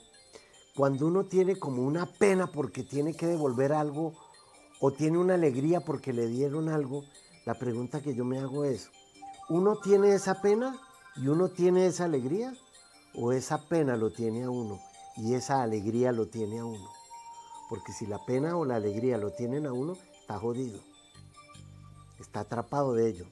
cuando 0.76 1.08
uno 1.08 1.24
tiene 1.24 1.58
como 1.58 1.84
una 1.84 2.06
pena 2.06 2.48
porque 2.48 2.84
tiene 2.84 3.16
que 3.16 3.26
devolver 3.26 3.72
algo 3.72 4.14
o 4.80 4.92
tiene 4.92 5.18
una 5.18 5.34
alegría 5.34 5.80
porque 5.82 6.14
le 6.14 6.28
dieron 6.28 6.70
algo, 6.70 7.04
la 7.46 7.56
pregunta 7.56 8.02
que 8.02 8.14
yo 8.14 8.26
me 8.26 8.40
hago 8.40 8.66
es, 8.66 8.92
¿uno 9.50 9.78
tiene 9.78 10.14
esa 10.14 10.42
pena 10.42 10.80
y 11.16 11.28
uno 11.28 11.50
tiene 11.50 11.88
esa 11.88 12.06
alegría? 12.06 12.54
¿O 13.14 13.32
esa 13.32 13.68
pena 13.68 13.96
lo 13.96 14.12
tiene 14.12 14.44
a 14.44 14.50
uno 14.50 14.80
y 15.16 15.34
esa 15.34 15.64
alegría 15.64 16.12
lo 16.12 16.28
tiene 16.28 16.60
a 16.60 16.66
uno? 16.66 16.90
Porque 17.70 17.92
si 17.92 18.06
la 18.06 18.24
pena 18.26 18.56
o 18.56 18.66
la 18.66 18.76
alegría 18.76 19.18
lo 19.18 19.32
tienen 19.32 19.66
a 19.66 19.74
uno, 19.74 19.98
está 20.20 20.38
jodido. 20.40 20.80
Está 22.20 22.42
atrapado 22.42 22.94
de 22.94 23.10
ello. 23.10 23.26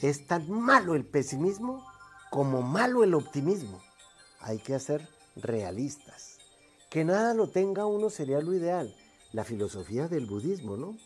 Es 0.00 0.26
tan 0.26 0.50
malo 0.50 0.94
el 0.94 1.04
pesimismo 1.04 1.86
como 2.30 2.62
malo 2.62 3.04
el 3.04 3.14
optimismo. 3.14 3.80
Hay 4.40 4.58
que 4.58 4.78
ser 4.78 5.08
realistas. 5.36 6.38
Que 6.90 7.04
nada 7.04 7.34
lo 7.34 7.48
tenga 7.48 7.86
uno 7.86 8.10
sería 8.10 8.40
lo 8.40 8.52
ideal. 8.52 8.94
La 9.32 9.44
filosofía 9.44 10.08
del 10.08 10.26
budismo, 10.26 10.76
¿no? 10.76 10.96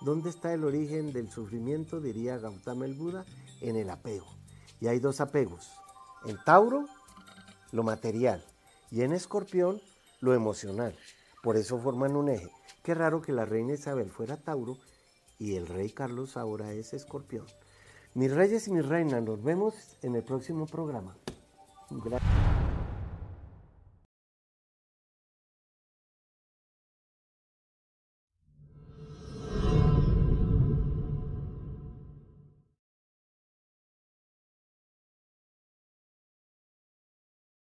¿Dónde 0.00 0.30
está 0.30 0.54
el 0.54 0.64
origen 0.64 1.12
del 1.12 1.30
sufrimiento? 1.30 2.00
Diría 2.00 2.38
Gautama 2.38 2.86
el 2.86 2.94
Buda, 2.94 3.26
en 3.60 3.76
el 3.76 3.90
apego. 3.90 4.26
Y 4.80 4.88
hay 4.88 4.98
dos 4.98 5.20
apegos. 5.20 5.70
En 6.24 6.36
Tauro, 6.44 6.86
lo 7.72 7.82
material. 7.82 8.44
Y 8.90 9.02
en 9.02 9.12
Escorpión, 9.12 9.80
lo 10.20 10.34
emocional. 10.34 10.96
Por 11.42 11.56
eso 11.56 11.78
forman 11.78 12.16
un 12.16 12.28
eje. 12.28 12.50
Qué 12.82 12.94
raro 12.94 13.22
que 13.22 13.32
la 13.32 13.44
reina 13.44 13.74
Isabel 13.74 14.10
fuera 14.10 14.36
Tauro 14.36 14.76
y 15.38 15.56
el 15.56 15.66
rey 15.66 15.90
Carlos 15.90 16.36
ahora 16.36 16.72
es 16.72 16.92
Escorpión. 16.92 17.46
Mis 18.14 18.32
reyes 18.32 18.66
y 18.68 18.72
mis 18.72 18.86
reinas, 18.86 19.22
nos 19.22 19.42
vemos 19.42 19.74
en 20.02 20.16
el 20.16 20.24
próximo 20.24 20.66
programa. 20.66 21.16
Gracias. 21.90 22.39